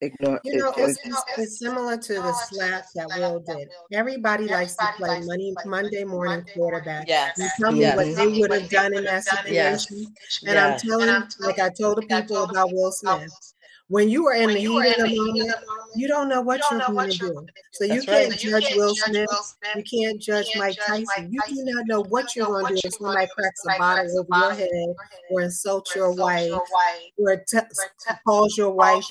ignored. 0.00 0.40
You 0.44 0.58
know, 0.58 0.72
it 0.76 0.90
it's, 0.90 0.98
it's, 1.04 1.24
it's 1.38 1.58
similar 1.58 1.96
to 1.96 2.14
the 2.14 2.32
slap 2.32 2.84
that 2.94 3.08
Will 3.08 3.40
did. 3.40 3.68
Everybody 3.92 4.48
likes 4.48 4.76
to 4.76 4.86
play 4.96 5.20
money 5.22 5.54
Monday 5.64 6.04
morning 6.04 6.44
quarterback. 6.54 7.08
Yes. 7.08 7.38
You 7.38 7.48
tell 7.58 7.72
me 7.72 7.80
what 7.94 8.06
Yes. 8.06 8.16
they 8.16 8.26
would 8.40 8.52
have 8.52 8.70
done 8.70 8.94
in 8.94 9.04
that 9.04 9.24
Yes. 9.48 9.86
situation. 9.86 10.14
And 10.46 10.58
I'm 10.58 10.72
Yes. 10.72 10.82
telling 10.82 11.08
you, 11.08 11.22
like 11.40 11.58
I 11.58 11.70
told 11.70 11.98
the 11.98 12.02
people 12.02 12.44
about 12.44 12.72
Will 12.72 12.92
Smith, 12.92 13.32
when 13.88 14.08
you 14.08 14.26
are 14.26 14.34
in 14.34 14.48
the 14.48 14.58
heat 14.58 14.66
of 14.66 14.96
the 14.96 15.16
moment, 15.16 15.54
you 15.94 16.08
don't 16.08 16.28
know 16.28 16.40
what 16.40 16.60
you're 16.70 16.80
going 16.80 17.10
to 17.10 17.18
do. 17.18 17.46
So 17.72 17.84
you 17.84 18.02
That's 18.02 18.08
right. 18.08 18.28
can't 18.28 18.40
judge 18.40 18.74
Will 18.74 18.94
Smith. 18.94 19.28
You 19.76 19.84
can't 19.84 20.20
judge 20.20 20.48
Mike 20.56 20.76
Tyson. 20.84 21.30
You 21.30 21.40
do 21.48 21.54
not 21.64 21.86
know 21.86 22.02
what 22.08 22.34
you're 22.34 22.46
going 22.46 22.66
to 22.66 22.74
do 22.74 22.80
if 22.84 22.94
somebody 22.94 23.28
cracks 23.34 23.62
a 23.68 23.78
bottle 23.78 24.18
over 24.18 24.40
your 24.40 24.54
head 24.54 24.94
or 25.30 25.42
insults 25.42 25.94
your 25.94 26.12
wife 26.12 26.52
or 27.18 27.44
calls 28.26 28.58
your 28.58 28.70
wife 28.72 29.04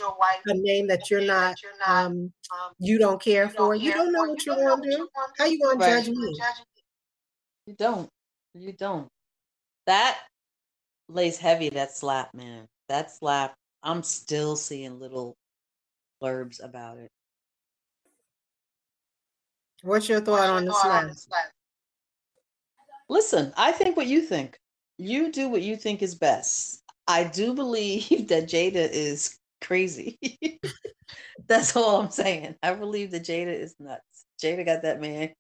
a 0.48 0.54
name 0.54 0.88
that 0.88 1.10
you're 1.10 1.22
not 1.22 1.56
um 1.88 2.32
you 2.80 2.98
don't 3.00 3.22
care 3.22 3.50
for. 3.50 3.76
You 3.76 3.94
don't 3.94 4.12
know 4.12 4.24
what 4.24 4.46
you're 4.46 4.56
going 4.56 4.82
to 4.82 4.90
do. 4.90 5.08
How 5.38 5.46
you 5.46 5.60
going 5.62 5.80
to 5.80 5.86
judge 5.86 6.10
me? 6.10 6.38
You 7.68 7.76
don't. 7.78 8.10
You 8.54 8.74
don't. 8.74 9.08
That 9.86 10.20
lays 11.10 11.38
heavy, 11.38 11.70
that 11.70 11.96
slap, 11.96 12.34
man. 12.34 12.66
That 12.90 13.12
slap, 13.12 13.56
I'm 13.86 14.02
still 14.04 14.56
seeing 14.56 15.00
little 15.00 15.38
blurbs 16.22 16.62
about 16.64 16.98
it. 16.98 17.12
What's 19.84 20.10
your 20.10 20.20
thought 20.20 20.50
on 20.50 20.66
this? 20.66 21.28
Listen, 23.08 23.54
I 23.56 23.72
think 23.72 23.96
what 23.96 24.08
you 24.08 24.22
think. 24.22 24.58
You 24.98 25.32
do 25.32 25.50
what 25.50 25.62
you 25.62 25.76
think 25.78 26.02
is 26.02 26.16
best. 26.16 26.82
I 27.08 27.26
do 27.26 27.54
believe 27.54 28.10
that 28.30 28.46
Jada 28.50 28.90
is 28.92 29.38
crazy. 29.62 30.18
That's 31.48 31.76
all 31.76 32.02
I'm 32.02 32.10
saying. 32.10 32.56
I 32.64 32.74
believe 32.74 33.12
that 33.12 33.24
Jada 33.24 33.54
is 33.54 33.76
nuts. 33.80 34.26
Jada 34.42 34.66
got 34.66 34.82
that 34.82 35.00
man 35.00 35.32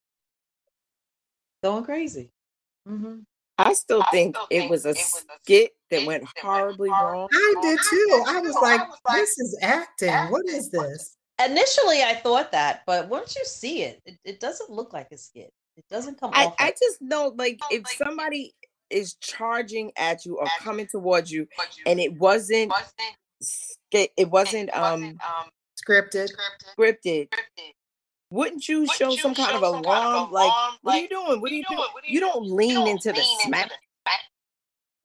going 1.63 1.83
crazy. 1.83 2.29
hmm 2.85 3.19
I 3.57 3.73
still 3.73 4.03
think 4.11 4.35
it 4.49 4.69
was 4.69 4.85
a 4.85 4.93
skit 4.95 5.71
that 5.91 6.05
went 6.05 6.25
horribly 6.41 6.89
wrong. 6.89 7.27
I 7.31 7.53
did 7.61 7.79
too. 7.89 8.23
I 8.27 8.39
was 8.41 8.55
like, 8.61 8.81
this 9.13 9.37
is 9.39 9.57
acting. 9.61 10.13
What 10.31 10.45
is 10.47 10.69
this? 10.69 11.17
Initially, 11.43 12.01
I 12.01 12.15
thought 12.15 12.51
that, 12.53 12.83
but 12.85 13.09
once 13.09 13.35
you 13.35 13.43
see 13.45 13.81
it, 13.83 14.01
it, 14.05 14.17
it 14.23 14.39
doesn't 14.39 14.69
look 14.69 14.93
like 14.93 15.11
a 15.11 15.17
skit. 15.17 15.51
It 15.75 15.83
doesn't 15.89 16.19
come 16.19 16.31
I, 16.33 16.45
off. 16.45 16.55
I 16.59 16.65
like- 16.65 16.79
just 16.81 17.01
know 17.01 17.33
like 17.37 17.59
if 17.69 17.83
somebody 17.97 18.53
is 18.89 19.15
charging 19.15 19.91
at 19.97 20.25
you 20.25 20.37
or 20.37 20.47
coming 20.59 20.87
towards 20.87 21.31
you 21.31 21.47
and 21.85 21.99
it 21.99 22.13
wasn't 22.17 22.71
sk- 23.41 24.11
it 24.15 24.29
wasn't 24.29 24.73
um 24.77 25.17
Scripted. 25.75 26.31
scripted 26.77 27.27
wouldn't 28.35 28.67
you 28.67 28.85
show 28.87 29.15
some 29.15 29.33
kind 29.33 29.55
of 29.55 29.63
alarm 29.63 30.31
like 30.31 30.51
what 30.81 30.95
are 30.95 30.99
you 30.99 31.09
doing 31.09 31.41
what 31.41 31.51
are 31.51 31.55
you 31.55 31.63
doing 31.69 31.87
you 32.05 32.19
don't 32.19 32.45
lean 32.45 32.87
into 32.87 33.11
the 33.11 33.23
smack 33.43 33.71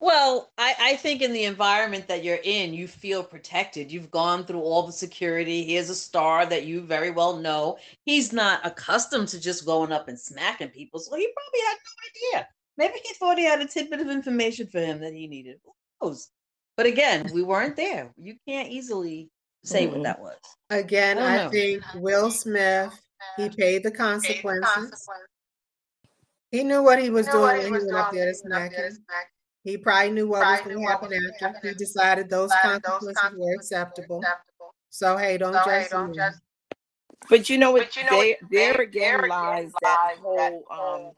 Well, 0.03 0.51
I, 0.57 0.74
I 0.81 0.97
think 0.97 1.20
in 1.20 1.35
the 1.35 1.45
environment 1.45 2.09
that 2.09 2.24
you're 2.24 2.41
in, 2.43 2.72
you 2.72 2.89
feel 2.89 3.22
protected. 3.22 3.93
You've 3.93 4.11
gone 4.11 4.47
through 4.47 4.62
all 4.62 4.87
the 4.87 4.93
security. 4.95 5.62
Here's 5.62 5.91
a 5.91 5.95
star 5.95 6.47
that 6.47 6.64
you 6.64 6.81
very 6.81 7.11
well 7.11 7.37
know. 7.37 7.76
He's 8.07 8.33
not 8.33 8.64
accustomed 8.64 9.28
to 9.28 9.39
just 9.39 9.66
going 9.66 9.93
up 9.93 10.09
and 10.09 10.18
smacking 10.18 10.70
people. 10.70 11.01
So 11.01 11.14
he 11.16 11.28
probably 11.35 11.61
had 11.68 11.76
no 11.85 12.39
idea. 12.39 12.49
Maybe 12.78 12.95
he 13.05 13.12
thought 13.12 13.37
he 13.37 13.45
had 13.45 13.61
a 13.61 13.66
tidbit 13.66 14.01
of 14.01 14.09
information 14.09 14.68
for 14.68 14.81
him 14.81 15.01
that 15.01 15.12
he 15.12 15.26
needed. 15.26 15.59
Who 15.62 15.72
knows? 16.09 16.28
But 16.78 16.87
again, 16.87 17.28
we 17.35 17.43
weren't 17.43 17.76
there. 17.76 18.11
You 18.16 18.37
can't 18.49 18.70
easily 18.70 19.28
say 19.64 19.87
Mm-mm. 19.87 19.97
what 19.97 20.03
that 20.05 20.20
was. 20.20 20.39
Again, 20.70 21.18
oh, 21.18 21.26
I 21.26 21.45
I 21.45 21.49
think 21.51 21.83
Will 21.97 22.31
Smith, 22.31 22.99
he 23.37 23.49
paid 23.49 23.83
the 23.83 23.91
consequences. 23.91 25.09
He 26.51 26.64
knew 26.64 26.83
what 26.83 27.01
he 27.01 27.11
was 27.11 27.27
doing 27.29 27.43
when 27.43 27.64
he 27.64 27.71
went 27.71 27.93
up 27.95 28.12
there 28.12 28.27
to 28.27 28.35
smack 28.35 28.73
him. 28.73 28.99
He 29.62 29.77
probably 29.77 30.12
knew 30.12 30.29
what 30.29 30.47
was 30.47 30.61
going 30.62 30.81
to 30.81 30.87
happen 30.87 31.12
after. 31.43 31.68
He 31.68 31.75
decided 31.75 32.31
those 32.31 32.51
consequences 32.62 33.16
were 33.37 33.55
acceptable. 33.55 34.25
So 34.89 35.16
hey, 35.16 35.39
don't 35.39 35.53
judge 35.53 35.91
don't 35.91 36.11
me. 36.11 36.18
but 37.29 37.49
you 37.49 37.59
know 37.59 37.71
what 37.73 37.97
there 38.11 38.37
there 38.51 38.81
again 38.81 39.29
lies 39.29 39.71
that 39.83 40.16
whole 40.21 40.64
um 40.71 41.12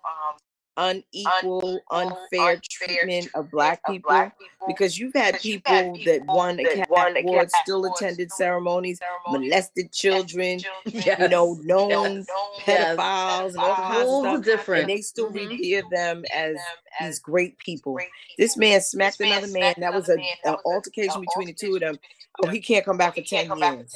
unequal 0.76 1.80
unfair 1.90 2.60
treatment 2.70 3.28
of 3.34 3.50
black 3.50 3.84
people 3.86 4.30
because 4.66 4.98
you've 4.98 5.14
had 5.14 5.38
people 5.40 5.98
that 6.04 6.24
won 6.26 6.58
academy 6.60 7.20
awards 7.20 7.54
still 7.62 7.84
attended 7.84 8.32
ceremonies 8.32 8.98
molested 9.28 9.92
children 9.92 10.60
you 10.86 11.28
know 11.28 11.58
known 11.64 12.24
pedophiles 12.60 13.54
and 13.54 13.58
all 13.64 13.74
kinds 13.76 14.10
of 14.10 14.18
stuff 14.20 14.44
different. 14.44 14.80
and 14.82 14.90
they 14.90 15.02
still 15.02 15.30
Mhm. 15.30 15.50
revere 15.50 15.82
them 15.90 16.24
as 16.32 16.56
these 17.00 17.18
great 17.18 17.58
people. 17.58 17.98
this 18.38 18.56
man 18.56 18.80
smacked 18.80 19.20
another 19.20 19.48
man. 19.48 19.74
that 19.78 19.92
was 19.94 20.08
a, 20.08 20.14
an 20.44 20.56
altercation 20.64 21.20
between 21.20 21.48
the 21.48 21.52
two 21.54 21.74
of 21.74 21.80
them. 21.80 21.98
oh 22.42 22.46
he 22.48 22.60
can't 22.60 22.84
come 22.84 22.96
back 22.96 23.14
for 23.14 23.20
10 23.22 23.56
years. 23.58 23.94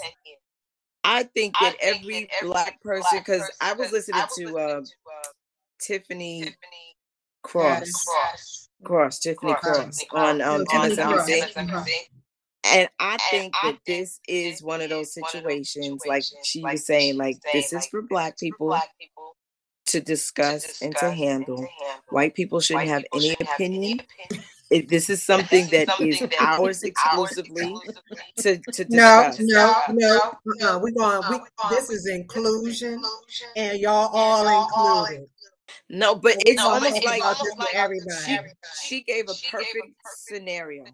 i 1.05 1.23
think 1.23 1.55
that 1.61 1.75
every 1.81 2.29
black 2.43 2.83
person 2.83 3.19
because 3.19 3.51
i 3.61 3.73
was 3.73 3.93
listening 3.93 4.23
to 4.37 4.59
uh, 4.59 4.81
tiffany 5.81 6.55
cross 7.43 8.69
cross 8.85 9.19
tiffany 9.21 9.55
cross 9.55 10.05
on 10.13 10.41
um 10.41 10.65
Tiffany 10.67 10.97
MSNBC. 10.97 11.69
Cross. 11.69 11.89
And 12.69 12.89
I 12.99 13.17
think 13.31 13.53
that 13.63 13.79
this 13.87 14.19
is 14.27 14.61
one 14.63 14.81
of 14.81 14.91
those 14.91 15.15
situations, 15.15 16.03
like 16.07 16.25
she 16.43 16.63
was 16.63 16.85
saying, 16.85 17.17
like 17.17 17.37
this 17.53 17.73
is 17.73 17.87
for 17.87 18.03
black 18.03 18.37
people 18.39 18.77
to 19.87 20.01
discuss 20.01 20.83
and 20.83 20.95
to 20.97 21.13
handle. 21.13 21.65
White 22.09 22.35
people 22.35 22.59
shouldn't 22.59 22.89
have 22.89 23.05
any 23.15 23.37
opinion. 23.41 24.01
If 24.69 24.89
this 24.89 25.09
is 25.09 25.23
something 25.23 25.69
that 25.69 25.89
is 26.01 26.21
ours 26.41 26.83
exclusively 26.83 27.73
to, 28.39 28.59
to 28.59 28.87
No, 28.91 29.29
discuss. 29.29 29.39
no, 29.39 29.77
no. 29.93 30.19
Uh-uh. 30.19 30.81
We're 30.83 30.91
going. 30.91 31.23
We, 31.31 31.39
this 31.71 31.89
is 31.89 32.09
inclusion, 32.09 33.01
and 33.55 33.79
y'all 33.79 34.11
all 34.13 35.07
included. 35.07 35.29
No, 35.89 36.17
but 36.17 36.35
it's 36.47 36.57
No, 36.57 36.71
almost 36.71 36.97
it's 36.97 37.07
like 37.07 37.23
this 37.23 37.55
for 37.55 37.67
everybody. 37.75 38.17
she, 38.25 38.39
she 38.85 39.03
gave 39.03 39.29
a 39.29 39.35
perfect 39.51 39.95
scenario. 40.17 40.85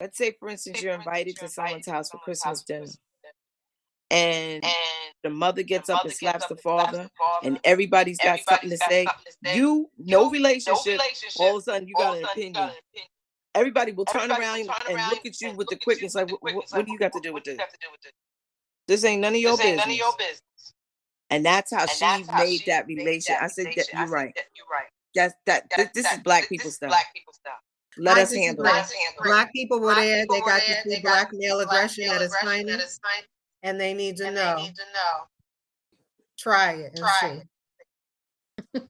Let's 0.00 0.16
say, 0.16 0.34
for 0.38 0.48
instance, 0.48 0.80
you're 0.80 0.94
invited 0.94 1.36
to 1.36 1.48
someone's 1.48 1.86
house 1.86 2.10
for 2.10 2.18
Christmas 2.18 2.62
dinner, 2.62 2.86
and 4.10 4.64
the 5.22 5.30
mother 5.30 5.62
gets 5.62 5.90
up 5.90 6.04
and 6.04 6.12
slaps 6.12 6.46
the 6.46 6.56
father, 6.56 7.10
and 7.42 7.58
everybody's 7.64 8.18
got 8.18 8.40
something 8.40 8.70
to 8.70 8.76
say. 8.76 9.06
You, 9.54 9.90
no 9.98 10.30
relationship, 10.30 11.00
all 11.38 11.56
of 11.56 11.62
a 11.62 11.64
sudden 11.64 11.88
you 11.88 11.94
got 11.96 12.16
an 12.16 12.24
opinion. 12.24 12.70
Everybody 13.54 13.90
will 13.92 14.04
turn 14.04 14.30
around 14.30 14.60
and 14.88 15.10
look 15.10 15.26
at 15.26 15.40
you 15.40 15.52
with 15.52 15.66
the 15.68 15.76
quickness, 15.76 16.14
like, 16.14 16.30
what 16.40 16.86
do 16.86 16.92
you 16.92 16.98
got 16.98 17.12
to 17.12 17.20
do 17.20 17.34
with 17.34 17.44
this? 17.44 17.58
This 18.86 19.04
ain't 19.04 19.20
none 19.20 19.34
of 19.34 19.40
your 19.40 19.56
business. 19.56 20.40
And 21.30 21.46
that's 21.46 21.72
how 21.72 21.86
she 21.86 22.04
made 22.36 22.64
that 22.66 22.86
relation. 22.86 23.36
I 23.40 23.46
said, 23.46 23.66
that, 23.76 23.86
you're 23.92 24.08
right. 24.08 24.34
That 24.34 24.44
you're 24.56 24.66
right. 24.70 24.88
That's 25.14 25.34
that. 25.46 25.70
This, 25.76 25.88
this 25.94 26.12
is 26.12 26.18
black 26.20 26.48
people 26.48 26.70
stuff. 26.70 26.90
Black 26.90 27.14
people 27.14 27.32
stuff. 27.32 27.58
Let 27.98 28.18
I 28.18 28.22
us 28.22 28.34
handle 28.34 28.64
disagree. 28.64 28.98
it. 28.98 29.24
Black 29.24 29.52
people 29.52 29.80
were 29.80 29.94
there. 29.94 30.26
They 30.28 30.40
got 30.40 30.60
to 30.60 30.82
see 30.88 31.00
black 31.00 31.30
male 31.32 31.60
aggression 31.60 32.10
at 32.10 32.22
its 32.22 32.36
finest, 32.38 33.00
and 33.62 33.80
they 33.80 33.94
need 33.94 34.16
to 34.18 34.30
know. 34.30 34.66
Try 36.38 36.72
it 36.72 36.98
and 36.98 37.06
see. 37.20 37.42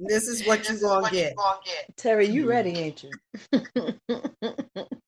this 0.00 0.26
is 0.26 0.46
what 0.46 0.68
you're 0.68 0.80
gonna 0.80 1.10
get. 1.10 1.36
Terry, 1.96 2.26
you 2.26 2.48
ready, 2.48 2.72
mm-hmm. 2.72 2.82
ain't 2.82 3.04
you? 3.04 4.86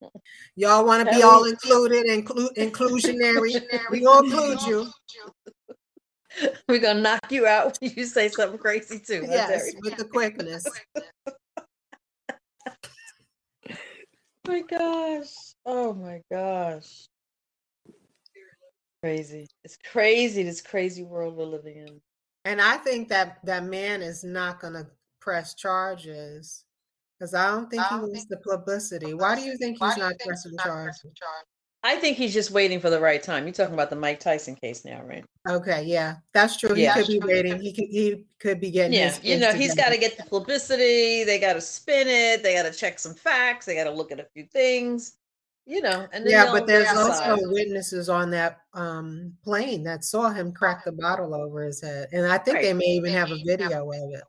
Y'all 0.55 0.85
want 0.85 1.07
to 1.07 1.15
be 1.15 1.21
all 1.21 1.45
included, 1.45 2.05
include 2.07 2.53
inclusionary. 2.55 3.61
we 3.91 4.01
gonna 4.01 4.27
include 4.27 4.61
you. 4.63 4.87
We're 6.67 6.79
gonna 6.79 7.01
knock 7.01 7.31
you 7.31 7.45
out 7.45 7.77
when 7.79 7.91
you 7.95 8.05
say 8.05 8.29
something 8.29 8.59
crazy 8.59 8.99
too. 8.99 9.25
Yes, 9.27 9.73
with 9.81 9.97
the 9.97 10.05
quickness. 10.05 10.65
Oh 10.95 11.01
my 14.47 14.61
gosh. 14.61 15.33
Oh 15.65 15.93
my 15.93 16.21
gosh. 16.31 17.07
Crazy. 19.03 19.47
It's 19.63 19.77
crazy, 19.91 20.43
this 20.43 20.61
crazy 20.61 21.03
world 21.03 21.35
we're 21.35 21.45
living 21.45 21.77
in. 21.77 22.01
And 22.45 22.61
I 22.61 22.77
think 22.77 23.09
that 23.09 23.37
that 23.43 23.65
man 23.65 24.01
is 24.01 24.23
not 24.23 24.59
gonna 24.59 24.87
press 25.19 25.53
charges 25.53 26.63
because 27.17 27.33
I 27.33 27.51
don't 27.51 27.69
think 27.69 27.83
he 27.85 27.95
wants 27.95 28.25
the 28.25 28.37
publicity. 28.37 29.13
Why 29.13 29.35
do 29.35 29.41
you 29.41 29.57
think 29.57 29.77
he's 29.79 29.97
not 29.97 30.13
pressing 30.25 30.55
charges? 30.63 31.03
I 31.83 31.95
think 31.95 32.17
he's 32.17 32.33
just 32.33 32.51
waiting 32.51 32.79
for 32.79 32.89
the 32.89 32.99
right 32.99 33.21
time. 33.21 33.45
You're 33.45 33.53
talking 33.53 33.73
about 33.73 33.89
the 33.89 33.95
Mike 33.95 34.19
Tyson 34.19 34.55
case 34.55 34.83
now, 34.83 35.01
right? 35.03 35.23
Okay, 35.47 35.83
yeah, 35.83 36.15
that's 36.33 36.57
true. 36.57 36.75
Yeah. 36.75 36.93
He 36.95 36.99
could 36.99 37.07
be 37.07 37.27
waiting. 37.27 37.61
He 37.61 37.71
could 37.71 37.85
he 37.85 38.25
could 38.39 38.59
be 38.59 38.71
getting. 38.71 38.93
Yeah, 38.93 39.15
you 39.21 39.39
know, 39.39 39.53
he's 39.53 39.75
got 39.75 39.89
to 39.89 39.97
get 39.97 40.17
the 40.17 40.23
publicity. 40.23 41.23
They 41.23 41.39
got 41.39 41.53
to 41.53 41.61
spin 41.61 42.07
it. 42.07 42.43
They 42.43 42.55
got 42.55 42.63
to 42.63 42.77
check 42.77 42.99
some 42.99 43.13
facts. 43.13 43.65
They 43.65 43.75
got 43.75 43.85
to 43.85 43.91
look 43.91 44.11
at 44.11 44.19
a 44.19 44.27
few 44.33 44.45
things. 44.51 45.17
You 45.65 45.81
know, 45.81 46.07
and 46.13 46.25
yeah, 46.25 46.49
but 46.51 46.65
there's 46.65 46.87
also 46.95 47.37
witnesses 47.51 48.07
on 48.07 48.31
that 48.31 48.61
um, 48.73 49.33
plane 49.43 49.83
that 49.83 50.05
saw 50.05 50.29
him 50.29 50.53
crack 50.53 50.85
the 50.85 50.93
bottle 50.93 51.35
over 51.35 51.63
his 51.63 51.81
head, 51.81 52.07
and 52.13 52.25
I 52.25 52.37
think 52.37 52.55
right. 52.55 52.63
they 52.63 52.73
may 52.73 52.85
even 52.85 53.11
have 53.11 53.31
a 53.31 53.43
video 53.45 53.91
of 53.91 54.13
it. 54.13 54.23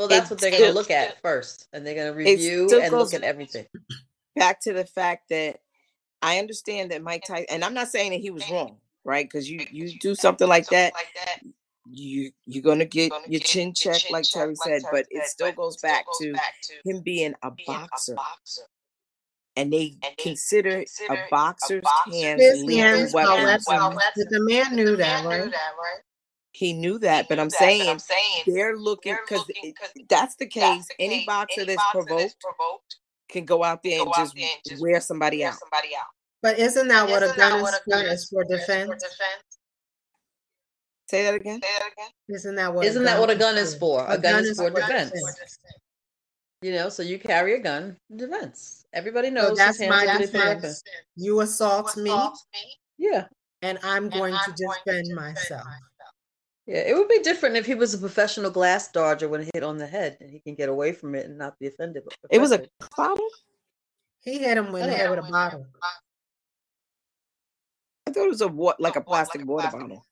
Well, 0.00 0.08
that's 0.08 0.30
it 0.30 0.34
what 0.34 0.40
they're 0.40 0.50
going 0.50 0.62
to 0.62 0.72
look 0.72 0.90
at 0.90 1.20
first, 1.20 1.68
and 1.74 1.86
they're 1.86 1.94
going 1.94 2.10
to 2.10 2.16
review 2.16 2.80
and 2.80 2.90
look 2.90 3.12
at 3.12 3.22
everything. 3.22 3.66
Back 4.36 4.58
to 4.62 4.72
the 4.72 4.86
fact 4.86 5.28
that 5.28 5.60
I 6.22 6.38
understand 6.38 6.90
that 6.90 7.02
Mike 7.02 7.24
Tyson, 7.26 7.44
and 7.50 7.62
I'm 7.62 7.74
not 7.74 7.88
saying 7.88 8.12
that 8.12 8.20
he 8.20 8.30
was 8.30 8.48
wrong, 8.50 8.78
right? 9.04 9.28
Because 9.28 9.50
you 9.50 9.66
you 9.70 9.98
do 9.98 10.14
something 10.14 10.48
like 10.48 10.68
that, 10.68 10.94
you 11.90 12.30
you're 12.46 12.62
gonna 12.62 12.86
get 12.86 13.12
your 13.28 13.40
chin 13.40 13.74
checked, 13.74 14.10
like 14.10 14.24
Terry 14.24 14.54
said, 14.54 14.80
but 14.90 15.04
it 15.10 15.26
still 15.26 15.52
goes 15.52 15.76
back 15.76 16.06
to 16.20 16.34
him 16.86 17.02
being 17.02 17.34
a 17.42 17.50
boxer. 17.66 18.16
And 19.56 19.70
they 19.70 19.96
consider 20.16 20.82
a 21.10 21.16
boxer's 21.30 21.84
hands 22.10 22.40
lethal 22.64 23.12
weapons. 23.12 23.66
The 24.30 24.40
man 24.40 24.76
knew 24.76 24.96
that, 24.96 25.26
right? 25.26 25.52
He 26.60 26.74
knew 26.74 26.98
that, 26.98 27.26
but 27.26 27.38
I'm 27.38 27.48
saying 27.48 27.88
i'm 27.88 27.98
saying 27.98 28.42
they're 28.46 28.76
looking 28.76 29.16
because 29.26 29.50
that's 30.10 30.36
the 30.36 30.44
case. 30.44 30.86
Any 30.98 31.24
boxer 31.24 31.64
that's 31.64 31.82
provoked 31.90 32.96
can 33.30 33.46
go 33.46 33.64
out 33.64 33.82
there 33.82 34.02
and 34.02 34.12
just, 34.14 34.36
just 34.68 34.82
wear 34.82 35.00
somebody 35.00 35.42
out. 35.42 35.54
But 36.42 36.58
isn't 36.58 36.86
that 36.88 37.08
what 37.08 37.22
isn't 37.22 37.34
a 37.34 37.38
gun 37.38 37.64
is, 37.64 37.80
gun 37.88 38.04
is 38.04 38.28
for 38.28 38.44
defense? 38.44 38.90
for 38.90 38.94
defense? 38.94 39.44
Say 41.08 41.22
that 41.22 41.34
again. 41.34 41.60
Isn't 42.28 42.56
that 42.56 42.74
what? 42.74 42.84
Isn't 42.84 43.04
that 43.04 43.18
what 43.18 43.30
a 43.30 43.36
gun 43.36 43.56
is 43.56 43.74
for? 43.74 44.02
A, 44.02 44.12
a 44.12 44.18
gun, 44.18 44.34
gun, 44.34 44.44
is 44.44 44.58
for 44.58 44.68
defense. 44.68 45.12
defense. 45.12 45.58
You 46.60 46.72
know, 46.72 46.90
so 46.90 47.02
you 47.02 47.18
carry 47.18 47.54
a 47.54 47.58
gun, 47.58 47.96
defense. 48.14 48.84
Everybody 48.92 49.30
knows. 49.30 49.48
So 49.48 49.54
that's 49.54 49.80
my 49.80 50.18
defense. 50.18 50.82
You 51.16 51.40
assault, 51.40 51.96
me. 51.96 52.14
Yeah. 52.98 53.28
And 53.62 53.78
I'm 53.82 54.10
going 54.10 54.34
and 54.34 54.56
to 54.56 54.66
I'm 54.68 54.74
defend 54.84 55.06
going 55.06 55.16
myself. 55.16 55.64
myself. 55.64 55.89
Yeah, 56.70 56.82
it 56.86 56.94
would 56.94 57.08
be 57.08 57.18
different 57.18 57.56
if 57.56 57.66
he 57.66 57.74
was 57.74 57.94
a 57.94 57.98
professional 57.98 58.48
glass 58.48 58.92
dodger 58.92 59.28
when 59.28 59.48
hit 59.52 59.64
on 59.64 59.76
the 59.76 59.88
head 59.88 60.16
and 60.20 60.30
he 60.30 60.38
can 60.38 60.54
get 60.54 60.68
away 60.68 60.92
from 60.92 61.16
it 61.16 61.26
and 61.26 61.36
not 61.36 61.58
be 61.58 61.66
offended. 61.66 62.04
It 62.30 62.38
was 62.38 62.52
a 62.52 62.64
bottle. 62.96 63.26
He 64.20 64.38
hit 64.38 64.56
him 64.56 64.70
with, 64.70 64.84
head 64.84 65.10
with 65.10 65.18
a 65.18 65.22
bottle. 65.22 65.66
I 68.06 68.12
thought 68.12 68.24
it 68.24 68.28
was 68.28 68.40
a 68.42 68.46
what, 68.46 68.78
like 68.80 68.94
a 68.94 69.00
plastic 69.00 69.44
water 69.44 69.68
bottle. 69.72 70.06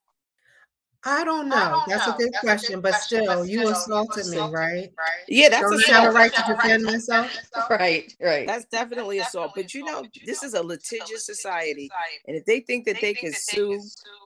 I 1.05 1.24
don't 1.24 1.49
know. 1.49 1.57
I 1.57 1.68
don't 1.70 1.88
that's 1.88 2.07
know. 2.07 2.14
a 2.14 2.18
good 2.18 2.32
that's 2.32 2.44
question, 2.44 2.72
a 2.72 2.76
good 2.76 2.82
but 2.82 2.90
question, 2.90 3.22
still, 3.22 3.40
but 3.40 3.49
you 3.49 3.68
assaulted 3.68 4.26
me, 4.26 4.38
right? 4.38 4.51
right? 4.51 4.90
Yeah, 5.28 5.49
that's 5.49 5.62
don't 5.62 5.84
have 5.86 6.11
a 6.11 6.12
right 6.12 6.32
to 6.32 6.44
defend 6.49 6.84
myself. 6.84 7.30
Right, 7.70 8.12
right. 8.20 8.46
That's 8.46 8.64
definitely 8.64 9.20
assault. 9.20 9.53
But 9.55 9.74
you 9.74 9.84
know, 9.84 10.05
this 10.26 10.42
is 10.42 10.55
a 10.55 10.62
litigious 10.62 11.24
society, 11.24 11.88
and 12.26 12.36
if 12.36 12.44
they 12.46 12.61
think 12.61 12.84
that 12.86 13.01
they 13.01 13.14
can 13.14 13.32
sue 13.32 13.80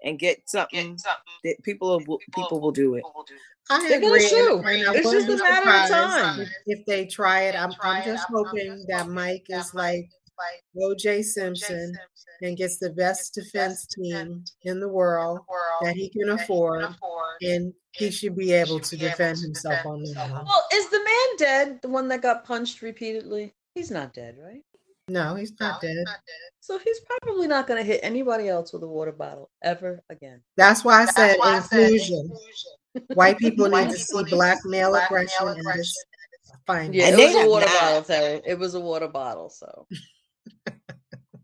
and 0.04 0.18
get 0.18 0.48
something, 0.48 0.98
that 1.44 1.56
people 1.62 2.02
will 2.06 2.18
people 2.34 2.60
will 2.60 2.72
do 2.72 2.94
it. 2.94 3.04
I 3.70 3.88
They're 3.88 3.98
agree. 3.98 4.20
Sue. 4.20 4.62
And, 4.64 4.96
it's 4.96 5.10
just 5.10 5.28
a 5.28 5.36
matter 5.36 5.70
of 5.70 5.88
time. 5.88 6.46
If 6.66 6.84
they 6.84 7.06
try 7.06 7.42
it, 7.42 7.54
I'm, 7.54 7.72
I'm 7.80 8.04
just 8.04 8.26
hoping 8.28 8.84
that 8.88 9.08
Mike 9.08 9.46
is 9.48 9.72
like 9.74 10.10
OJ 10.76 11.24
Simpson 11.24 11.96
and 12.42 12.56
gets 12.56 12.78
the 12.78 12.90
best 12.90 13.34
defense 13.34 13.86
team 13.86 14.44
in 14.62 14.80
the 14.80 14.88
world 14.88 15.40
that 15.82 15.94
he 15.94 16.08
can 16.08 16.30
afford, 16.30 16.86
and 17.42 17.72
he 17.92 18.10
should 18.10 18.36
be 18.36 18.52
able 18.52 18.80
to 18.80 18.96
defend 18.96 19.38
himself 19.38 19.84
on 19.86 20.02
that. 20.02 20.30
Well, 20.30 20.64
is 20.74 20.88
the 20.88 20.98
man 20.98 21.36
dead? 21.38 21.82
The 21.82 21.88
one 21.88 22.08
that 22.08 22.22
got 22.22 22.44
punched 22.44 22.82
repeatedly? 22.82 23.54
He's 23.74 23.90
not 23.90 24.12
dead, 24.12 24.36
right? 24.42 24.62
No, 25.08 25.34
he's 25.34 25.52
not, 25.58 25.80
dead. 25.80 26.04
So 26.60 26.78
he's 26.78 27.00
probably 27.00 27.48
not 27.48 27.66
going 27.66 27.78
to 27.78 27.84
hit 27.84 28.00
anybody 28.02 28.48
else 28.48 28.72
with 28.72 28.82
a 28.84 28.88
water 28.88 29.12
bottle 29.12 29.50
ever 29.62 30.02
again. 30.10 30.40
That's 30.56 30.84
why 30.84 31.02
I 31.02 31.06
said 31.06 31.36
inclusion. 31.44 32.30
White 33.14 33.38
people 33.38 33.68
need 33.68 33.90
to 33.90 33.98
see 33.98 34.22
black 34.24 34.58
male 34.64 34.94
aggression 34.94 35.48
and 35.48 35.64
just 35.74 35.98
find. 36.66 36.94
Yeah, 36.94 37.08
it 37.08 37.16
was 37.16 37.44
a 37.44 37.48
water 37.48 37.66
bottle, 37.66 38.02
Terry. 38.02 38.40
It 38.46 38.58
was 38.58 38.74
a 38.74 38.80
water 38.80 39.08
bottle. 39.08 39.50
So 39.50 39.86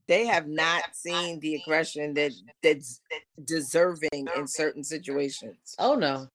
they 0.08 0.26
have 0.26 0.48
not 0.48 0.82
seen 0.94 1.38
the 1.40 1.56
aggression 1.56 2.14
that 2.14 2.32
that's 2.62 3.00
deserving 3.44 4.26
in 4.36 4.46
certain 4.46 4.82
situations. 4.82 5.76
Oh 5.78 5.94
no, 5.94 6.28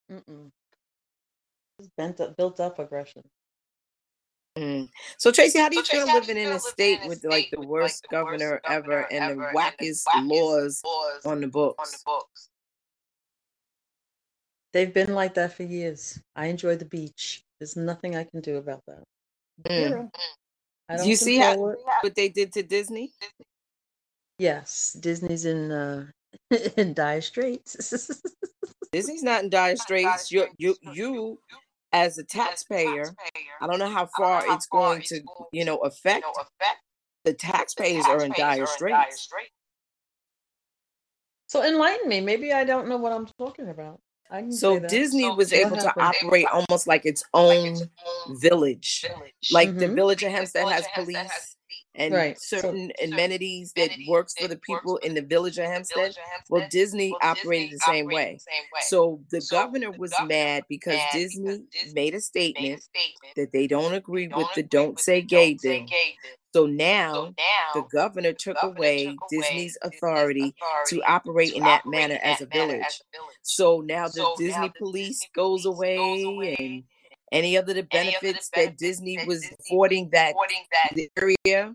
bent 1.98 2.22
up, 2.22 2.38
built 2.38 2.60
up 2.60 2.80
aggression. 2.80 3.24
Mm. 4.58 4.88
So 5.18 5.32
Tracy, 5.32 5.58
how 5.58 5.70
do 5.70 5.78
you 5.78 5.84
so, 5.84 5.98
feel 5.98 6.06
Tracy, 6.06 6.20
living 6.20 6.46
in 6.46 6.52
a 6.52 6.60
state 6.60 7.00
with 7.08 7.24
like 7.24 7.50
the 7.52 7.62
worst 7.62 8.06
like 8.06 8.10
the 8.10 8.16
governor, 8.16 8.52
worst 8.52 8.66
ever 8.70 9.12
and 9.12 9.40
the 9.40 9.46
wackest, 9.46 10.04
and 10.14 10.30
the 10.30 10.36
laws, 10.36 10.82
laws 10.86 11.26
on 11.26 11.42
the 11.42 11.48
books? 11.48 11.80
On 11.80 11.92
the 11.92 12.00
books. 12.06 12.50
They've 14.74 14.94
been 14.94 15.14
like 15.14 15.34
that 15.36 15.54
for 15.54 15.64
years. 15.64 16.20
I 16.36 16.48
enjoy 16.48 16.76
the 16.76 16.86
beach. 16.86 17.44
There's 17.60 17.76
nothing 17.76 18.16
I 18.16 18.24
can 18.24 18.42
do 18.42 18.58
about 18.58 18.82
that. 18.88 19.04
Mm. 19.64 20.10
Do 20.98 21.10
you 21.10 21.16
see 21.16 21.38
how 21.38 21.56
what 21.58 22.16
they 22.16 22.30
did 22.30 22.54
to 22.54 22.64
Disney? 22.64 23.12
Yes, 24.44 24.98
Disney's 25.00 25.46
in 25.46 25.72
uh, 25.72 26.08
in 26.78 26.94
dire 26.94 27.22
straits. 27.22 28.12
Disney's 28.92 29.24
not 29.24 29.46
in 29.46 29.50
dire 29.50 29.78
straits. 29.78 30.34
You 30.34 30.48
you 30.58 30.76
you 30.82 31.40
as 31.94 32.18
a 32.18 32.26
taxpayer, 32.26 33.06
I 33.62 33.68
don't 33.68 33.80
know 33.80 33.90
how 33.90 34.10
far 34.18 34.44
it's 34.54 34.66
going 34.66 35.02
to 35.04 35.22
you 35.54 35.64
know 35.64 35.78
affect. 35.78 36.26
The 37.24 37.34
taxpayers 37.34 38.04
are 38.06 38.22
in 38.22 38.34
dire 38.34 38.66
straits. 38.66 39.30
So 41.48 41.64
enlighten 41.64 42.10
me. 42.10 42.20
Maybe 42.20 42.52
I 42.52 42.66
don't 42.66 42.90
know 42.90 42.98
what 42.98 43.14
I'm 43.14 43.28
talking 43.40 43.70
about. 43.70 44.02
So 44.50 44.78
Disney 44.78 45.30
was 45.30 45.54
able 45.54 45.78
to 45.78 45.94
operate 46.02 46.48
almost 46.48 46.86
like 46.86 47.06
its 47.06 47.24
own 47.34 47.78
village. 48.42 49.06
Like 49.54 49.70
mm-hmm. 49.70 49.78
the 49.78 49.88
village 49.88 50.24
of 50.24 50.32
Hempstead 50.32 50.68
has 50.68 50.86
police 50.96 51.56
and 51.96 52.14
right. 52.14 52.40
certain 52.40 52.92
so, 52.98 53.06
amenities 53.06 53.74
that 53.74 53.92
works 54.08 54.34
for 54.40 54.48
the 54.48 54.58
people 54.58 54.98
in 54.98 55.14
the 55.14 55.22
village 55.22 55.58
of 55.58 55.66
Hempstead. 55.66 56.16
Well, 56.50 56.68
Disney 56.70 57.16
operated 57.22 57.72
the 57.72 57.80
same 57.86 58.08
way. 58.08 58.40
So 58.88 59.22
the 59.30 59.46
governor 59.52 59.92
was 59.92 60.14
mad 60.26 60.64
because 60.68 61.00
Disney 61.12 61.64
made 61.94 62.16
a 62.16 62.22
statement 62.22 62.84
that 63.36 63.52
they 63.52 63.68
don't 63.68 63.94
agree 63.94 64.28
with 64.28 64.48
the 64.56 64.64
Don't 64.64 65.00
Say 65.00 65.22
Gay 65.22 65.56
thing. 65.56 65.90
So 66.54 66.68
now, 66.68 67.14
so 67.14 67.26
now 67.26 67.34
the 67.74 67.82
governor 67.92 68.34
took 68.34 68.58
governor 68.62 68.78
away 68.78 69.06
took 69.08 69.30
Disney's 69.30 69.76
authority, 69.82 70.54
authority, 70.56 70.56
to 70.90 71.02
operate 71.12 71.50
to 71.50 71.56
in 71.56 71.64
that 71.64 71.86
manner 71.88 72.20
as 72.22 72.42
a 72.42 72.46
village. 72.46 72.84
As 72.86 73.02
a 73.02 73.18
village. 73.18 73.34
So 73.42 73.82
now 73.82 74.06
the 74.06 74.14
so 74.14 74.36
Disney 74.38 74.54
now 74.54 74.68
the 74.68 74.74
police 74.78 75.20
Disney 75.20 75.30
goes 75.34 75.66
away, 75.66 75.98
goes 75.98 76.24
away 76.24 76.56
and 76.60 76.84
any 77.34 77.58
other 77.58 77.74
the 77.74 77.84
benefits, 77.84 78.20
the 78.20 78.28
benefits 78.28 78.50
that 78.56 78.78
Disney 78.78 79.18
that 79.18 79.28
was 79.28 79.42
Disney 79.42 79.58
affording 79.60 80.10
that, 80.12 80.34
that 80.96 81.10
area, 81.18 81.36
area 81.46 81.74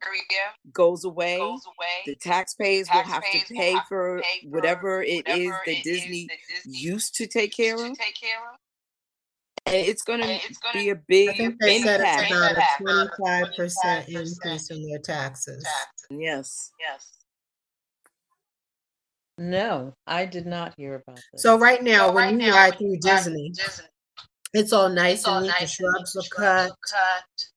goes, 0.72 1.04
away. 1.04 1.38
goes 1.38 1.66
away. 1.66 2.04
The 2.06 2.14
taxpayers, 2.14 2.86
taxpayers 2.86 3.06
will 3.06 3.12
have 3.12 3.22
to 3.22 3.54
pay, 3.54 3.72
have 3.72 3.82
for, 3.88 4.22
pay 4.22 4.48
for 4.48 4.56
whatever 4.56 5.02
it 5.02 5.26
whatever 5.26 5.42
is 5.42 5.50
that, 5.66 5.84
Disney, 5.84 6.26
that 6.28 6.38
Disney 6.64 6.78
used 6.78 7.14
to 7.16 7.26
take 7.26 7.54
care 7.54 7.74
of. 7.74 7.80
Take 7.80 8.20
care 8.20 8.38
of 8.52 8.58
and 9.66 9.76
it's 9.76 10.02
going 10.02 10.22
to 10.22 10.40
be 10.72 10.90
a 10.90 10.94
big 10.94 11.28
I 11.28 11.32
think 11.34 11.60
they 11.60 11.80
said 11.80 12.00
it's 12.02 12.30
about 12.30 12.56
a 12.56 12.82
25% 12.82 14.08
increase 14.08 14.70
in 14.70 14.88
their 14.88 14.98
taxes. 14.98 15.66
Yes. 16.10 16.72
Yes. 16.80 17.18
No, 19.36 19.94
I 20.06 20.24
did 20.24 20.46
not 20.46 20.74
hear 20.76 20.96
about 20.96 21.20
this. 21.32 21.42
So 21.42 21.58
right 21.58 21.82
now, 21.82 22.08
so 22.08 22.12
when 22.12 22.24
right 22.24 22.32
you 22.32 22.50
now, 22.50 22.56
ride 22.56 22.78
through 22.78 22.96
Disney, 22.96 23.50
Disney, 23.50 23.84
It's 24.54 24.72
all 24.72 24.88
nice 24.88 25.26
and 25.26 25.44
neat. 25.44 25.54
The 25.60 25.66
shrubs 25.66 26.16
are 26.16 26.36
cut. 26.36 26.72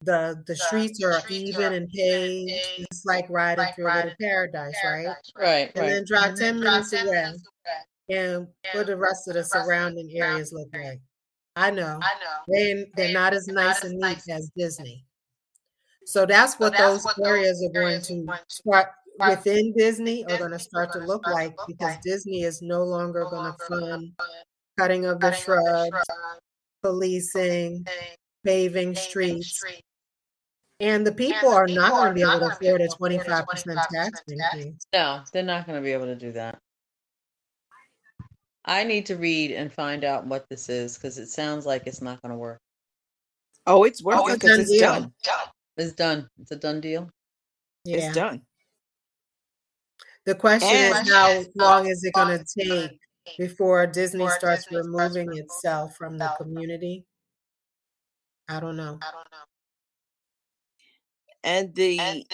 The 0.02 0.44
the 0.46 0.56
streets 0.56 1.04
are 1.04 1.22
even 1.30 1.74
and 1.74 1.90
paved. 1.90 2.52
It's 2.80 3.06
like 3.06 3.26
riding 3.30 3.66
through 3.76 3.88
a 3.88 3.96
little 3.96 4.12
paradise, 4.20 4.76
right? 4.84 5.08
Right, 5.38 5.72
And 5.74 5.78
right. 5.78 5.90
then 5.90 6.04
drive 6.06 6.34
mm-hmm. 6.34 6.60
10 6.60 6.60
minutes 6.60 6.94
away 6.94 7.34
and 8.10 8.48
what 8.74 8.88
the 8.88 8.98
rest 8.98 9.28
of 9.28 9.36
the 9.36 9.44
surrounding 9.44 10.10
areas 10.14 10.52
look 10.52 10.68
like. 10.74 11.00
I 11.56 11.72
know. 11.72 12.00
I 12.02 12.14
know. 12.20 12.54
They, 12.54 12.86
they're 12.96 13.14
not 13.14 13.34
as 13.34 13.48
nice 13.48 13.84
and 13.84 13.98
neat 14.00 14.22
as 14.30 14.50
Disney. 14.56 15.06
So 16.06 16.26
that's 16.26 16.60
what 16.60 16.78
those 16.78 17.06
areas 17.24 17.64
are 17.64 17.74
going 17.74 18.02
to 18.02 18.26
start 18.48 18.88
within 19.20 19.74
Disney 19.78 20.26
are 20.26 20.38
going 20.38 20.52
to 20.52 20.60
start 20.60 20.92
to 20.94 21.00
look 21.00 21.26
like 21.28 21.56
because 21.68 21.96
Disney 22.04 22.44
is 22.44 22.62
no 22.62 22.84
longer 22.84 23.26
going 23.30 23.52
to 23.52 23.66
fund 23.66 24.12
cutting 24.78 25.06
of 25.06 25.20
the 25.20 25.32
shrubs, 25.32 25.90
policing, 26.82 27.86
paving 28.46 28.96
streets. 28.96 29.62
And 30.80 31.06
the 31.06 31.12
people 31.12 31.50
are 31.50 31.68
not 31.68 31.92
going 31.92 32.08
to 32.10 32.14
be 32.16 32.22
able 32.22 32.40
to 32.40 32.46
afford 32.48 32.82
a 32.82 32.88
25% 32.88 33.88
tax 33.92 34.22
increase. 34.28 34.88
No, 34.94 35.22
they're 35.32 35.44
not 35.44 35.68
going 35.68 35.78
to 35.78 35.84
be 35.84 35.92
able 35.92 36.08
to 36.08 36.16
do 36.16 36.32
that. 36.32 36.58
I 38.66 38.84
need 38.84 39.06
to 39.08 39.16
read 39.16 39.52
and 39.52 39.72
find 39.72 40.04
out 40.04 40.26
what 40.26 40.46
this 40.50 40.70
is 40.70 40.96
because 40.98 41.18
it 41.18 41.30
sounds 41.30 41.66
like 41.66 41.84
it's 41.86 42.02
not 42.02 42.22
going 42.22 42.32
to 42.32 42.38
work. 42.38 42.60
Oh, 43.68 43.84
it's 43.84 44.04
working 44.04 44.22
oh, 44.24 44.28
it's 44.28 44.36
because 44.36 44.50
done 44.50 44.62
it's 44.62 44.72
deal. 44.72 44.80
done. 44.82 45.14
It's 45.78 45.94
done. 45.94 46.28
It's 46.40 46.52
a 46.52 46.56
done 46.56 46.82
deal. 46.82 47.10
Yeah. 47.86 47.98
It's 47.98 48.16
done. 48.16 48.42
The 50.26 50.36
question 50.36 50.70
And- 50.70 51.08
is 51.08 51.14
how 51.14 51.44
long 51.56 51.88
is 51.88 52.04
it 52.04 52.14
going 52.14 52.38
to 52.38 52.46
take 52.60 53.00
before 53.38 53.88
Disney 53.88 54.28
starts 54.30 54.68
removing 54.72 55.36
itself 55.38 55.96
from 55.96 56.18
the 56.18 56.32
community? 56.38 57.06
I 58.50 58.60
don't 58.60 58.76
know. 58.76 59.00
I 59.02 59.12
don't 59.12 59.28
know. 59.32 59.46
And 61.44 61.74
the 61.74 62.26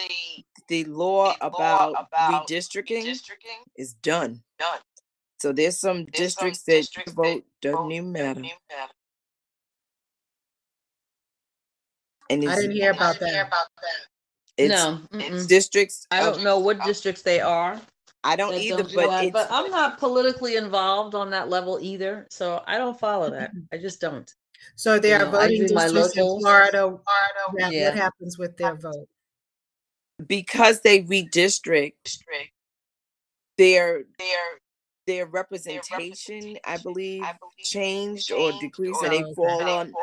the 0.67 0.83
law 0.85 1.35
about 1.39 2.11
redistricting 2.13 3.15
is 3.75 3.93
done. 3.93 4.41
Done. 4.59 4.79
So 5.39 5.53
there's 5.53 5.79
some 5.79 6.05
districts 6.05 6.63
that 6.63 6.87
you 6.95 7.13
vote 7.13 7.43
doesn't 7.61 7.91
even 7.91 8.11
matter. 8.11 8.41
And 12.29 12.49
I 12.49 12.55
didn't 12.55 12.71
hear 12.71 12.91
about 12.91 13.19
that. 13.19 13.49
it's 14.57 14.73
no, 14.73 14.99
mm-mm. 15.13 15.47
districts. 15.47 16.05
I 16.11 16.21
don't 16.21 16.43
know 16.43 16.59
what 16.59 16.83
districts 16.83 17.21
they 17.21 17.39
are. 17.39 17.79
I 18.27 18.35
don't 18.35 18.51
that 18.51 18.61
either, 18.61 18.83
don't 18.83 18.93
but 18.93 19.07
that, 19.09 19.33
but 19.33 19.47
I'm 19.49 19.71
not 19.71 19.97
politically 19.99 20.57
involved 20.57 21.15
on 21.15 21.29
that 21.29 21.47
level 21.49 21.79
either, 21.81 22.27
so 22.29 22.61
I 22.67 22.77
don't 22.77 22.99
follow 22.99 23.29
that. 23.31 23.51
I 23.71 23.77
just 23.77 24.01
don't. 24.01 24.29
So 24.75 24.99
there 24.99 25.19
You 25.19 25.25
are 25.25 25.31
know, 25.31 25.39
voting 25.39 25.67
do 25.67 25.73
my 25.73 25.85
districts 25.87 26.17
in 26.17 26.23
locals. 26.23 26.43
Florida. 26.43 26.99
That, 27.57 27.73
Yeah. 27.73 27.89
What 27.89 27.97
happens 27.97 28.37
with 28.37 28.57
their 28.57 28.75
vote? 28.75 29.07
because 30.25 30.81
they 30.81 31.03
redistrict 31.03 32.17
their 33.57 34.03
their 34.17 34.39
their 35.05 35.25
representation, 35.25 36.57
I 36.65 36.77
believe, 36.77 37.23
changed 37.63 38.31
or 38.31 38.51
decreased, 38.59 39.03
and 39.03 39.13
they 39.13 39.23
Oh, 39.23 39.27
okay. 39.27 39.33
fall 39.35 39.61
on 39.63 39.93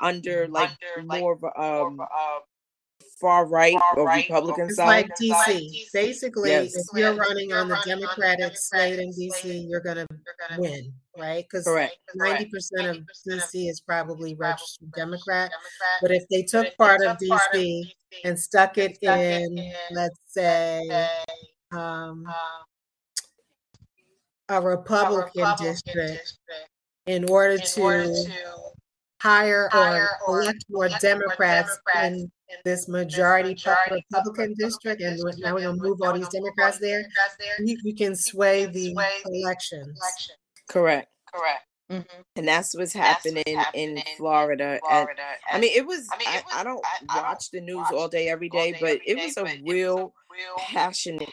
under 0.00 0.48
like 0.48 0.70
more 1.04 1.34
of 1.34 1.42
a 1.42 1.60
um, 1.60 2.00
far 3.24 3.46
right 3.46 3.74
or 3.96 4.06
Republican 4.06 4.66
It's 4.66 4.76
side. 4.76 4.86
like 4.86 5.10
DC. 5.18 5.86
Basically, 5.94 6.50
Yes. 6.50 6.76
if 6.76 6.84
you're 6.94 7.14
running 7.14 7.54
on 7.54 7.68
the 7.68 7.78
Democratic 7.86 8.52
slate 8.54 8.98
in 8.98 9.10
DC, 9.12 9.66
you're 9.66 9.80
going 9.80 9.96
to 9.96 10.06
win, 10.58 10.92
right? 11.16 11.42
Because 11.50 11.64
Correct. 11.64 11.96
90% 12.14 12.90
of 12.90 12.98
DC 13.26 13.70
is 13.70 13.80
probably 13.80 14.34
registered 14.34 14.92
Democrat. 14.92 15.50
But 16.02 16.10
if 16.10 16.28
they 16.28 16.42
took 16.42 16.76
part 16.76 17.02
of 17.02 17.16
DC 17.16 17.90
and 18.24 18.38
stuck 18.38 18.76
it 18.76 18.98
in, 19.00 19.72
let's 19.90 20.20
say, 20.26 21.08
um, 21.72 22.26
a 24.50 24.60
Republican 24.60 25.46
district 25.58 26.34
in 27.06 27.24
order 27.30 27.56
to 27.56 28.26
hire 29.18 29.70
or 30.28 30.42
elect 30.42 30.66
more 30.68 30.90
Democrats 31.00 31.78
in 32.02 32.30
this 32.64 32.88
majority 32.88 33.54
pu- 33.54 33.94
Republican 34.12 34.54
district, 34.58 35.00
and 35.02 35.18
now 35.38 35.54
we're 35.54 35.60
going 35.62 35.76
to 35.76 35.82
move 35.82 36.00
all 36.02 36.12
these 36.14 36.28
Democrats 36.28 36.78
there, 36.78 37.04
you, 37.60 37.76
you 37.84 37.94
can 37.94 38.14
sway 38.16 38.66
the 38.66 38.94
elections. 39.26 39.98
Correct. 40.68 41.08
Mhm. 41.90 42.06
And 42.36 42.48
that's 42.48 42.74
what's 42.76 42.92
happening 42.94 43.44
in 43.74 44.02
Florida. 44.16 44.80
And 44.90 45.08
I 45.52 45.58
mean, 45.60 45.72
it 45.76 45.86
was, 45.86 46.08
I, 46.26 46.42
I 46.60 46.64
don't 46.64 46.82
watch 47.14 47.50
the 47.50 47.60
news 47.60 47.86
all 47.92 48.08
day, 48.08 48.28
every 48.28 48.48
day, 48.48 48.72
but 48.80 49.00
it 49.06 49.16
was 49.16 49.36
a 49.36 49.44
real 49.66 50.14
passionate 50.58 51.28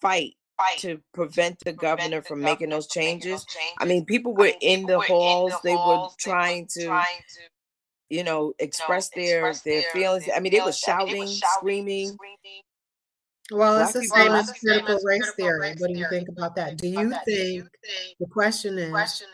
fight 0.00 0.34
to 0.78 1.00
prevent 1.12 1.58
the 1.64 1.72
governor 1.72 2.22
from 2.22 2.40
making 2.40 2.70
those 2.70 2.86
changes. 2.86 3.44
I 3.78 3.84
mean, 3.84 4.04
people 4.06 4.34
were 4.34 4.52
in 4.60 4.86
the 4.86 5.00
halls, 5.00 5.52
they 5.62 5.74
were 5.74 6.08
trying 6.18 6.66
to, 6.78 6.88
you 8.10 8.24
know, 8.24 8.54
express 8.58 9.08
their 9.10 9.52
their 9.64 9.82
feelings. 9.92 10.24
I 10.34 10.40
mean, 10.40 10.52
they 10.52 10.60
were 10.60 10.72
shouting, 10.72 11.26
screaming. 11.26 12.16
Well, 13.50 13.82
it's 13.82 13.92
the 13.92 14.02
same 14.04 14.32
as 14.32 14.52
critical 14.52 14.98
race 15.04 15.32
theory. 15.36 15.74
What 15.78 15.92
do 15.92 15.98
you 15.98 16.06
think 16.08 16.28
about 16.28 16.56
that? 16.56 16.78
Do 16.78 16.88
you 16.88 17.14
think 17.24 17.68
the 18.18 18.26
question 18.26 18.78
is 18.78 19.24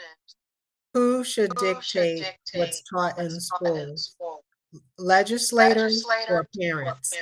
who 0.94 1.22
should 1.22 1.54
dictate 1.56 2.26
what's 2.54 2.82
taught 2.82 3.18
in 3.18 3.38
schools? 3.40 4.16
Legislators 4.98 6.04
or 6.28 6.46
parents? 6.60 7.14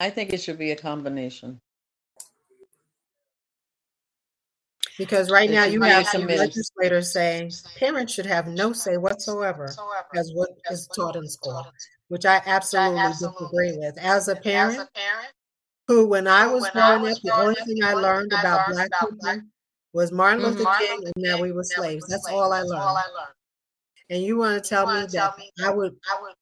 I 0.00 0.10
think 0.10 0.32
it 0.32 0.40
should 0.40 0.58
be 0.58 0.72
a 0.72 0.76
combination. 0.76 1.60
Because 4.96 5.30
right 5.30 5.50
now 5.50 5.64
you 5.64 5.82
have 5.82 6.06
some 6.06 6.26
legislators 6.26 7.12
saying 7.12 7.50
parents 7.78 8.14
should 8.14 8.26
have 8.26 8.46
no 8.46 8.72
say 8.72 8.96
whatsoever 8.96 9.74
as 10.14 10.30
what 10.34 10.50
is 10.70 10.88
taught 10.94 11.16
in 11.16 11.26
school, 11.28 11.66
which 12.08 12.24
I 12.24 12.40
absolutely 12.46 13.02
disagree 13.08 13.76
with. 13.76 13.98
As 13.98 14.28
a 14.28 14.36
parent, 14.36 14.88
who 15.88 16.06
when 16.06 16.28
I 16.28 16.46
was 16.46 16.70
growing 16.70 17.10
up, 17.10 17.18
the 17.22 17.34
only 17.34 17.56
thing 17.56 17.82
I 17.82 17.94
learned 17.94 18.32
about 18.32 18.68
black 18.70 18.90
people 19.00 19.42
was 19.92 20.12
Martin 20.12 20.42
Luther. 20.42 20.64
King 20.78 21.04
and 21.14 21.24
that 21.24 21.40
we 21.40 21.52
were 21.52 21.64
slaves. 21.64 22.06
That's 22.08 22.28
all 22.28 22.52
I 22.52 22.62
learned. 22.62 23.04
And 24.10 24.22
you 24.22 24.36
want 24.36 24.62
to 24.62 24.68
tell 24.68 24.86
me 24.86 25.06
that 25.12 25.34
I 25.64 25.70
would 25.70 25.96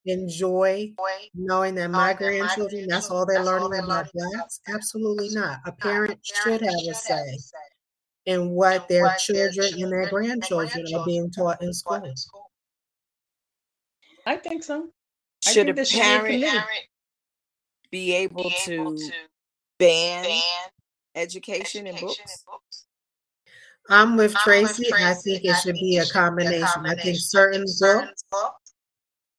enjoy 0.04 0.92
knowing 1.34 1.76
that 1.76 1.90
my 1.90 2.12
grandchildren, 2.12 2.86
that's 2.88 3.08
all 3.08 3.24
they're 3.24 3.44
learning 3.44 3.84
about 3.84 4.10
blacks? 4.12 4.60
Absolutely 4.68 5.28
not. 5.30 5.60
A 5.64 5.72
parent 5.72 6.18
should 6.22 6.60
have 6.60 6.74
a 6.90 6.94
say 6.94 7.38
in 8.26 8.50
what 8.50 8.88
their 8.88 9.14
children 9.18 9.66
and 9.82 9.92
their 9.92 10.08
grandchildren 10.08 10.84
are 10.94 11.04
being 11.04 11.30
taught 11.30 11.62
in 11.62 11.72
school. 11.72 12.16
I 14.26 14.36
think 14.36 14.62
so. 14.62 14.88
I 15.46 15.52
Should 15.52 15.66
think 15.66 15.70
a 15.70 15.72
there 15.74 15.84
should 15.84 15.96
be 15.96 16.00
a 16.00 16.02
parent 16.02 16.44
committee. 16.44 16.88
be 17.90 18.12
able 18.14 18.50
to 18.64 18.98
ban 19.78 20.40
education 21.14 21.88
and 21.88 21.98
books? 21.98 22.44
I'm 23.90 24.16
with 24.16 24.32
Tracy. 24.36 24.86
I 24.94 25.14
think 25.14 25.44
it 25.44 25.56
should 25.56 25.74
be 25.74 25.98
a 25.98 26.06
combination. 26.06 26.86
I 26.86 26.94
think 26.94 27.16
certain 27.18 27.64
books 27.80 28.22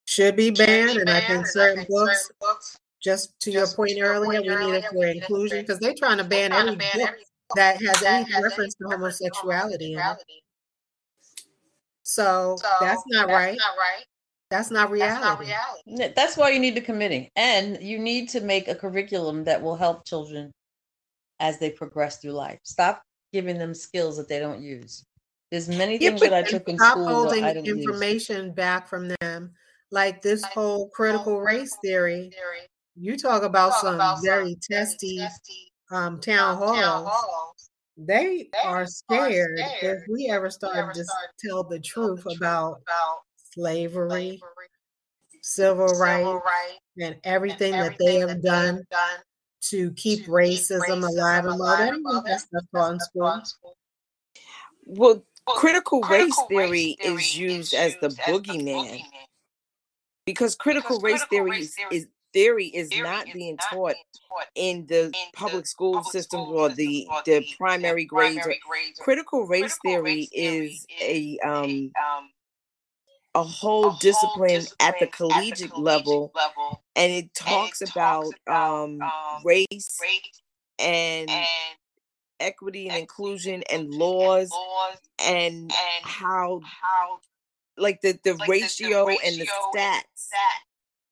should 0.06 0.36
be 0.36 0.52
banned, 0.52 0.98
and 0.98 1.10
I 1.10 1.22
think 1.22 1.48
certain 1.48 1.86
books, 1.88 2.30
just 3.02 3.34
to 3.40 3.52
your 3.52 3.68
point 3.68 3.94
earlier, 4.02 4.42
we 4.42 4.50
need 4.50 4.76
it 4.76 4.86
for 4.92 5.06
inclusion 5.06 5.62
because 5.62 5.80
they're 5.80 5.96
trying 5.98 6.18
to 6.18 6.26
ban 6.26 6.52
every 6.52 6.76
book 6.76 7.16
that 7.56 7.82
has 7.84 8.04
any 8.04 8.26
reference 8.42 8.74
to 8.76 8.88
homosexuality 8.88 9.94
in 9.94 10.00
it. 10.00 10.18
So 12.04 12.58
that's 12.80 13.04
not 13.08 13.30
right. 13.30 13.58
That's 14.50 14.70
not 14.70 14.92
reality. 14.92 15.52
N- 15.88 16.14
That's 16.16 16.38
why 16.38 16.50
you 16.52 16.60
need 16.60 16.76
the 16.76 16.82
committee. 16.82 17.32
And 17.36 17.82
you 17.82 17.98
need 17.98 18.30
to 18.30 18.42
make 18.42 18.68
a 18.68 18.76
curriculum 18.76 19.44
that 19.46 19.62
will 19.62 19.76
help 19.76 20.06
children 20.06 20.52
as 21.40 21.60
they 21.60 21.72
progress 21.72 22.18
through 22.18 22.34
life. 22.34 22.60
Stop 22.64 23.02
giving 23.32 23.58
them 23.58 23.74
skills 23.74 24.18
that 24.18 24.30
they 24.30 24.40
don't 24.40 24.62
use. 24.62 25.04
There's 25.50 25.68
many 25.70 25.98
things 25.98 26.20
but 26.22 26.30
that 26.30 26.46
I 26.46 26.50
took 26.50 26.68
in 26.70 26.78
Stop 26.78 26.94
school 26.94 27.06
that 27.08 27.14
holding 27.14 27.44
I 27.44 27.54
didn't 27.54 27.66
use. 27.66 27.78
information 27.86 28.54
back 28.54 28.88
from 28.88 29.12
them, 29.22 29.54
like 29.92 30.22
this 30.22 30.44
whole 30.44 30.90
critical 30.90 31.42
race 31.42 31.76
theory. 31.82 32.32
You 32.96 33.18
talk 33.18 33.44
about 33.44 33.74
some 33.74 34.00
very 34.24 34.56
testy 34.62 35.28
um, 35.94 36.20
town 36.20 36.58
halls. 36.58 37.70
They 37.96 38.50
are 38.66 38.88
scared 38.88 39.60
if 39.82 40.04
we 40.10 40.28
ever 40.30 40.50
start 40.50 40.96
to 40.96 41.02
s- 41.02 41.08
tell 41.40 41.64
the 41.64 41.80
truth 41.80 42.26
about 42.26 42.82
slavery, 43.54 44.42
civil 45.42 45.86
rights, 45.88 46.40
and 47.00 47.16
everything 47.24 47.78
that 47.78 47.98
they 48.00 48.18
have 48.18 48.42
done 48.42 48.84
to 49.62 49.92
keep 49.92 50.26
racism 50.26 51.08
alive 51.08 51.46
and 51.46 51.58
low. 51.58 51.78
They 51.78 51.92
don't 51.92 52.04
want 52.04 52.26
that 52.26 52.42
stuff 52.42 52.64
taught 52.74 53.02
school. 53.02 53.44
Well, 54.86 55.24
critical 55.48 56.02
race 56.02 56.36
theory 56.50 56.98
is 57.04 57.38
used 57.38 57.74
as 57.76 57.96
the 58.02 58.10
boogeyman 58.10 59.04
because 60.26 60.56
critical 60.56 61.00
race 61.00 61.24
theory 61.26 61.60
is, 61.60 61.76
is 61.92 62.08
theory 62.34 62.68
is 62.68 62.90
not 62.98 63.26
being 63.34 63.58
taught 63.58 63.96
in 64.56 64.86
the 64.88 65.14
public 65.34 65.66
school 65.68 66.04
systems 66.04 66.48
or 66.50 66.70
the 66.70 67.08
the 67.26 67.46
primary 67.58 68.06
grades. 68.06 68.48
Critical 69.00 69.46
race 69.46 69.78
theory 69.84 70.30
is 70.34 70.86
a 71.02 71.38
um 71.46 71.92
a 73.36 73.44
whole 73.44 73.92
discipline 74.00 74.64
at 74.80 74.96
the 75.00 75.08
collegiate 75.08 75.78
level 75.78 76.32
and 76.96 77.12
it 77.12 77.34
talks 77.34 77.82
about 77.82 78.32
um 78.48 79.00
race 79.44 79.68
race 80.02 80.42
and 80.80 81.30
equity 82.40 82.90
and 82.90 82.98
inclusion 83.00 83.64
and 83.72 83.90
laws 83.90 84.52
and 85.26 85.56
and 85.56 85.72
how 86.04 86.62
how 86.64 87.20
like 87.78 88.02
the 88.02 88.18
the 88.24 88.36
ratio 88.48 89.08
and 89.08 89.36
the 89.40 89.48
stats 89.74 90.30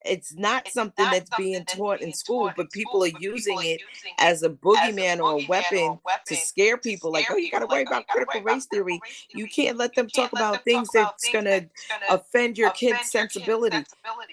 it's 0.04 0.34
not 0.34 0.68
something 0.68 1.06
that's 1.12 1.30
being 1.38 1.64
taught 1.66 2.02
in 2.02 2.14
school, 2.14 2.52
but 2.56 2.72
people 2.72 3.04
are 3.04 3.12
using 3.20 3.58
it 3.62 3.82
as 4.18 4.44
a 4.44 4.50
boogeyman 4.50 5.20
or 5.20 5.42
a 5.42 5.46
weapon 5.48 6.00
to 6.28 6.36
scare 6.36 6.78
people. 6.78 7.12
Like, 7.12 7.28
oh, 7.30 7.38
you 7.38 7.52
got 7.52 7.62
oh, 7.62 7.68
to 7.68 7.72
worry 7.72 7.84
about 7.84 8.08
critical 8.08 8.42
race 8.42 8.66
theory. 8.66 9.00
You 9.30 9.48
can't 9.48 9.78
let 9.78 9.96
them 9.96 10.08
talk 10.08 10.32
about 10.34 10.64
things 10.64 10.90
that's 10.94 11.30
going 11.32 11.46
to 11.46 11.68
offend 12.10 12.58
your 12.58 12.72
kid's 12.72 13.12
sensibility. 13.12 13.86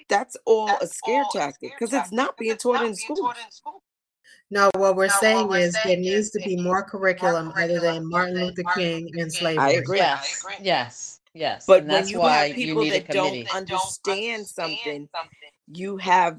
That's 0.09 0.37
all 0.45 0.71
a 0.81 0.87
scare 0.87 1.25
tactic 1.33 1.73
because 1.79 1.93
it's 1.93 2.13
not 2.13 2.37
being 2.37 2.57
taught 2.57 2.85
in 2.85 2.95
school. 2.95 3.33
No, 4.51 4.71
what 4.77 4.97
we're 4.97 5.09
no, 5.09 5.13
saying 5.21 5.37
what 5.37 5.49
we're 5.51 5.59
is 5.59 5.75
saying 5.75 6.03
there 6.03 6.15
needs 6.15 6.31
to 6.31 6.39
be 6.41 6.57
more 6.57 6.83
curriculum, 6.83 7.53
other 7.55 7.81
than 7.81 8.09
Martin 8.09 8.37
Luther 8.37 8.63
King 8.75 9.11
and 9.19 9.31
slavery. 9.31 9.63
I 9.63 9.71
agree. 9.73 9.99
Yes, 9.99 10.47
yes, 10.63 11.21
yes. 11.35 11.67
But 11.67 11.85
when 11.85 12.09
you 12.09 12.23
have 12.23 12.55
people 12.55 12.85
that 12.87 13.09
don't 13.09 13.55
understand 13.55 14.47
something, 14.47 15.09
you 15.73 15.97
have 15.99 16.39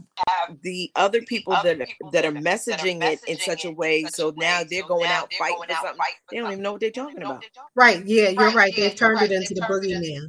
the 0.61 0.91
other 0.95 1.21
people 1.21 1.53
that 1.63 1.79
are, 1.79 1.87
that 2.11 2.25
are 2.25 2.31
messaging 2.31 3.03
it 3.03 3.19
in 3.27 3.37
such 3.37 3.65
a 3.65 3.71
way 3.71 4.03
so 4.05 4.33
now 4.37 4.61
they're 4.69 4.87
going 4.87 5.05
out 5.05 5.31
fighting 5.37 5.57
for 5.67 5.73
something. 5.73 5.97
they 6.31 6.37
don't 6.37 6.51
even 6.51 6.63
know 6.63 6.71
what 6.71 6.81
they're 6.81 6.91
talking 6.91 7.21
about. 7.21 7.43
right 7.75 8.05
yeah 8.05 8.29
you're 8.29 8.51
right. 8.51 8.73
They've 8.75 8.95
turned 8.95 9.21
it 9.21 9.31
into 9.31 9.53
the 9.53 9.61
boogeyman. 9.61 10.27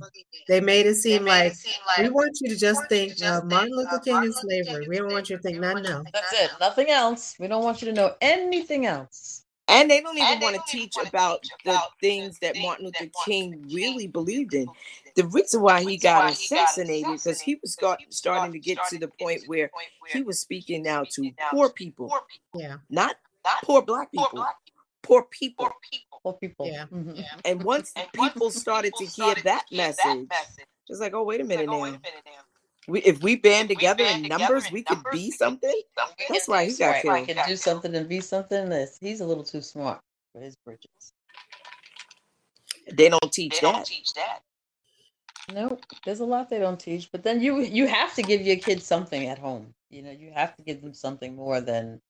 they 0.49 0.61
made 0.61 0.87
it 0.87 0.97
seem 0.97 1.25
like 1.25 1.55
we 1.99 2.09
want 2.09 2.37
you 2.41 2.51
to 2.51 2.57
just 2.57 2.89
think 2.89 3.23
uh, 3.23 3.43
martin 3.45 3.73
luther 3.75 3.99
king 4.01 4.17
and 4.17 4.35
slavery. 4.35 4.87
we 4.89 4.99
don't 4.99 5.13
want 5.13 5.31
you 5.31 5.37
to 5.37 5.43
think 5.43 5.59
nothing 5.59 5.87
else. 5.87 6.07
That's 6.13 6.33
it. 6.33 6.51
Nothing 6.61 6.91
else. 6.91 7.37
We 7.39 7.47
don't 7.47 7.65
want 7.65 7.83
you 7.83 7.89
to 7.89 7.95
know 7.95 8.15
anything 8.21 8.87
else 8.87 9.40
and 9.71 9.91
they 9.91 10.01
don't 10.01 10.19
even 10.19 10.41
want 10.41 10.57
to 10.57 10.63
teach 10.67 10.95
about 11.07 11.45
the 11.65 11.79
things 12.01 12.39
that 12.41 12.57
Martin 12.59 12.87
Luther 12.87 13.11
King 13.25 13.65
really 13.73 14.07
believed 14.07 14.55
in. 14.55 14.67
The 15.17 15.27
reason 15.27 15.63
why 15.63 15.83
he 15.83 15.97
got 15.97 16.33
assassinated 16.33 17.13
because 17.13 17.41
he 17.41 17.59
was 17.63 17.77
starting 18.11 18.53
to 18.53 18.59
get 18.59 18.79
to 18.91 18.99
the 18.99 19.09
point 19.21 19.43
where 19.47 19.71
he 20.09 20.23
was 20.23 20.39
speaking 20.41 20.83
now 20.83 21.05
to 21.11 21.31
poor 21.51 21.71
people. 21.71 22.13
Yeah. 22.55 22.77
Not 22.89 23.17
poor 23.65 23.83
black 23.83 24.11
people. 24.13 24.47
Poor 25.03 25.23
people. 25.31 25.71
Poor 26.23 26.35
people. 26.35 26.67
Yeah. 26.67 26.85
Mm-hmm. 26.93 27.21
And 27.45 27.63
once 27.63 27.95
people 28.15 28.51
started 28.51 28.93
to 28.99 29.07
hear 29.07 29.35
that 29.45 29.65
message, 29.73 30.29
it's 30.89 31.01
like, 31.01 31.15
oh, 31.15 31.23
wait 31.25 31.41
a 31.41 31.45
minute 31.45 31.67
now. 31.67 31.99
We, 32.91 33.01
if 33.03 33.23
we 33.23 33.37
band 33.37 33.69
together 33.69 34.05
in 34.05 34.23
numbers, 34.23 34.71
we 34.71 34.83
could 34.83 35.03
be 35.13 35.31
something. 35.31 35.81
That's 36.29 36.49
why 36.49 36.67
he 36.67 36.77
got 36.77 37.03
killed. 37.03 37.19
He 37.19 37.35
can 37.35 37.49
do 37.49 37.57
something 37.57 37.95
and 37.95 38.09
be 38.09 38.21
something. 38.21 38.69
This 38.69 38.99
he's 39.01 39.21
a 39.21 39.27
little 39.27 39.45
too 39.45 39.63
smart 39.63 40.01
for 40.33 40.41
his 40.41 40.57
britches. 40.57 41.13
They 42.93 43.09
don't 43.09 43.33
teach 43.33 43.61
they 43.61 43.67
that. 43.67 43.73
Don't 43.73 43.87
teach 43.87 44.13
that. 44.15 44.41
Nope, 45.53 45.85
there's 46.05 46.21
a 46.21 46.25
lot 46.25 46.51
they 46.51 46.59
don't 46.59 46.79
teach. 46.79 47.11
But 47.11 47.23
then 47.23 47.41
you 47.41 47.61
you 47.61 47.87
have 47.87 48.15
to 48.15 48.23
give 48.23 48.43
your 48.43 48.57
kids 48.57 48.85
something 48.85 49.27
at 49.27 49.39
home. 49.39 49.75
You 49.91 50.03
know, 50.03 50.11
you 50.11 50.31
have 50.35 50.57
to 50.57 50.63
give 50.63 50.83
them 50.83 50.95
something 50.95 51.35
more 51.35 51.61
than 51.61 52.01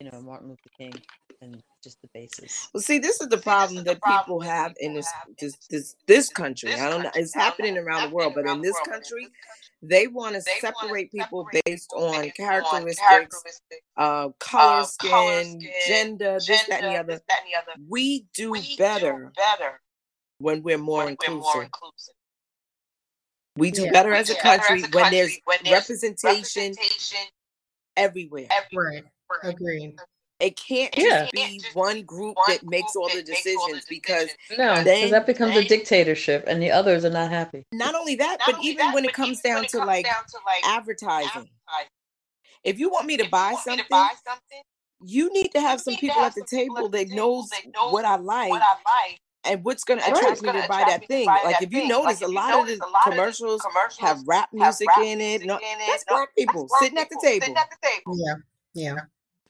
you 0.00 0.10
know 0.10 0.20
Martin 0.20 0.48
Luther 0.48 0.70
King 0.78 0.94
and 1.40 1.62
just 1.82 2.00
the 2.02 2.08
basis. 2.14 2.68
Well, 2.72 2.80
see, 2.80 2.98
this 2.98 3.20
is 3.20 3.28
the 3.28 3.38
problem 3.38 3.84
that 3.84 4.00
people 4.02 4.40
have 4.40 4.74
in 4.80 4.94
this 4.94 5.08
this 5.38 5.56
this 5.68 5.96
this 6.06 6.28
country. 6.28 6.74
I 6.74 6.88
don't 6.88 7.02
know. 7.02 7.10
It's 7.14 7.34
happening 7.34 7.76
around 7.78 8.08
the 8.08 8.14
world, 8.14 8.32
but 8.34 8.46
in 8.46 8.60
this 8.60 8.76
country, 8.88 9.28
they 9.88 10.06
want 10.06 10.34
to 10.34 10.40
separate 10.40 11.10
people 11.10 11.48
based 11.64 11.92
on 11.94 12.30
characteristics, 12.30 13.60
uh, 13.96 14.28
color, 14.38 14.84
skin, 14.84 15.60
gender, 15.86 16.34
this, 16.34 16.64
that, 16.68 16.82
and 16.82 16.94
the 16.94 16.98
other. 16.98 17.20
We 17.88 18.26
do 18.34 18.54
better 18.78 19.32
when 20.38 20.62
we're 20.62 20.78
more 20.78 21.08
inclusive. 21.08 21.70
We 23.56 23.70
do 23.70 23.84
yeah. 23.84 23.92
better 23.92 24.12
as 24.12 24.30
a 24.30 24.34
country 24.34 24.82
as 24.82 24.84
a 24.84 24.88
when, 24.88 25.12
there's 25.12 25.38
when 25.44 25.58
there's 25.62 25.74
representation, 25.74 26.72
representation 26.72 27.18
everywhere. 27.96 28.48
Right. 28.74 29.04
Agreed. 29.42 29.96
It 30.44 30.58
can't 30.58 30.94
yeah. 30.94 31.26
be 31.32 31.58
one 31.72 32.02
group 32.02 32.36
that 32.48 32.62
makes 32.64 32.94
all 32.94 33.08
the 33.08 33.22
decisions 33.22 33.86
because 33.88 34.28
no, 34.58 34.74
because 34.84 35.10
that 35.10 35.24
becomes 35.24 35.56
a 35.56 35.64
dictatorship, 35.64 36.44
and 36.46 36.60
the 36.60 36.70
others 36.70 37.02
are 37.06 37.10
not 37.10 37.30
happy. 37.30 37.64
Not 37.72 37.94
only 37.94 38.14
that, 38.16 38.40
not 38.40 38.46
but 38.46 38.54
only 38.56 38.68
even 38.68 38.84
that, 38.84 38.94
when 38.94 39.06
it 39.06 39.14
comes 39.14 39.40
down 39.40 39.64
to 39.68 39.78
like, 39.78 40.04
down 40.04 40.22
to 40.28 40.36
like 40.44 40.62
advertising. 40.66 41.28
advertising. 41.28 41.50
If 42.62 42.78
you 42.78 42.90
want 42.90 43.06
me 43.06 43.16
to, 43.16 43.28
buy, 43.30 43.54
something, 43.64 43.78
to 43.78 43.84
buy 43.88 44.10
something, 44.26 44.60
you 45.02 45.32
need 45.32 45.48
to 45.52 45.62
have 45.62 45.80
some 45.80 45.96
people 45.96 46.20
at 46.20 46.34
the 46.34 46.44
table 46.44 46.90
that 46.90 47.08
knows 47.08 47.48
what 47.88 48.04
I 48.04 48.16
like, 48.16 48.52
and 49.44 49.64
what's 49.64 49.84
going 49.84 50.00
to 50.00 50.06
attract 50.06 50.42
me 50.42 50.52
to 50.52 50.68
buy 50.68 50.84
that 50.86 51.08
thing. 51.08 51.24
Like 51.24 51.62
if 51.62 51.72
you 51.72 51.88
notice, 51.88 52.20
a 52.20 52.28
lot 52.28 52.60
of 52.60 52.66
the 52.66 52.78
commercials 53.04 53.62
have 53.98 54.20
rap 54.26 54.50
music 54.52 54.88
in 55.02 55.22
it. 55.22 55.46
No, 55.46 55.58
that's 55.86 56.04
black 56.04 56.34
people 56.36 56.68
sitting 56.80 56.98
at 56.98 57.08
the 57.08 57.18
table. 57.22 57.46
Yeah, 58.14 58.34
yeah, 58.74 58.94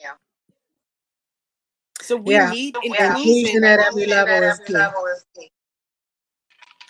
yeah. 0.01 0.11
So 2.05 2.17
we 2.17 2.35
yeah. 2.35 2.51
need 2.51 2.77
inclusion 2.83 3.65
at 3.65 3.81
every 3.81 4.07
level 4.07 4.43
is 4.43 4.61
key. 4.67 5.51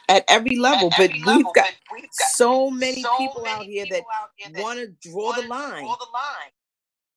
At 0.08 0.24
every 0.28 0.56
level, 0.56 0.88
at 0.88 0.98
but, 0.98 1.04
every 1.04 1.18
we've 1.18 1.26
level 1.26 1.52
got 1.54 1.72
we've 1.92 2.02
got 2.02 2.12
so 2.12 2.70
many 2.70 3.00
so 3.00 3.16
people 3.16 3.42
many 3.42 3.54
out 3.54 3.64
here 3.64 3.86
that, 3.90 4.60
want 4.60 4.78
to 4.80 4.88
draw 5.08 5.32
the 5.32 5.46
line. 5.46 5.86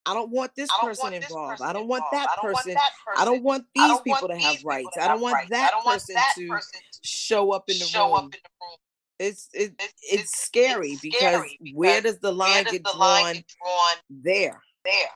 I 0.05 0.13
don't 0.13 0.31
want 0.31 0.51
this 0.55 0.69
don't 0.69 0.89
person 0.89 1.03
want 1.03 1.15
involved. 1.15 1.61
I 1.61 1.73
don't 1.73 1.87
want 1.87 2.03
that 2.13 2.29
person. 2.41 2.77
I 3.17 3.25
don't 3.25 3.43
want 3.43 3.65
these 3.75 3.99
people 4.01 4.29
to 4.29 4.37
have 4.37 4.63
rights. 4.63 4.97
I 5.01 5.07
don't 5.09 5.21
want 5.21 5.49
that 5.49 5.71
person 5.83 6.15
to 6.35 6.59
show 7.03 7.51
up 7.51 7.69
in 7.69 7.77
the 7.77 7.91
room. 7.97 8.31
It's 9.19 9.49
it, 9.53 9.73
it's 10.03 10.39
scary 10.39 10.97
because 11.01 11.43
where 11.73 12.01
does 12.01 12.19
the 12.19 12.31
line 12.31 12.65
get 12.65 12.83
drawn 12.83 13.35
There. 14.09 14.61
there? 14.85 15.09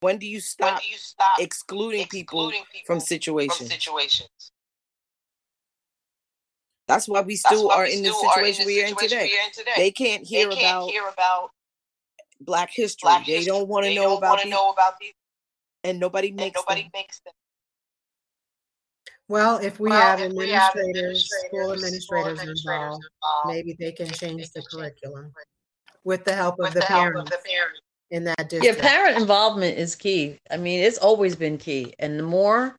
There. 0.00 0.08
When 0.08 0.18
do 0.18 0.26
you 0.26 0.40
stop, 0.40 0.80
do 0.80 0.88
you 0.88 0.96
stop 0.96 1.40
excluding, 1.40 2.02
excluding 2.02 2.06
people, 2.06 2.50
people, 2.50 2.64
from 2.86 3.00
situations? 3.00 3.58
From 3.58 3.66
situations? 3.68 4.52
That's 6.88 7.06
why 7.06 7.20
we 7.20 7.36
still 7.36 7.68
why 7.68 7.74
are 7.76 7.84
we 7.84 7.96
in 7.96 8.02
the 8.02 8.12
situation, 8.12 8.66
we're, 8.66 8.86
in 8.86 8.96
today. 8.96 9.30
today. 9.52 9.70
They 9.76 9.90
can't 9.90 10.26
hear, 10.26 10.48
they 10.48 10.56
can't 10.56 10.76
about, 10.78 10.90
hear 10.90 11.02
about 11.06 11.50
Black 12.40 12.70
history. 12.72 13.06
Black 13.06 13.26
they 13.26 13.36
history. 13.36 13.52
don't 13.52 13.68
want 13.68 13.86
to 13.86 13.94
know 13.94 14.16
about 14.16 14.42
these, 14.42 14.50
know 14.50 14.70
about 14.70 14.94
these, 15.00 15.12
and 15.84 16.00
nobody 16.00 16.32
makes 16.32 16.56
and 16.58 16.64
nobody 16.66 16.82
them. 16.82 16.90
makes 16.94 17.20
them. 17.20 17.32
Well, 19.28 19.58
if 19.58 19.78
we, 19.78 19.90
well, 19.90 20.00
have, 20.00 20.18
if 20.18 20.30
administrators, 20.30 20.48
we 20.48 20.52
have 20.52 20.76
administrators, 20.76 21.30
school 21.46 21.72
administrators, 21.72 22.40
administrators 22.40 22.64
involved, 22.66 23.04
involved, 23.04 23.56
maybe 23.56 23.76
they 23.78 23.92
can 23.92 24.08
change 24.08 24.50
the 24.50 24.62
curriculum 24.62 25.32
with 26.02 26.24
the 26.24 26.34
help, 26.34 26.58
of, 26.58 26.72
the, 26.72 26.80
the 26.80 26.86
help 26.86 27.14
of 27.14 27.26
the 27.26 27.38
parents 27.46 27.82
in 28.10 28.24
that 28.24 28.48
district. 28.48 28.64
Yeah, 28.64 28.82
parent 28.82 29.18
involvement 29.18 29.78
is 29.78 29.94
key. 29.94 30.38
I 30.50 30.56
mean, 30.56 30.80
it's 30.80 30.98
always 30.98 31.36
been 31.36 31.58
key. 31.58 31.94
And 31.98 32.18
the 32.18 32.24
more 32.24 32.76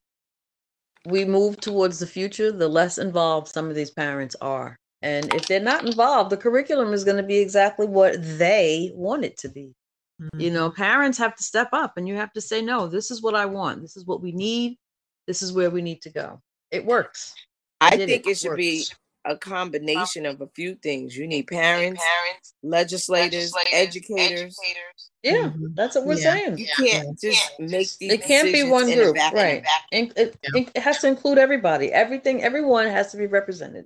we 1.05 1.25
move 1.25 1.59
towards 1.59 1.99
the 1.99 2.07
future, 2.07 2.51
the 2.51 2.67
less 2.67 2.97
involved 2.97 3.47
some 3.47 3.69
of 3.69 3.75
these 3.75 3.91
parents 3.91 4.35
are. 4.41 4.77
And 5.01 5.33
if 5.33 5.47
they're 5.47 5.59
not 5.59 5.85
involved, 5.85 6.29
the 6.29 6.37
curriculum 6.37 6.93
is 6.93 7.03
going 7.03 7.17
to 7.17 7.23
be 7.23 7.37
exactly 7.37 7.87
what 7.87 8.17
they 8.37 8.91
want 8.93 9.25
it 9.25 9.37
to 9.39 9.49
be. 9.49 9.73
Mm-hmm. 10.21 10.39
You 10.39 10.51
know, 10.51 10.69
parents 10.69 11.17
have 11.17 11.35
to 11.35 11.43
step 11.43 11.69
up 11.73 11.97
and 11.97 12.07
you 12.07 12.15
have 12.15 12.31
to 12.33 12.41
say, 12.41 12.61
no, 12.61 12.87
this 12.87 13.09
is 13.09 13.21
what 13.21 13.33
I 13.33 13.45
want. 13.47 13.81
This 13.81 13.97
is 13.97 14.05
what 14.05 14.21
we 14.21 14.31
need. 14.31 14.77
This 15.25 15.41
is 15.41 15.53
where 15.53 15.71
we 15.71 15.81
need 15.81 16.01
to 16.03 16.11
go. 16.11 16.39
It 16.69 16.85
works. 16.85 17.33
I, 17.79 17.97
think 17.97 18.11
it, 18.11 18.27
it 18.27 18.37
should 18.37 18.49
works. 18.49 18.57
be 18.57 18.85
a 19.25 19.37
combination 19.37 20.25
of 20.25 20.41
a 20.41 20.47
few 20.47 20.75
things. 20.75 21.15
You 21.15 21.27
need 21.27 21.47
parents, 21.47 22.01
parents 22.01 22.53
legislators, 22.63 23.53
legislators 23.53 23.73
educators. 23.73 24.39
educators. 24.41 25.11
Yeah, 25.23 25.49
mm-hmm. 25.49 25.65
that's 25.75 25.95
what 25.95 26.05
we're 26.05 26.15
yeah. 26.15 26.33
saying. 26.33 26.57
You 26.57 26.67
can't 26.75 27.19
just 27.19 27.51
make 27.59 27.89
these. 27.99 28.11
It 28.13 28.23
can't 28.23 28.51
be 28.51 28.63
one 28.63 28.91
group, 28.91 29.15
right? 29.15 29.63
It, 29.91 30.13
it, 30.17 30.37
yeah. 30.53 30.63
it, 30.73 30.77
has 30.77 30.99
to 30.99 31.07
include 31.07 31.37
everybody. 31.37 31.91
Everything, 31.91 32.41
everyone 32.43 32.87
has 32.87 33.11
to 33.11 33.17
be 33.17 33.27
represented, 33.27 33.85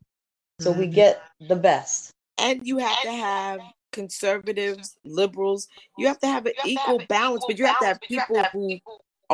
so 0.61 0.71
mm-hmm. 0.71 0.79
we 0.81 0.87
get 0.87 1.21
the 1.41 1.55
best. 1.55 2.11
And 2.37 2.65
you 2.65 2.77
have 2.77 3.01
to 3.01 3.11
have 3.11 3.59
conservatives, 3.91 4.97
liberals. 5.03 5.67
You 5.97 6.07
have 6.07 6.19
to 6.19 6.27
have 6.27 6.45
an 6.45 6.53
equal 6.65 7.01
balance, 7.09 7.43
but 7.47 7.57
you 7.57 7.65
have 7.65 7.79
to 7.79 7.85
have 7.85 7.99
people 8.01 8.47
who 8.53 8.79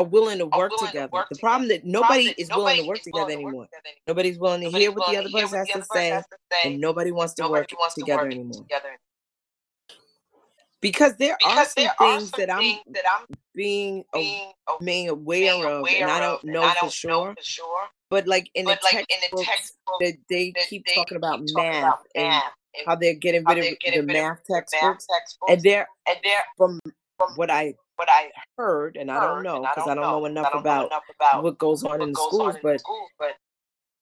are 0.02 0.08
willing 0.08 0.40
to 0.40 0.48
work 0.48 0.72
together. 0.78 1.26
The 1.30 1.40
problem 1.40 1.70
that 1.70 1.86
nobody 1.86 2.34
is 2.38 2.50
willing 2.50 2.82
to 2.82 2.88
work 2.88 3.02
together 3.02 3.32
anymore. 3.32 3.68
Nobody's 4.08 4.40
willing 4.40 4.62
to 4.62 4.78
hear 4.78 4.92
what 4.92 5.10
the 5.12 5.18
other 5.18 5.30
person 5.30 5.60
has 5.60 5.68
to 5.70 5.84
say, 5.94 6.22
and 6.66 6.80
nobody 6.80 7.12
wants 7.12 7.34
to 7.36 7.48
work 7.48 7.70
together 7.96 8.26
anymore. 8.26 8.66
Because 10.82 11.16
there 11.18 11.38
are 11.46 11.66
some 11.66 11.90
things 12.00 12.32
that 12.32 12.50
I'm 12.50 12.80
being 13.54 14.04
being 14.84 15.10
aware 15.10 15.68
of, 15.68 15.86
and 15.88 16.10
I 16.10 16.20
don't 16.20 16.44
know 16.44 16.68
for 16.80 16.90
sure. 16.90 17.36
But 18.10 18.28
like 18.28 18.50
in 18.56 18.66
the 18.66 18.76
textbooks, 18.76 19.76
that 20.00 20.18
they 20.30 20.54
keep 20.68 20.86
talking 20.96 21.18
about 21.18 21.42
math 21.54 22.00
and 22.16 22.42
how 22.86 22.96
they're 22.96 23.14
getting 23.14 23.44
rid 23.46 23.60
of 23.60 23.78
the 23.94 24.02
math 24.02 24.40
textbooks, 24.50 25.06
and 25.48 25.62
they're 25.62 25.88
from 26.58 26.80
what 27.36 27.52
I 27.52 27.76
what 28.02 28.10
I 28.10 28.32
heard, 28.58 28.98
and 28.98 29.12
I 29.12 29.20
don't 29.20 29.44
know 29.44 29.62
because 29.62 29.88
I 29.88 29.94
don't 29.94 30.02
know 30.02 30.26
enough 30.26 30.50
about 30.56 30.92
what 31.44 31.60
goes 31.60 31.84
on 31.84 32.02
in 32.02 32.12
the 32.14 32.16
schools, 32.16 32.56
but 33.20 33.36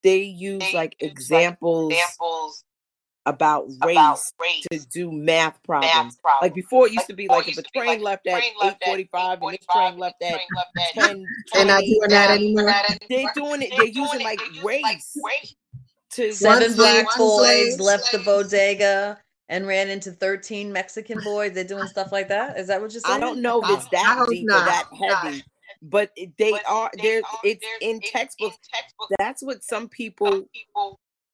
they 0.04 0.22
use 0.22 0.64
like 0.74 0.96
examples 1.02 1.92
examples 1.92 2.64
about 3.26 3.68
race, 3.86 4.32
race 4.42 4.66
to 4.72 4.80
do 4.88 5.12
math 5.12 5.62
problems. 5.64 6.18
Like 6.42 6.54
before, 6.54 6.88
it 6.88 6.94
used 6.94 7.08
to 7.08 7.14
be 7.14 7.28
like 7.28 7.50
if 7.50 7.58
a 7.58 7.64
train 7.78 8.02
left 8.02 8.26
at 8.26 8.42
eight 8.42 8.78
forty-five 8.86 9.42
and 9.42 9.52
this 9.52 9.66
train 9.70 9.98
left 9.98 10.24
at 10.24 10.40
ten, 10.94 11.26
they're 11.54 11.66
not 11.66 11.82
doing 11.82 12.00
that 12.08 12.32
anymore. 12.32 12.74
They're 13.10 13.32
doing 13.36 13.64
it. 13.64 13.74
They're 13.76 13.86
using 13.88 14.22
like 14.22 14.40
race. 14.64 15.18
To 16.14 16.32
seven 16.34 16.74
black 16.76 17.06
boys 17.18 17.80
left 17.80 18.14
the 18.14 18.20
bodega 18.20 19.20
and 19.50 19.68
ran 19.68 19.90
into 19.90 20.12
13 20.12 20.72
Mexican 20.72 21.20
boys. 21.24 21.52
They're 21.54 21.64
doing 21.64 21.88
stuff 21.88 22.12
like 22.12 22.30
that. 22.30 22.58
Is 22.58 22.68
that 22.68 22.82
what 22.82 22.94
you're 22.94 23.02
saying? 23.02 23.18
I 23.18 23.20
don't 23.20 23.42
know 23.42 23.62
if 23.62 23.70
it's 23.72 23.90
that 23.90 24.26
deep 24.30 24.48
or 24.50 24.60
that 24.60 24.86
heavy, 24.98 25.44
but 25.82 26.12
they 26.38 26.54
are 26.68 26.90
there. 27.02 27.22
It's 27.44 27.66
in 27.82 28.00
textbooks. 28.00 28.58
That's 29.18 29.44
what 29.44 29.64
some 29.64 29.90
people 29.90 30.48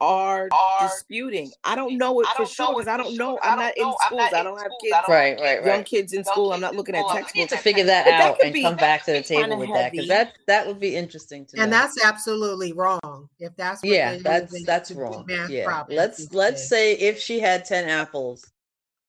are, 0.02 0.50
are 0.52 0.88
disputing. 0.88 1.52
I 1.64 1.76
don't 1.76 1.98
know 1.98 2.20
it 2.22 2.28
for 2.36 2.46
sure 2.46 2.74
because 2.74 2.88
I 2.88 2.98
don't 2.98 3.16
know. 3.16 3.40
I'm 3.42 3.60
not 3.60 3.78
in 3.78 3.94
schools. 4.06 4.30
I 4.34 4.44
don't 4.44 4.58
have 4.58 4.72
kids. 4.82 4.96
Right, 5.08 5.40
right, 5.40 5.60
right. 5.60 5.66
Young 5.66 5.84
kids 5.84 6.14
in 6.14 6.24
school. 6.24 6.54
I'm 6.54 6.62
not 6.62 6.76
looking 6.76 6.96
at 6.96 7.06
textbooks. 7.08 7.52
to 7.52 7.58
figure 7.58 7.86
that 7.86 8.08
out 8.08 8.44
and 8.44 8.56
come 8.62 8.76
back 8.76 9.06
to 9.06 9.14
the 9.14 9.22
table 9.22 9.58
with 9.58 9.70
that 9.74 9.92
because 9.92 10.08
that 10.08 10.34
that 10.48 10.68
would 10.68 10.80
be 10.80 10.96
interesting 10.96 11.46
to 11.46 11.58
me. 11.58 11.64
And 11.64 11.72
that's 11.72 12.04
absolutely 12.04 12.74
wrong. 12.74 13.30
If 13.40 13.56
that's 13.56 13.82
what 13.82 13.92
yeah, 13.92 14.18
that's 14.18 14.66
that's 14.66 14.92
wrong. 14.92 15.26
Yeah, 15.50 15.84
let's 15.90 16.34
let's 16.34 16.68
say 16.68 16.94
if 16.94 17.20
she 17.20 17.40
had 17.40 17.66
ten 17.66 17.88
apples. 17.90 18.46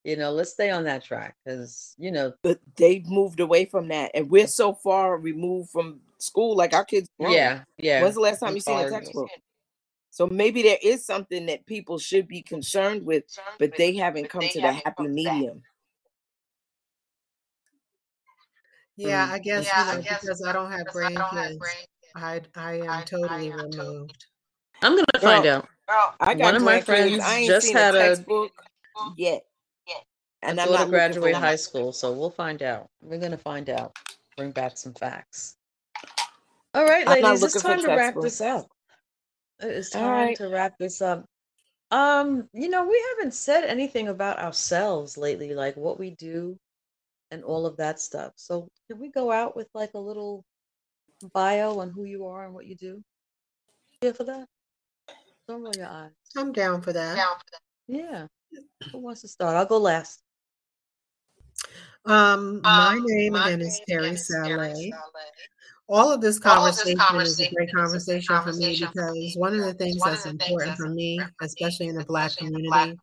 You 0.04 0.16
know, 0.16 0.30
let's 0.30 0.52
stay 0.52 0.70
on 0.70 0.84
that 0.84 1.02
track 1.02 1.34
because 1.44 1.96
you 1.98 2.12
know. 2.12 2.32
But 2.44 2.60
they've 2.76 3.04
moved 3.08 3.40
away 3.40 3.64
from 3.64 3.88
that, 3.88 4.12
and 4.14 4.30
we're 4.30 4.46
so 4.46 4.72
far 4.72 5.18
removed 5.18 5.70
from 5.70 5.98
school. 6.18 6.54
Like 6.56 6.74
our 6.74 6.84
kids. 6.84 7.08
Grown. 7.18 7.32
Yeah, 7.32 7.62
yeah. 7.76 8.02
When's 8.02 8.14
the 8.14 8.20
last 8.20 8.38
time 8.38 8.54
you 8.54 8.60
seen 8.60 8.78
a 8.78 8.88
textbook? 8.88 9.28
So 10.16 10.26
maybe 10.26 10.62
there 10.62 10.78
is 10.82 11.04
something 11.04 11.44
that 11.44 11.66
people 11.66 11.98
should 11.98 12.26
be 12.26 12.40
concerned 12.40 13.04
with, 13.04 13.24
but 13.58 13.76
they 13.76 13.94
haven't 13.96 14.30
come 14.30 14.40
to 14.40 14.60
the 14.62 14.72
happy 14.72 15.08
medium. 15.08 15.62
Yeah, 18.96 19.28
mm, 19.28 19.32
I 19.32 19.38
guess, 19.40 19.66
yeah, 19.66 19.80
you 19.80 19.92
know, 19.92 19.98
I 19.98 20.02
guess 20.02 20.20
because 20.22 20.42
I 20.42 20.52
don't 20.54 20.72
have 20.72 20.86
grandkids, 20.86 21.58
I 22.14 22.40
I 22.54 22.76
am 22.76 23.04
totally 23.04 23.52
removed. 23.52 24.24
I'm 24.80 24.92
gonna 24.92 25.04
find 25.20 25.44
out. 25.44 25.68
I 26.18 26.32
got 26.32 26.44
One 26.44 26.56
of 26.56 26.62
my 26.62 26.80
friends 26.80 27.22
just 27.46 27.70
had 27.70 27.94
a 27.94 27.98
textbook 27.98 28.52
yet, 29.18 29.42
and 30.40 30.58
I'm 30.58 30.72
not 30.72 30.88
graduate 30.88 31.34
high 31.34 31.56
school, 31.56 31.92
so 31.92 32.10
we'll 32.12 32.30
find 32.30 32.62
out. 32.62 32.88
We're 33.02 33.20
gonna 33.20 33.36
find 33.36 33.68
out. 33.68 33.94
Bring 34.38 34.52
back 34.52 34.78
some 34.78 34.94
facts. 34.94 35.58
All 36.72 36.86
right, 36.86 37.06
ladies, 37.06 37.42
it's 37.42 37.60
time 37.62 37.82
to 37.82 37.88
wrap 37.88 38.14
this 38.18 38.40
up. 38.40 38.66
It's 39.60 39.90
time 39.90 40.10
right. 40.10 40.36
to 40.36 40.48
wrap 40.48 40.78
this 40.78 41.00
up. 41.00 41.24
Um, 41.90 42.48
you 42.52 42.68
know, 42.68 42.86
we 42.86 43.02
haven't 43.10 43.32
said 43.32 43.64
anything 43.64 44.08
about 44.08 44.38
ourselves 44.38 45.16
lately, 45.16 45.54
like 45.54 45.76
what 45.76 45.98
we 45.98 46.10
do 46.10 46.58
and 47.30 47.44
all 47.44 47.64
of 47.64 47.76
that 47.76 48.00
stuff. 48.00 48.32
So, 48.36 48.68
can 48.88 48.98
we 48.98 49.10
go 49.10 49.30
out 49.30 49.56
with 49.56 49.68
like 49.72 49.90
a 49.94 49.98
little 49.98 50.44
bio 51.32 51.78
on 51.78 51.90
who 51.90 52.04
you 52.04 52.26
are 52.26 52.44
and 52.44 52.54
what 52.54 52.66
you 52.66 52.74
do? 52.74 53.02
Yeah, 54.02 54.12
for 54.12 54.24
that. 54.24 54.46
Don't 55.48 55.62
roll 55.62 55.76
your 55.76 55.86
eyes. 55.86 56.10
I'm 56.36 56.52
down 56.52 56.82
for 56.82 56.92
that. 56.92 57.16
Down 57.16 57.36
for 57.36 57.44
that. 57.52 57.60
Yeah. 57.86 58.26
Who 58.92 58.98
wants 58.98 59.20
to 59.22 59.28
start? 59.28 59.56
I'll 59.56 59.66
go 59.66 59.78
last. 59.78 60.22
Um, 62.04 62.60
my 62.62 62.96
um, 62.96 63.04
name 63.06 63.32
my 63.32 63.46
again 63.46 63.58
name 63.60 63.68
is 63.68 63.80
Terry 63.88 64.16
Saleh 64.16 64.92
all 65.88 66.12
of 66.12 66.20
this 66.20 66.38
conversation, 66.38 66.92
of 66.92 66.98
this 66.98 67.08
conversation 67.08 67.44
is 67.44 67.52
a 67.52 67.54
great 67.54 67.72
conversation, 67.72 68.34
conversation 68.34 68.88
for 68.92 69.12
me 69.12 69.28
because 69.28 69.36
one 69.36 69.54
of 69.54 69.60
the 69.60 69.74
things 69.74 69.96
that's 70.04 70.26
important 70.26 70.76
for 70.76 70.88
me, 70.88 71.20
especially 71.40 71.88
in 71.88 71.96
the 71.96 72.04
Black 72.04 72.36
community, 72.36 72.68
black 72.68 72.94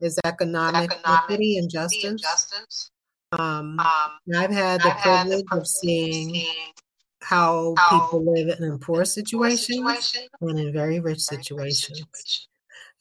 is 0.00 0.18
economic, 0.24 0.92
economic 0.92 1.22
equity 1.24 1.58
and 1.58 1.70
justice. 1.70 2.20
justice. 2.20 2.90
Um, 3.32 3.78
um, 3.80 4.18
I've 4.36 4.50
had 4.50 4.80
the 4.82 4.94
I've 4.94 5.00
privilege 5.00 5.44
had 5.46 5.46
the 5.48 5.58
of 5.58 5.66
seeing 5.66 6.46
how, 7.22 7.74
how 7.78 8.00
people 8.00 8.32
live 8.32 8.60
in 8.60 8.78
poor 8.78 9.04
situations 9.04 9.66
situation, 9.66 10.28
and 10.40 10.58
in 10.58 10.72
very 10.72 11.00
rich 11.00 11.20
situations. 11.20 12.48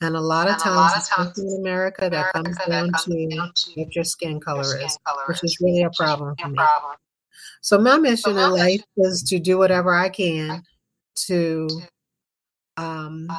And 0.01 0.15
a 0.15 0.21
lot 0.21 0.49
of 0.49 0.57
times, 0.57 0.91
especially 0.97 1.43
in 1.43 1.61
America, 1.61 2.09
that 2.09 2.33
comes 2.33 2.57
down 2.67 2.91
to 3.03 3.51
what 3.75 3.95
your 3.95 4.03
skin 4.03 4.39
color 4.39 4.79
is, 4.81 4.97
which 5.27 5.43
is 5.43 5.57
really 5.61 5.83
a 5.83 5.91
problem 5.91 6.35
for 6.41 6.49
me. 6.49 6.59
So 7.63 7.79
my 7.79 7.97
mission 7.97 8.37
in 8.37 8.51
life 8.51 8.83
is 8.97 9.23
to 9.23 9.39
do 9.39 9.57
whatever 9.57 9.95
I 9.95 10.09
can 10.09 10.61
to 11.27 11.67
um, 12.75 13.29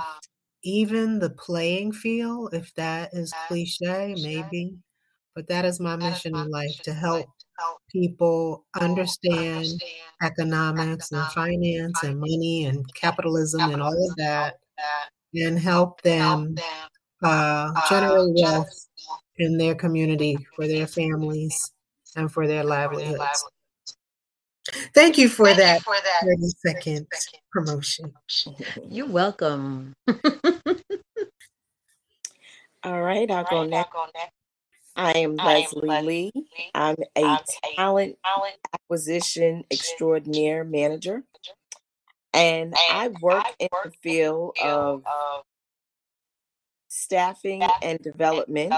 even 0.65 1.19
the 1.19 1.29
playing 1.29 1.93
field, 1.93 2.55
if 2.55 2.73
that 2.75 3.11
is 3.13 3.31
cliche, 3.49 4.17
maybe. 4.19 4.75
But 5.35 5.47
that 5.49 5.67
is 5.67 5.79
my 5.79 5.97
mission 5.97 6.35
in 6.35 6.51
life 6.51 6.75
to 6.85 6.95
help 6.95 7.27
people 7.93 8.65
understand 8.81 9.67
economics 10.23 11.13
and 11.13 11.27
finance 11.33 12.03
and 12.03 12.19
money 12.19 12.65
and 12.65 12.83
capitalism 12.95 13.61
and 13.71 13.83
all 13.83 13.93
of 13.93 14.17
that 14.17 14.55
and 15.35 15.59
help 15.59 16.01
them 16.01 16.57
uh, 17.23 17.73
generate 17.91 18.35
wealth 18.37 18.87
in 19.37 19.59
their 19.59 19.75
community 19.75 20.39
for 20.57 20.67
their 20.67 20.87
families 20.87 21.73
and 22.17 22.33
for 22.33 22.47
their 22.47 22.65
livelihoods. 22.65 23.45
Thank 24.95 25.19
you 25.19 25.29
for, 25.29 25.47
Thank 25.47 25.59
that, 25.59 25.75
you 25.75 25.81
for 25.81 25.95
that 25.95 26.23
30 26.23 26.49
second, 26.67 27.07
second 27.13 27.41
promotion. 27.53 28.13
You're 28.89 29.07
welcome. 29.09 29.93
All 32.85 33.03
right, 33.03 33.31
I'll 33.31 33.45
go 33.45 33.65
next. 33.65 33.93
I 34.97 35.13
am 35.19 35.37
Leslie 35.37 36.03
Lee. 36.03 36.33
I'm 36.75 36.97
a 37.17 37.39
talent 37.77 38.17
acquisition 38.73 39.65
extraordinaire 39.71 40.65
manager. 40.65 41.23
And 42.33 42.75
I 42.91 43.09
work 43.21 43.45
in 43.59 43.69
the 43.85 43.93
field 44.03 44.57
of 44.63 45.03
staffing 46.89 47.63
and 47.83 47.99
development. 48.01 48.75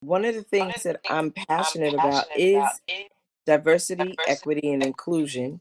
One 0.00 0.24
of 0.24 0.34
the 0.34 0.42
things 0.42 0.82
that 0.84 1.00
I'm 1.10 1.30
passionate 1.30 1.94
about 1.94 2.26
is 2.34 2.54
diversity, 2.54 3.10
diversity 3.46 4.14
equity, 4.26 4.72
and 4.72 4.82
inclusion 4.82 5.60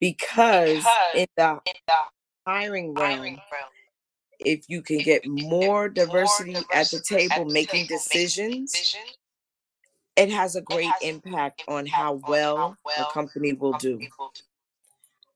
because, 0.00 0.84
in, 1.14 1.26
the 1.36 1.50
in 1.66 1.74
the 1.86 1.94
hiring 2.46 2.94
realm, 2.94 3.38
if 4.40 4.64
you 4.68 4.82
can 4.82 4.98
get 4.98 5.26
more 5.26 5.88
diversity, 5.88 6.56
at 6.72 6.90
the 6.90 7.00
table, 7.00 7.46
the 7.46 7.52
making, 7.52 7.86
decisions, 7.86 8.96
it 10.16 10.30
has 10.30 10.56
a 10.56 10.60
great 10.60 10.92
impact 11.02 11.64
on 11.68 11.86
how 11.86 12.20
well, 12.28 12.76
a 12.98 13.04
company 13.12 13.52
will 13.52 13.72
do. 13.74 14.00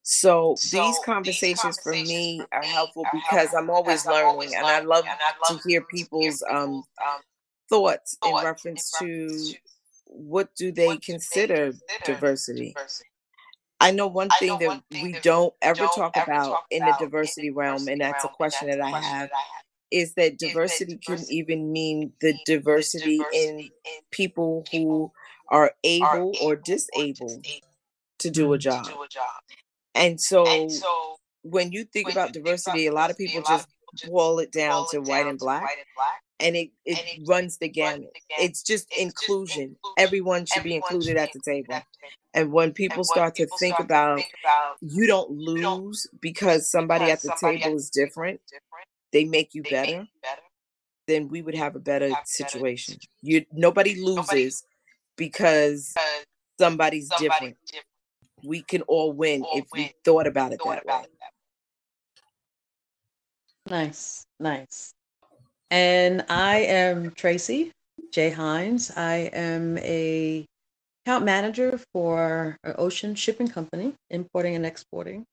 So, 0.03 0.57
these, 0.73 0.99
conversations 1.05 1.79
for 1.81 1.93
me 1.93 2.43
are 2.53 2.63
helpful 2.63 3.05
because 3.13 3.55
I'm 3.55 3.71
always 3.71 4.07
learning, 4.07 4.55
and 4.57 4.67
I 4.67 4.81
love, 4.81 5.05
and 5.05 5.19
I 5.21 5.53
love 5.53 5.63
to 5.63 5.69
hear 5.69 5.83
people's, 5.83 6.43
um, 6.51 6.75
um, 6.75 6.85
thoughts, 7.69 8.17
thoughts 8.21 8.41
in 8.41 8.47
reference, 8.47 8.93
in 9.01 9.07
reference 9.07 9.55
to 9.55 9.59
what 10.11 10.55
do 10.57 10.73
they 10.73 10.87
what 10.87 11.03
consider, 11.03 11.73
they 11.73 11.79
consider 11.79 12.05
diversity? 12.05 12.73
diversity? 12.75 13.07
I 13.81 13.93
know 13.93 14.09
one 14.09 14.29
thing 14.39 14.49
know 14.49 14.59
that 14.59 14.67
one 14.67 14.83
thing 14.91 15.05
we 15.05 15.13
that 15.13 15.23
don't 15.23 15.55
ever 15.63 15.79
don't 15.79 15.95
talk 15.95 16.17
ever 16.17 16.31
about 16.31 16.49
talk 16.49 16.67
in 16.71 16.81
the 16.81 16.95
diversity, 16.99 17.49
diversity 17.49 17.51
realm, 17.51 17.89
and 17.89 18.01
that's 18.01 18.25
realm, 18.25 18.33
a 18.33 18.37
question, 18.37 18.69
that's 18.69 18.79
that, 18.79 18.87
I 18.87 18.91
question 18.91 19.11
that 19.11 19.15
I 19.15 19.19
have, 19.19 19.31
is 19.91 20.15
that 20.15 20.39
diversity, 20.39 20.95
that 20.95 21.01
diversity 21.01 21.25
can 21.25 21.35
even 21.35 21.73
mean 21.73 22.13
the 22.21 22.35
diversity, 22.45 23.17
diversity 23.19 23.49
in, 23.49 23.59
in 23.61 24.01
people 24.11 24.65
who 24.71 25.11
are 25.49 25.73
able, 25.83 26.07
are 26.07 26.17
able 26.17 26.37
or, 26.43 26.57
disabled 26.57 27.47
to 28.19 28.31
do 28.31 28.53
a 28.53 28.59
job. 28.59 28.85
Do 28.85 29.03
a 29.03 29.09
job. 29.09 29.25
And, 29.95 30.21
so 30.21 30.47
and 30.47 30.71
so 30.71 31.17
when 31.43 31.73
you 31.73 31.85
think 31.85 32.09
when 32.09 32.17
about 32.17 32.29
you 32.29 32.43
diversity, 32.43 32.79
think 32.79 32.91
about 32.91 32.93
a 32.93 33.01
lot 33.03 33.11
of 33.11 33.17
people 33.17 33.43
just 33.43 33.67
boil 34.07 34.39
it 34.41 34.53
down, 34.53 34.87
to, 34.91 35.01
white, 35.01 35.27
and 35.27 35.39
black. 35.39 35.63
white 35.63 35.77
and 35.79 35.87
black. 35.97 36.23
And 36.41 36.57
it, 36.57 36.71
it, 36.85 36.99
and 36.99 37.07
it 37.09 37.29
runs 37.29 37.59
the 37.59 37.69
gamut. 37.69 38.13
It's 38.39 38.63
just 38.63 38.89
it's 38.91 39.01
inclusion. 39.01 39.77
Just 39.85 39.95
Everyone 39.99 40.47
should 40.47 40.61
Everyone 40.61 40.65
be 40.65 40.77
included 40.77 41.07
should 41.09 41.17
at 41.17 41.33
the 41.33 41.41
table. 41.41 41.83
And 42.35 42.53
when 42.53 42.73
people 42.73 42.99
and 42.99 43.07
start 43.07 43.35
to 43.37 43.47
think 43.59 43.75
start 43.75 43.85
about, 43.85 44.17
to 44.17 44.23
think 44.23 44.35
about 44.43 44.77
you 44.81 45.07
don't 45.07 45.31
lose 45.31 45.57
you 45.57 45.63
don't, 45.63 46.21
because 46.21 46.71
somebody 46.71 47.07
because 47.07 47.13
at 47.13 47.23
the 47.23 47.37
somebody 47.37 47.59
table 47.59 47.75
at 47.75 47.77
is 47.77 47.91
different, 47.91 48.41
different, 48.47 48.89
they 49.13 49.25
make 49.25 49.55
you 49.55 49.63
they 49.63 49.71
better, 49.71 49.99
make 49.99 50.09
better, 50.23 50.43
then 51.09 51.29
we 51.29 51.43
would 51.43 51.57
have 51.57 51.75
a 51.77 51.81
better 51.81 52.11
have 52.11 52.27
situation. 52.27 52.95
Better. 52.95 53.07
You 53.23 53.47
nobody 53.53 54.01
loses 54.01 54.17
nobody, 54.17 54.63
because 55.17 55.95
somebody's, 56.59 57.09
somebody's 57.09 57.09
different. 57.19 57.57
different. 57.67 57.87
We 58.45 58.63
can 58.63 58.83
all 58.83 59.13
win 59.13 59.43
all 59.43 59.59
if 59.59 59.65
win. 59.73 59.83
we 59.83 59.93
thought 60.05 60.27
about 60.27 60.53
it 60.53 60.61
thought 60.63 60.77
that 60.77 60.85
about 60.85 61.05
way. 61.05 61.11
Nice, 63.69 64.25
nice. 64.39 64.95
And 65.71 66.25
I 66.29 66.59
am 66.59 67.13
Tracy 67.13 67.71
J. 68.11 68.31
Hines. 68.31 68.91
I 68.97 69.31
am 69.33 69.79
a 69.79 70.45
account 71.05 71.25
manager 71.25 71.79
for 71.93 72.57
an 72.65 72.75
Ocean 72.77 73.15
Shipping 73.15 73.49
Company, 73.49 73.95
importing 74.11 74.57
and 74.57 74.67
exporting. 74.67 75.25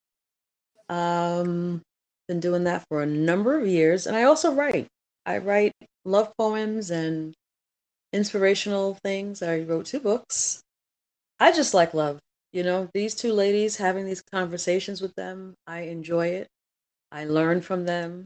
Um, 0.90 1.82
been 2.28 2.40
doing 2.40 2.66
that 2.66 2.86
for 2.88 3.02
a 3.02 3.08
number 3.08 3.58
of 3.60 3.68
years, 3.68 4.06
and 4.06 4.16
I 4.16 4.24
also 4.24 4.54
write. 4.54 4.88
I 5.26 5.40
write 5.40 5.74
love 6.06 6.32
poems 6.38 6.92
and 6.92 7.34
inspirational 8.14 8.98
things. 9.04 9.42
I 9.42 9.62
wrote 9.62 9.88
two 9.88 10.00
books. 10.00 10.62
I 11.40 11.52
just 11.52 11.74
like 11.74 11.94
love. 11.94 12.20
You 12.54 12.64
know, 12.64 12.90
these 12.94 13.16
two 13.16 13.34
ladies 13.34 13.78
having 13.78 14.06
these 14.06 14.22
conversations 14.22 15.02
with 15.02 15.14
them, 15.16 15.56
I 15.66 15.82
enjoy 15.82 16.28
it. 16.28 16.48
I 17.12 17.26
learn 17.26 17.62
from 17.62 17.86
them. 17.86 18.26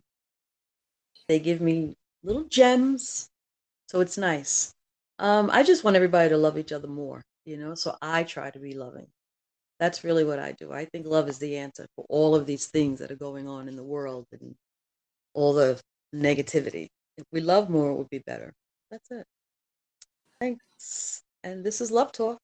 They 1.28 1.40
give 1.40 1.62
me 1.62 1.96
little 2.24 2.44
gems. 2.46 3.30
So 3.88 4.02
it's 4.02 4.18
nice. 4.18 4.74
Um, 5.20 5.50
I 5.52 5.64
just 5.64 5.84
want 5.84 5.96
everybody 5.96 6.30
to 6.30 6.38
love 6.38 6.58
each 6.58 6.72
other 6.72 6.88
more, 6.88 7.22
you 7.46 7.58
know, 7.58 7.76
so 7.76 7.96
I 8.02 8.24
try 8.24 8.50
to 8.50 8.60
be 8.60 8.74
loving. 8.74 9.08
That's 9.80 10.04
really 10.04 10.24
what 10.24 10.40
I 10.40 10.54
do. 10.54 10.72
I 10.72 10.86
think 10.86 11.06
love 11.06 11.28
is 11.30 11.40
the 11.40 11.58
answer 11.58 11.88
for 11.96 12.06
all 12.10 12.36
of 12.36 12.46
these 12.46 12.68
things 12.68 13.00
that 13.00 13.12
are 13.12 13.16
going 13.16 13.48
on 13.48 13.68
in 13.68 13.76
the 13.76 13.84
world 13.84 14.26
and 14.32 14.56
all 15.34 15.54
the 15.54 15.80
negativity. 16.16 16.88
If 17.18 17.26
we 17.32 17.42
love 17.42 17.70
more, 17.70 17.92
it 17.92 17.96
would 17.96 18.10
be 18.10 18.24
better. 18.26 18.54
That's 18.90 19.10
it. 19.12 19.26
Thanks. 20.40 21.22
And 21.44 21.64
this 21.64 21.82
is 21.82 21.92
Love 21.92 22.12
Talk. 22.12 22.40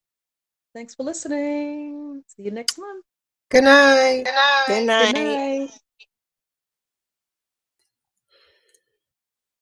Thanks 0.76 0.96
for 0.96 1.04
listening. 1.04 2.24
See 2.28 2.44
you 2.44 2.52
next 2.52 2.78
month. 2.78 3.04
Good 3.50 3.64
night. 3.64 4.24
Good 4.26 4.34
night. 4.34 4.66
Good 4.68 4.86
night. 4.86 5.16
Good 5.16 5.70
night. 5.70 5.80